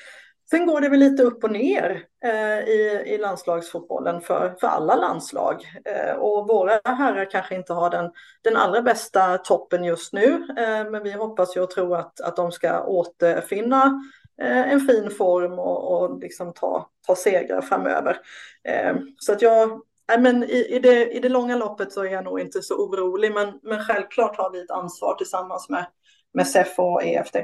Sen 0.51 0.66
går 0.66 0.80
det 0.80 0.88
väl 0.88 0.98
lite 0.98 1.22
upp 1.22 1.44
och 1.44 1.53
ner 1.53 2.05
eh, 2.24 2.59
i, 2.68 3.03
i 3.07 3.18
landslagsfotbollen 3.18 4.20
för, 4.20 4.57
för 4.61 4.66
alla 4.66 4.96
landslag. 4.96 5.64
Eh, 5.84 6.14
och 6.16 6.48
våra 6.48 6.80
herrar 6.84 7.30
kanske 7.30 7.55
inte 7.55 7.72
har 7.72 7.90
den, 7.90 8.11
den 8.42 8.57
allra 8.57 8.82
bästa 8.82 9.38
toppen 9.38 9.84
just 9.84 10.12
nu, 10.12 10.46
eh, 10.59 10.90
men 10.90 11.03
vi 11.03 11.12
hoppas 11.12 11.57
ju 11.57 11.61
och 11.61 11.70
tror 11.70 11.96
att, 11.96 12.20
att 12.20 12.36
de 12.36 12.53
ska 12.53 12.84
återfinna 12.84 14.03
eh, 14.42 14.72
en 14.72 14.80
fin 14.80 15.11
form 15.11 15.59
och, 15.59 16.03
och 16.03 16.20
liksom 16.20 16.53
ta, 16.53 16.88
ta 17.07 17.16
segrar 17.16 17.61
framöver. 17.61 18.16
Eh, 18.64 18.96
så 19.16 19.32
att 19.32 19.42
jag, 19.42 19.80
men 20.18 20.44
i, 20.44 20.66
i, 20.70 20.78
det, 20.78 21.11
i 21.11 21.20
det 21.20 21.28
långa 21.28 21.57
loppet 21.57 21.92
så 21.92 22.05
är 22.05 22.11
jag 22.11 22.24
nog 22.24 22.40
inte 22.40 22.62
så 22.62 22.74
orolig, 22.74 23.32
men, 23.32 23.61
men 23.62 23.84
självklart 23.84 24.36
har 24.36 24.51
vi 24.51 24.61
ett 24.61 24.70
ansvar 24.70 25.14
tillsammans 25.14 25.68
med, 25.68 25.86
med 26.32 26.46
SEF 26.46 26.78
och 26.78 27.05
EFD. 27.05 27.36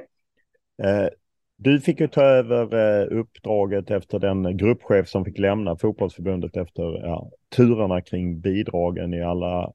Du 1.59 1.81
fick 1.81 2.01
ju 2.01 2.09
ta 2.09 2.23
över 2.23 2.75
eh, 2.75 3.19
uppdraget 3.19 3.91
efter 3.91 4.19
den 4.19 4.57
gruppchef 4.57 5.09
som 5.09 5.25
fick 5.25 5.39
lämna 5.39 5.77
fotbollsförbundet 5.77 6.57
efter 6.57 6.83
ja, 6.83 7.31
turerna 7.57 8.01
kring 8.01 8.41
bidragen 8.41 9.15
i 9.15 9.23
alla 9.23 9.73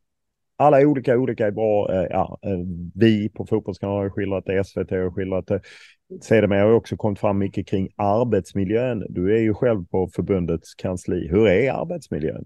alla 0.62 0.88
olika, 0.88 1.18
olika 1.18 1.48
är 1.48 1.52
bra. 1.52 1.94
Eh, 1.94 2.08
ja, 2.10 2.40
eh, 2.42 2.58
vi 2.96 3.30
på 3.30 3.46
Fotbollskanalen 3.46 4.02
har 4.02 4.10
skildrat 4.10 4.46
det, 4.46 4.64
SVT 4.64 4.92
har 4.92 5.12
skildrat 5.12 5.48
det. 5.48 5.62
Sedermera 6.22 6.64
har 6.64 6.72
också 6.72 6.98
kommit 6.98 7.20
fram 7.20 7.38
mycket 7.38 7.68
kring 7.68 7.90
arbetsmiljön. 7.96 9.06
Du 9.10 9.36
är 9.36 9.40
ju 9.40 9.54
själv 9.54 9.86
på 9.86 10.10
förbundets 10.16 10.76
kansli. 10.76 11.28
Hur 11.28 11.48
är 11.48 11.72
arbetsmiljön? 11.72 12.46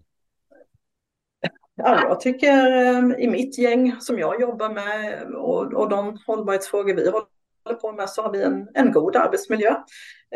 Ja, 1.76 2.08
jag 2.08 2.20
tycker 2.20 3.20
i 3.20 3.28
mitt 3.28 3.58
gäng 3.58 3.96
som 4.00 4.20
jag 4.20 4.42
jobbar 4.42 4.70
med 4.70 5.24
och, 5.36 5.74
och 5.74 5.90
de 5.90 6.18
hållbarhetsfrågor 6.28 6.96
vi 6.96 7.10
håller 7.10 7.35
håller 7.66 7.80
på 7.80 7.92
med 7.92 8.10
så 8.10 8.22
har 8.22 8.32
vi 8.32 8.44
en, 8.44 8.68
en 8.74 8.92
god 8.92 9.16
arbetsmiljö. 9.16 9.76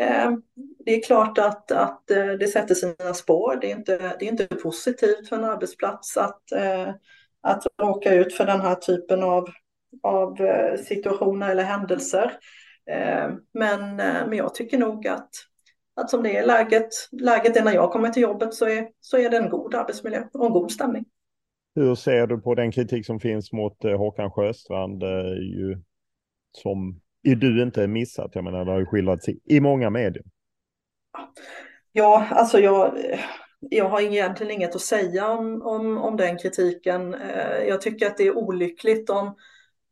Eh, 0.00 0.30
det 0.84 0.94
är 0.94 1.02
klart 1.02 1.38
att, 1.38 1.72
att 1.72 2.10
eh, 2.10 2.26
det 2.26 2.48
sätter 2.48 2.74
sina 2.74 3.14
spår. 3.14 3.58
Det 3.60 3.70
är, 3.70 3.76
inte, 3.76 3.96
det 4.18 4.24
är 4.24 4.28
inte 4.28 4.46
positivt 4.46 5.28
för 5.28 5.36
en 5.36 5.44
arbetsplats 5.44 6.16
att, 6.16 6.52
eh, 6.52 6.88
att 7.42 7.66
råka 7.82 8.14
ut 8.14 8.34
för 8.34 8.46
den 8.46 8.60
här 8.60 8.74
typen 8.74 9.22
av, 9.22 9.48
av 10.02 10.40
eh, 10.40 10.76
situationer 10.76 11.50
eller 11.50 11.64
händelser. 11.64 12.32
Eh, 12.90 13.30
men, 13.54 13.96
men 13.96 14.32
jag 14.32 14.54
tycker 14.54 14.78
nog 14.78 15.06
att, 15.06 15.30
att 15.96 16.10
som 16.10 16.22
det 16.22 16.36
är 16.36 16.46
läget, 16.46 16.88
läget 17.12 17.56
är 17.56 17.64
när 17.64 17.74
jag 17.74 17.92
kommer 17.92 18.10
till 18.10 18.22
jobbet 18.22 18.54
så 18.54 18.66
är, 18.68 18.88
så 19.00 19.18
är 19.18 19.30
det 19.30 19.36
en 19.36 19.48
god 19.48 19.74
arbetsmiljö 19.74 20.24
och 20.32 20.46
en 20.46 20.52
god 20.52 20.72
stämning. 20.72 21.04
Hur 21.74 21.94
ser 21.94 22.26
du 22.26 22.40
på 22.40 22.54
den 22.54 22.72
kritik 22.72 23.06
som 23.06 23.20
finns 23.20 23.52
mot 23.52 23.82
Håkan 23.82 24.30
Sjöstrand 24.30 25.02
ju, 25.36 25.82
som 26.52 27.00
är 27.22 27.34
du 27.34 27.62
inte 27.62 27.86
missat? 27.86 28.30
Jag 28.34 28.44
menar, 28.44 28.64
det 28.64 28.70
har 28.70 28.78
ju 28.78 28.86
skildrats 28.86 29.28
i, 29.28 29.40
i 29.44 29.60
många 29.60 29.90
medier. 29.90 30.24
Ja, 31.92 32.26
alltså 32.30 32.58
jag, 32.58 32.98
jag 33.60 33.88
har 33.88 34.00
egentligen 34.00 34.52
inget 34.52 34.74
att 34.74 34.80
säga 34.80 35.30
om, 35.30 35.62
om, 35.62 35.98
om 35.98 36.16
den 36.16 36.38
kritiken. 36.38 37.14
Eh, 37.14 37.64
jag 37.68 37.80
tycker 37.80 38.06
att 38.06 38.16
det 38.16 38.26
är 38.26 38.36
olyckligt 38.36 39.10
om, 39.10 39.34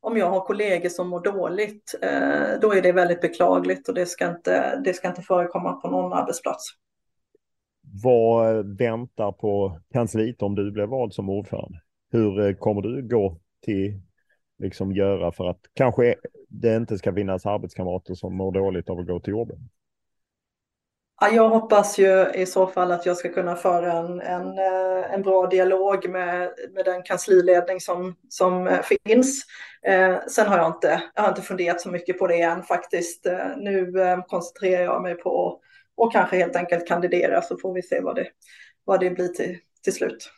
om 0.00 0.16
jag 0.16 0.30
har 0.30 0.40
kollegor 0.40 0.88
som 0.88 1.08
mår 1.08 1.20
dåligt. 1.20 1.94
Eh, 2.02 2.60
då 2.60 2.74
är 2.74 2.82
det 2.82 2.92
väldigt 2.92 3.20
beklagligt 3.20 3.88
och 3.88 3.94
det 3.94 4.06
ska 4.06 4.30
inte, 4.30 4.80
det 4.84 4.94
ska 4.94 5.08
inte 5.08 5.22
förekomma 5.22 5.72
på 5.72 5.90
någon 5.90 6.12
arbetsplats. 6.12 6.64
Vad 8.02 8.78
väntar 8.78 9.32
på 9.32 9.80
kansliet 9.92 10.42
om 10.42 10.54
du 10.54 10.70
blir 10.70 10.86
vald 10.86 11.14
som 11.14 11.28
ordförande? 11.28 11.80
Hur 12.10 12.40
eh, 12.40 12.54
kommer 12.54 12.82
du 12.82 13.08
gå 13.08 13.40
till 13.62 14.00
liksom 14.58 14.92
göra 14.92 15.32
för 15.32 15.50
att 15.50 15.60
kanske 15.74 16.14
det 16.48 16.76
inte 16.76 16.98
ska 16.98 17.14
finnas 17.14 17.46
arbetskamrater 17.46 18.14
som 18.14 18.36
mår 18.36 18.52
dåligt 18.52 18.90
av 18.90 18.98
att 18.98 19.06
gå 19.06 19.20
till 19.20 19.30
jobbet? 19.30 19.58
Ja, 21.20 21.28
jag 21.28 21.48
hoppas 21.48 21.98
ju 21.98 22.26
i 22.34 22.46
så 22.46 22.66
fall 22.66 22.92
att 22.92 23.06
jag 23.06 23.16
ska 23.16 23.28
kunna 23.28 23.56
föra 23.56 23.92
en, 23.92 24.20
en, 24.20 24.58
eh, 24.58 25.14
en 25.14 25.22
bra 25.22 25.46
dialog 25.46 26.08
med, 26.08 26.50
med 26.74 26.84
den 26.84 27.02
kansliledning 27.02 27.80
som, 27.80 28.16
som 28.28 28.66
eh, 28.66 28.80
finns. 28.82 29.44
Eh, 29.82 30.18
sen 30.28 30.46
har 30.46 30.58
jag, 30.58 30.68
inte, 30.68 31.02
jag 31.14 31.22
har 31.22 31.28
inte 31.28 31.42
funderat 31.42 31.80
så 31.80 31.90
mycket 31.90 32.18
på 32.18 32.26
det 32.26 32.40
än 32.40 32.62
faktiskt. 32.62 33.26
Eh, 33.26 33.56
nu 33.56 34.02
eh, 34.02 34.24
koncentrerar 34.26 34.82
jag 34.82 35.02
mig 35.02 35.14
på 35.14 35.60
att 36.02 36.12
kanske 36.12 36.36
helt 36.36 36.56
enkelt 36.56 36.88
kandidera 36.88 37.42
så 37.42 37.56
får 37.56 37.74
vi 37.74 37.82
se 37.82 38.00
vad 38.00 38.16
det, 38.16 38.26
vad 38.84 39.00
det 39.00 39.10
blir 39.10 39.28
till, 39.28 39.58
till 39.84 39.94
slut. 39.94 40.30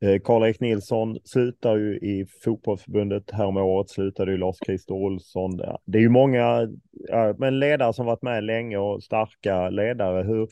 Eh, 0.00 0.20
Karl-Erik 0.20 0.60
Nilsson 0.60 1.18
slutar 1.24 1.76
ju 1.76 1.96
i 1.96 2.26
fotbollsförbundet 2.44 3.30
häromåret, 3.30 3.90
slutade 3.90 4.32
ju 4.32 4.38
Lars-Christer 4.38 4.94
Olsson. 4.94 5.56
Det 5.84 5.98
är 5.98 6.02
ju 6.02 6.08
många 6.08 6.68
men 7.38 7.58
ledare 7.58 7.92
som 7.92 8.06
varit 8.06 8.22
med 8.22 8.44
länge 8.44 8.78
och 8.78 9.02
starka 9.02 9.70
ledare. 9.70 10.22
Hur, 10.22 10.48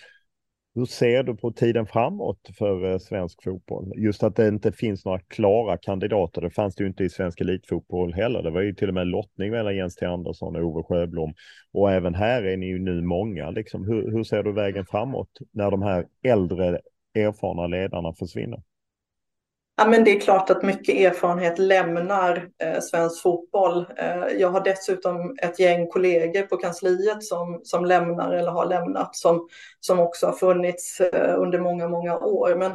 hur 0.75 0.85
ser 0.85 1.23
du 1.23 1.37
på 1.37 1.53
tiden 1.53 1.87
framåt 1.87 2.51
för 2.59 2.93
eh, 2.93 2.99
svensk 2.99 3.43
fotboll? 3.45 3.93
Just 3.97 4.23
att 4.23 4.37
det 4.37 4.49
inte 4.49 4.73
finns 4.73 5.05
några 5.05 5.19
klara 5.19 5.77
kandidater. 5.77 6.41
Det 6.41 6.51
fanns 6.51 6.75
det 6.75 6.85
ju 6.85 6.89
inte 6.89 7.05
i 7.05 7.11
svensk 7.11 7.41
elitfotboll 7.41 8.15
heller. 8.15 8.43
Det 8.43 8.51
var 8.51 8.61
ju 8.61 8.75
till 8.75 8.89
och 8.89 8.95
med 8.95 9.07
lottning 9.07 9.51
mellan 9.51 9.77
Jens 9.77 9.97
T. 9.97 10.07
Andersson 10.07 10.57
och 10.57 10.63
Ove 10.63 10.83
Sjöblom. 10.83 11.35
Och 11.73 11.93
även 11.93 12.15
här 12.15 12.43
är 12.43 12.57
ni 12.57 12.67
ju 12.67 12.79
nu 12.79 13.03
många. 13.03 13.51
Liksom, 13.51 13.85
hur, 13.85 14.11
hur 14.11 14.25
ser 14.25 14.43
du 14.43 14.53
vägen 14.53 14.87
framåt 14.87 15.31
när 15.53 15.71
de 15.71 15.83
här 15.83 16.07
äldre 16.25 16.81
erfarna 17.15 17.67
ledarna 17.67 18.15
försvinner? 18.15 18.63
Ja, 19.77 19.87
men 19.87 20.05
det 20.05 20.11
är 20.11 20.21
klart 20.21 20.51
att 20.51 20.63
mycket 20.63 20.95
erfarenhet 20.95 21.59
lämnar 21.59 22.49
eh, 22.63 22.81
svensk 22.81 23.23
fotboll. 23.23 23.87
Eh, 23.97 24.27
jag 24.39 24.49
har 24.49 24.61
dessutom 24.61 25.37
ett 25.43 25.59
gäng 25.59 25.87
kollegor 25.89 26.43
på 26.43 26.57
kansliet 26.57 27.25
som, 27.25 27.61
som 27.65 27.85
lämnar 27.85 28.33
eller 28.33 28.51
har 28.51 28.67
lämnat 28.67 29.17
som, 29.17 29.49
som 29.81 30.01
också 30.01 30.27
har 30.27 30.33
funnits 30.33 31.01
eh, 31.01 31.41
under 31.41 31.61
många, 31.61 31.89
många 31.89 32.19
år. 32.19 32.55
Men, 32.55 32.73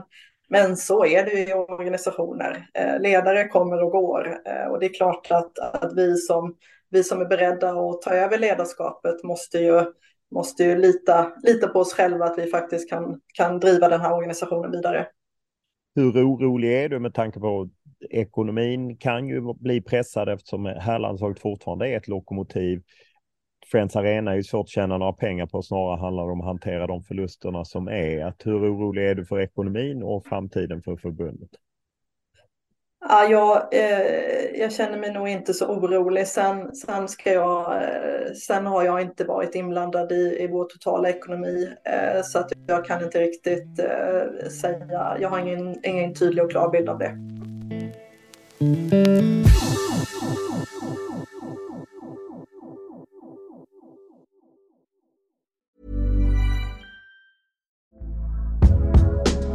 men 0.50 0.78
så 0.78 1.06
är 1.06 1.24
det 1.24 1.32
i 1.32 1.54
organisationer. 1.54 2.70
Eh, 2.74 3.00
ledare 3.00 3.47
kommer 3.47 3.84
och 3.84 3.91
går 3.91 4.39
eh, 4.45 4.72
och 4.72 4.80
det 4.80 4.86
är 4.86 4.93
klart 4.93 5.28
att, 5.32 5.60
att 5.60 5.93
vi 5.93 6.18
som 6.18 6.56
vi 6.89 7.04
som 7.04 7.22
är 7.22 7.26
beredda 7.26 7.70
att 7.70 8.02
ta 8.02 8.10
över 8.10 8.38
ledarskapet 8.38 9.24
måste 9.24 9.58
ju, 9.58 9.93
måste 10.32 10.64
ju 10.64 10.78
lita, 10.78 11.32
lita 11.43 11.68
på 11.68 11.80
oss 11.80 11.93
själva 11.93 12.26
att 12.26 12.38
vi 12.38 12.52
faktiskt 12.52 12.89
kan, 12.89 13.22
kan 13.34 13.60
driva 13.60 13.89
den 13.89 14.02
här 14.02 14.14
organisationen 14.14 14.72
vidare. 14.72 15.08
Hur 15.95 16.11
orolig 16.11 16.83
är 16.83 16.89
du 16.89 16.99
med 16.99 17.13
tanke 17.13 17.39
på 17.39 17.61
att 17.61 17.69
ekonomin 18.09 18.97
kan 18.97 19.27
ju 19.27 19.53
bli 19.53 19.81
pressad 19.81 20.29
eftersom 20.29 20.65
herrlandslaget 20.65 21.39
fortfarande 21.39 21.89
är 21.89 21.97
ett 21.97 22.07
lokomotiv. 22.07 22.81
Friends 23.71 23.95
Arena 23.95 24.31
är 24.31 24.35
ju 24.35 24.43
svårt 24.43 24.65
att 24.65 24.69
tjäna 24.69 24.97
några 24.97 25.13
pengar 25.13 25.45
på, 25.45 25.61
snarare 25.61 25.99
handlar 25.99 26.25
det 26.25 26.31
om 26.31 26.41
att 26.41 26.47
hantera 26.47 26.87
de 26.87 27.03
förlusterna 27.03 27.65
som 27.65 27.87
är. 27.87 28.25
Att 28.25 28.45
hur 28.45 28.73
orolig 28.73 29.05
är 29.09 29.15
du 29.15 29.25
för 29.25 29.41
ekonomin 29.41 30.03
och 30.03 30.25
framtiden 30.25 30.81
för 30.81 30.95
förbundet? 30.95 31.49
Ja, 33.02 33.24
jag, 33.24 33.74
eh, 33.74 34.60
jag 34.60 34.74
känner 34.74 34.97
mig 34.97 35.14
nog 35.14 35.30
inte 35.30 35.54
så 35.54 35.66
orolig. 35.68 36.28
Sen, 36.28 36.76
sen, 36.76 37.08
ska 37.08 37.34
jag, 37.34 37.76
eh, 37.76 38.34
sen 38.34 38.66
har 38.66 38.84
jag 38.84 39.02
inte 39.02 39.24
varit 39.24 39.56
inblandad 39.56 40.12
i, 40.12 40.38
i 40.39 40.47
vår 40.47 40.66
totala 40.66 41.10
ekonomi 41.10 41.70
eh, 41.84 42.22
så 42.24 42.39
att 42.39 42.52
jag 42.68 42.86
kan 42.86 43.04
inte 43.04 43.20
riktigt 43.20 43.80
eh, 43.80 44.50
säga. 44.62 45.18
Jag 45.20 45.30
har 45.30 45.39
ingen, 45.39 45.86
ingen 45.86 46.14
tydlig 46.14 46.43
och 46.43 46.52
klar 46.52 46.70
bild 46.70 46.89
av 46.89 47.00
det. 47.00 47.18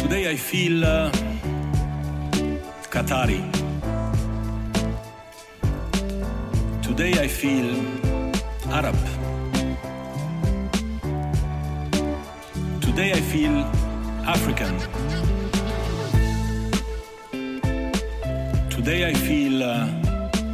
Today 0.00 0.30
I 0.30 0.36
feel 0.36 0.84
uh, 0.84 1.10
Qatari. 2.90 3.40
Today 6.82 7.12
I 7.22 7.28
feel 7.28 7.68
Arab. 8.70 8.98
Today 12.80 13.12
I 13.12 13.20
feel 13.20 13.56
African. 14.26 14.74
Today 18.70 19.10
I 19.10 19.14
feel 19.14 19.62
uh, 19.62 20.07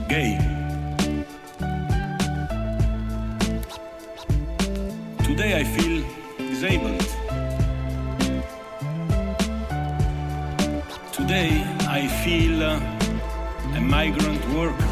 gay. 0.08 0.38
Today 5.24 5.60
I 5.60 5.64
feel 5.64 6.04
disabled. 6.38 7.00
Today 11.12 11.62
I 11.88 12.08
feel 12.24 12.62
a 12.62 13.80
migrant 13.80 14.44
worker. 14.54 14.88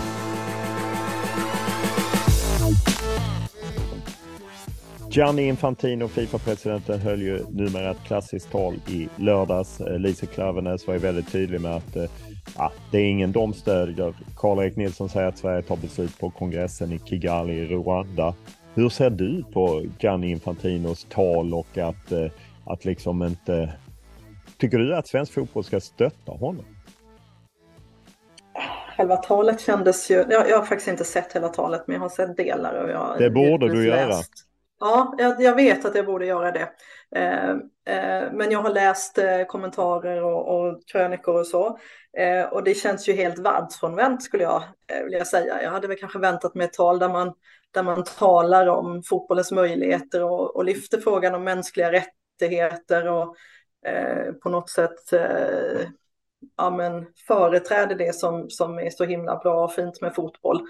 Gianni 5.13 5.49
Infantino, 5.49 6.09
Fifa-presidenten, 6.09 7.01
höll 7.01 7.23
ju 7.23 7.45
numera 7.51 7.91
ett 7.91 8.05
klassiskt 8.07 8.53
tal 8.53 8.75
i 8.89 9.09
lördags. 9.17 9.81
Eh, 9.81 9.99
Lise 9.99 10.27
Klaveness 10.27 10.87
var 10.87 10.95
ju 10.95 11.01
väldigt 11.01 11.33
tydlig 11.33 11.61
med 11.61 11.77
att 11.77 11.97
eh, 11.97 12.05
ja, 12.57 12.73
det 12.91 12.99
är 12.99 13.05
ingen 13.05 13.33
de 13.33 13.55
stödjer. 13.55 14.15
Karl-Erik 14.37 14.77
Nilsson 14.77 15.09
säger 15.09 15.29
att 15.29 15.39
Sverige 15.39 15.63
tar 15.63 15.77
beslut 15.77 16.19
på 16.19 16.31
kongressen 16.31 16.93
i 16.93 16.99
Kigali 16.99 17.53
i 17.53 17.67
Rwanda. 17.67 18.35
Hur 18.75 18.89
ser 18.89 19.11
du 19.11 19.45
på 19.53 19.83
Gianni 19.99 20.31
Infantinos 20.31 21.07
tal 21.11 21.55
och 21.55 21.79
att, 21.79 22.13
eh, 22.13 22.31
att 22.67 22.85
liksom 22.85 23.23
inte... 23.23 23.73
Tycker 24.59 24.79
du 24.79 24.97
att 24.97 25.09
svensk 25.09 25.33
fotboll 25.33 25.65
ska 25.65 25.81
stötta 25.81 26.33
honom? 26.33 26.65
Själva 28.97 29.17
talet 29.17 29.61
kändes 29.61 30.11
ju... 30.11 30.15
Jag, 30.15 30.51
jag 30.51 30.59
har 30.59 30.65
faktiskt 30.65 30.89
inte 30.89 31.05
sett 31.05 31.33
hela 31.33 31.49
talet, 31.49 31.85
men 31.87 31.95
jag 31.95 32.01
har 32.01 32.09
sett 32.09 32.37
delar. 32.37 32.85
Och 32.85 32.91
jag 32.91 33.19
det 33.19 33.31
borde 33.31 33.69
du 33.69 33.91
läst. 33.91 34.11
göra. 34.11 34.21
Ja, 34.81 35.15
jag, 35.19 35.43
jag, 35.43 35.55
vet 35.57 35.85
att 35.85 35.95
jag 35.95 36.07
borde 36.07 36.27
göra 36.27 36.53
det. 36.53 36.69
Eh, 37.17 37.51
eh, 37.85 38.33
men 38.33 38.51
jag 38.51 38.63
har 38.63 38.71
läst 38.71 39.19
eh, 39.19 39.45
kommentarer 39.45 40.23
och, 40.23 40.49
och 40.49 40.83
krönikor 40.93 41.41
och 41.41 41.47
så. 41.47 41.79
Och 42.51 42.65
det 42.65 42.75
känns 42.75 43.09
ju 43.09 43.13
helt 43.13 43.39
världsfrånvänt 43.39 44.23
skulle 44.23 44.43
jag 44.43 44.63
vilja 45.05 45.25
säga. 45.25 45.63
Jag 45.63 45.71
hade 45.71 45.89
väl 45.89 45.97
kanske 45.97 46.19
väntat 46.19 46.55
mig 46.55 46.67
ett 46.67 46.73
tal 46.73 46.99
där 46.99 47.09
man, 47.09 47.33
där 47.71 47.83
man 47.83 48.05
talar 48.05 48.67
om 48.67 49.03
fotbollens 49.03 49.53
möjligheter 49.53 50.23
och, 50.23 50.57
och 50.57 50.65
lyfter 50.65 51.01
frågan 51.01 51.35
om 51.35 51.45
mänskliga 51.45 51.93
rättigheter 51.93 53.09
och 53.09 53.37
eh, 53.87 54.33
på 54.33 54.49
något 54.49 54.71
sätt 54.71 55.13
ja, 56.57 56.71
men 56.71 57.07
företräder 57.27 57.95
det 57.95 58.15
som, 58.15 58.51
som 58.51 58.79
är 58.79 58.91
så 58.91 59.05
himla 59.05 59.37
bra 59.37 59.65
och 59.65 59.73
fint 59.73 60.01
med 60.01 60.15
fotboll. 60.15 60.61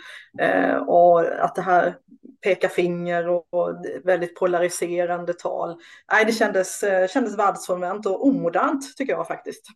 Eh, 0.40 0.76
och 0.76 1.20
att 1.20 1.54
det 1.54 1.62
här 1.62 1.96
pekar 2.42 2.68
finger 2.68 3.28
och, 3.28 3.46
och 3.50 3.76
väldigt 4.04 4.34
polariserande 4.34 5.34
tal. 5.34 5.76
Nej, 6.12 6.24
det 6.24 6.32
kändes, 6.32 6.84
kändes 7.12 7.38
världsfrånvänt 7.38 8.06
och 8.06 8.26
omodernt 8.26 8.96
tycker 8.96 9.12
jag 9.12 9.26
faktiskt. 9.26 9.66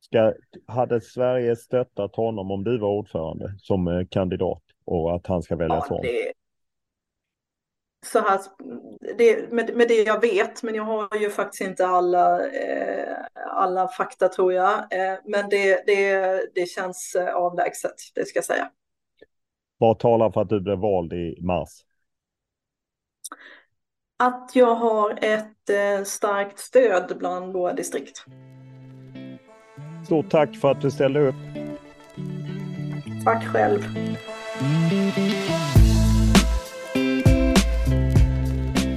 Ska, 0.00 0.32
hade 0.66 1.00
Sverige 1.00 1.56
stöttat 1.56 2.16
honom 2.16 2.50
om 2.50 2.64
du 2.64 2.78
var 2.78 2.88
ordförande 2.88 3.54
som 3.58 4.06
kandidat 4.10 4.62
och 4.84 5.14
att 5.14 5.26
han 5.26 5.42
ska 5.42 5.56
väljas 5.56 5.86
ja, 5.88 5.96
om? 5.96 6.02
Det, 6.02 6.32
så 8.04 8.18
här, 8.18 8.40
det, 9.18 9.52
med, 9.52 9.76
med 9.76 9.88
det 9.88 10.02
jag 10.02 10.20
vet, 10.20 10.62
men 10.62 10.74
jag 10.74 10.84
har 10.84 11.16
ju 11.20 11.30
faktiskt 11.30 11.60
inte 11.60 11.86
alla, 11.86 12.46
eh, 12.46 13.16
alla 13.50 13.88
fakta 13.88 14.28
tror 14.28 14.52
jag. 14.52 14.72
Eh, 14.72 15.18
men 15.24 15.48
det, 15.50 15.86
det, 15.86 16.40
det 16.54 16.66
känns 16.66 17.14
eh, 17.14 17.34
avlägset, 17.34 17.94
det 18.14 18.24
ska 18.24 18.36
jag 18.36 18.44
säga. 18.44 18.70
Vad 19.78 19.98
talar 19.98 20.30
för 20.30 20.40
att 20.40 20.48
du 20.48 20.60
blev 20.60 20.78
vald 20.78 21.12
i 21.12 21.38
mars? 21.40 21.68
Att 24.16 24.50
jag 24.54 24.74
har 24.74 25.18
ett 25.22 25.70
eh, 25.70 26.04
starkt 26.04 26.58
stöd 26.58 27.16
bland 27.18 27.52
våra 27.52 27.72
distrikt. 27.72 28.24
Stort 30.04 30.30
tack 30.30 30.56
för 30.56 30.70
att 30.70 30.80
du 30.80 30.90
ställde 30.90 31.28
upp. 31.28 31.34
Tack 33.24 33.46
själv. 33.46 33.82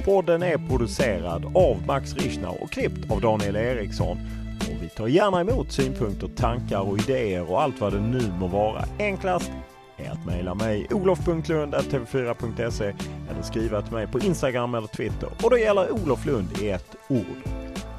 Podden 0.04 0.42
är 0.42 0.68
producerad 0.68 1.56
av 1.56 1.86
Max 1.86 2.14
Richner 2.14 2.62
och 2.62 2.70
klippt 2.70 3.10
av 3.10 3.20
Daniel 3.20 3.56
Eriksson. 3.56 4.18
Och 4.60 4.82
vi 4.82 4.88
tar 4.88 5.06
gärna 5.06 5.40
emot 5.40 5.72
synpunkter, 5.72 6.28
tankar 6.28 6.80
och 6.80 6.98
idéer 6.98 7.50
och 7.50 7.62
allt 7.62 7.80
vad 7.80 7.92
det 7.92 8.00
nu 8.00 8.32
må 8.40 8.46
vara. 8.46 8.84
Enklast 8.98 9.50
är 9.96 10.10
att 10.10 10.26
mejla 10.26 10.54
mig 10.54 10.86
olof.lund.tv4.se 10.90 12.84
eller 12.84 12.94
skriva 13.42 13.82
till 13.82 13.92
mig 13.92 14.06
på 14.06 14.18
Instagram 14.18 14.74
eller 14.74 14.86
Twitter. 14.86 15.28
Och 15.42 15.50
då 15.50 15.58
gäller 15.58 15.90
Olof 15.90 16.26
Lund 16.26 16.48
i 16.62 16.70
ett 16.70 16.96
ord. 17.08 17.42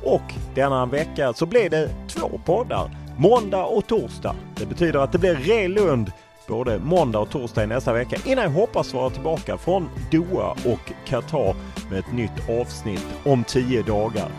Och 0.03 0.33
denna 0.55 0.85
vecka 0.85 1.33
så 1.33 1.45
blir 1.45 1.69
det 1.69 1.89
två 2.07 2.41
poddar. 2.45 2.91
Måndag 3.17 3.65
och 3.65 3.87
torsdag. 3.87 4.35
Det 4.55 4.65
betyder 4.65 4.99
att 4.99 5.11
det 5.11 5.17
blir 5.17 5.35
Re 5.35 5.67
Lund 5.67 6.11
både 6.49 6.79
måndag 6.79 7.19
och 7.19 7.29
torsdag 7.29 7.63
i 7.63 7.67
nästa 7.67 7.93
vecka 7.93 8.17
innan 8.25 8.43
jag 8.43 8.51
hoppas 8.51 8.93
vara 8.93 9.09
tillbaka 9.09 9.57
från 9.57 9.89
Doha 10.11 10.51
och 10.51 10.91
Qatar 11.05 11.55
med 11.89 11.99
ett 11.99 12.13
nytt 12.13 12.49
avsnitt 12.61 13.07
om 13.25 13.43
tio 13.43 13.83
dagar. 13.83 14.29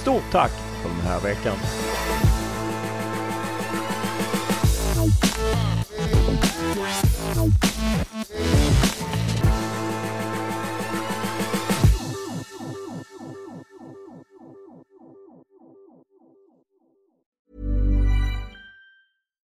Stort 0.00 0.22
tack 0.32 0.52
för 0.82 0.88
den 0.88 1.00
här 1.00 1.20
veckan! 1.20 1.56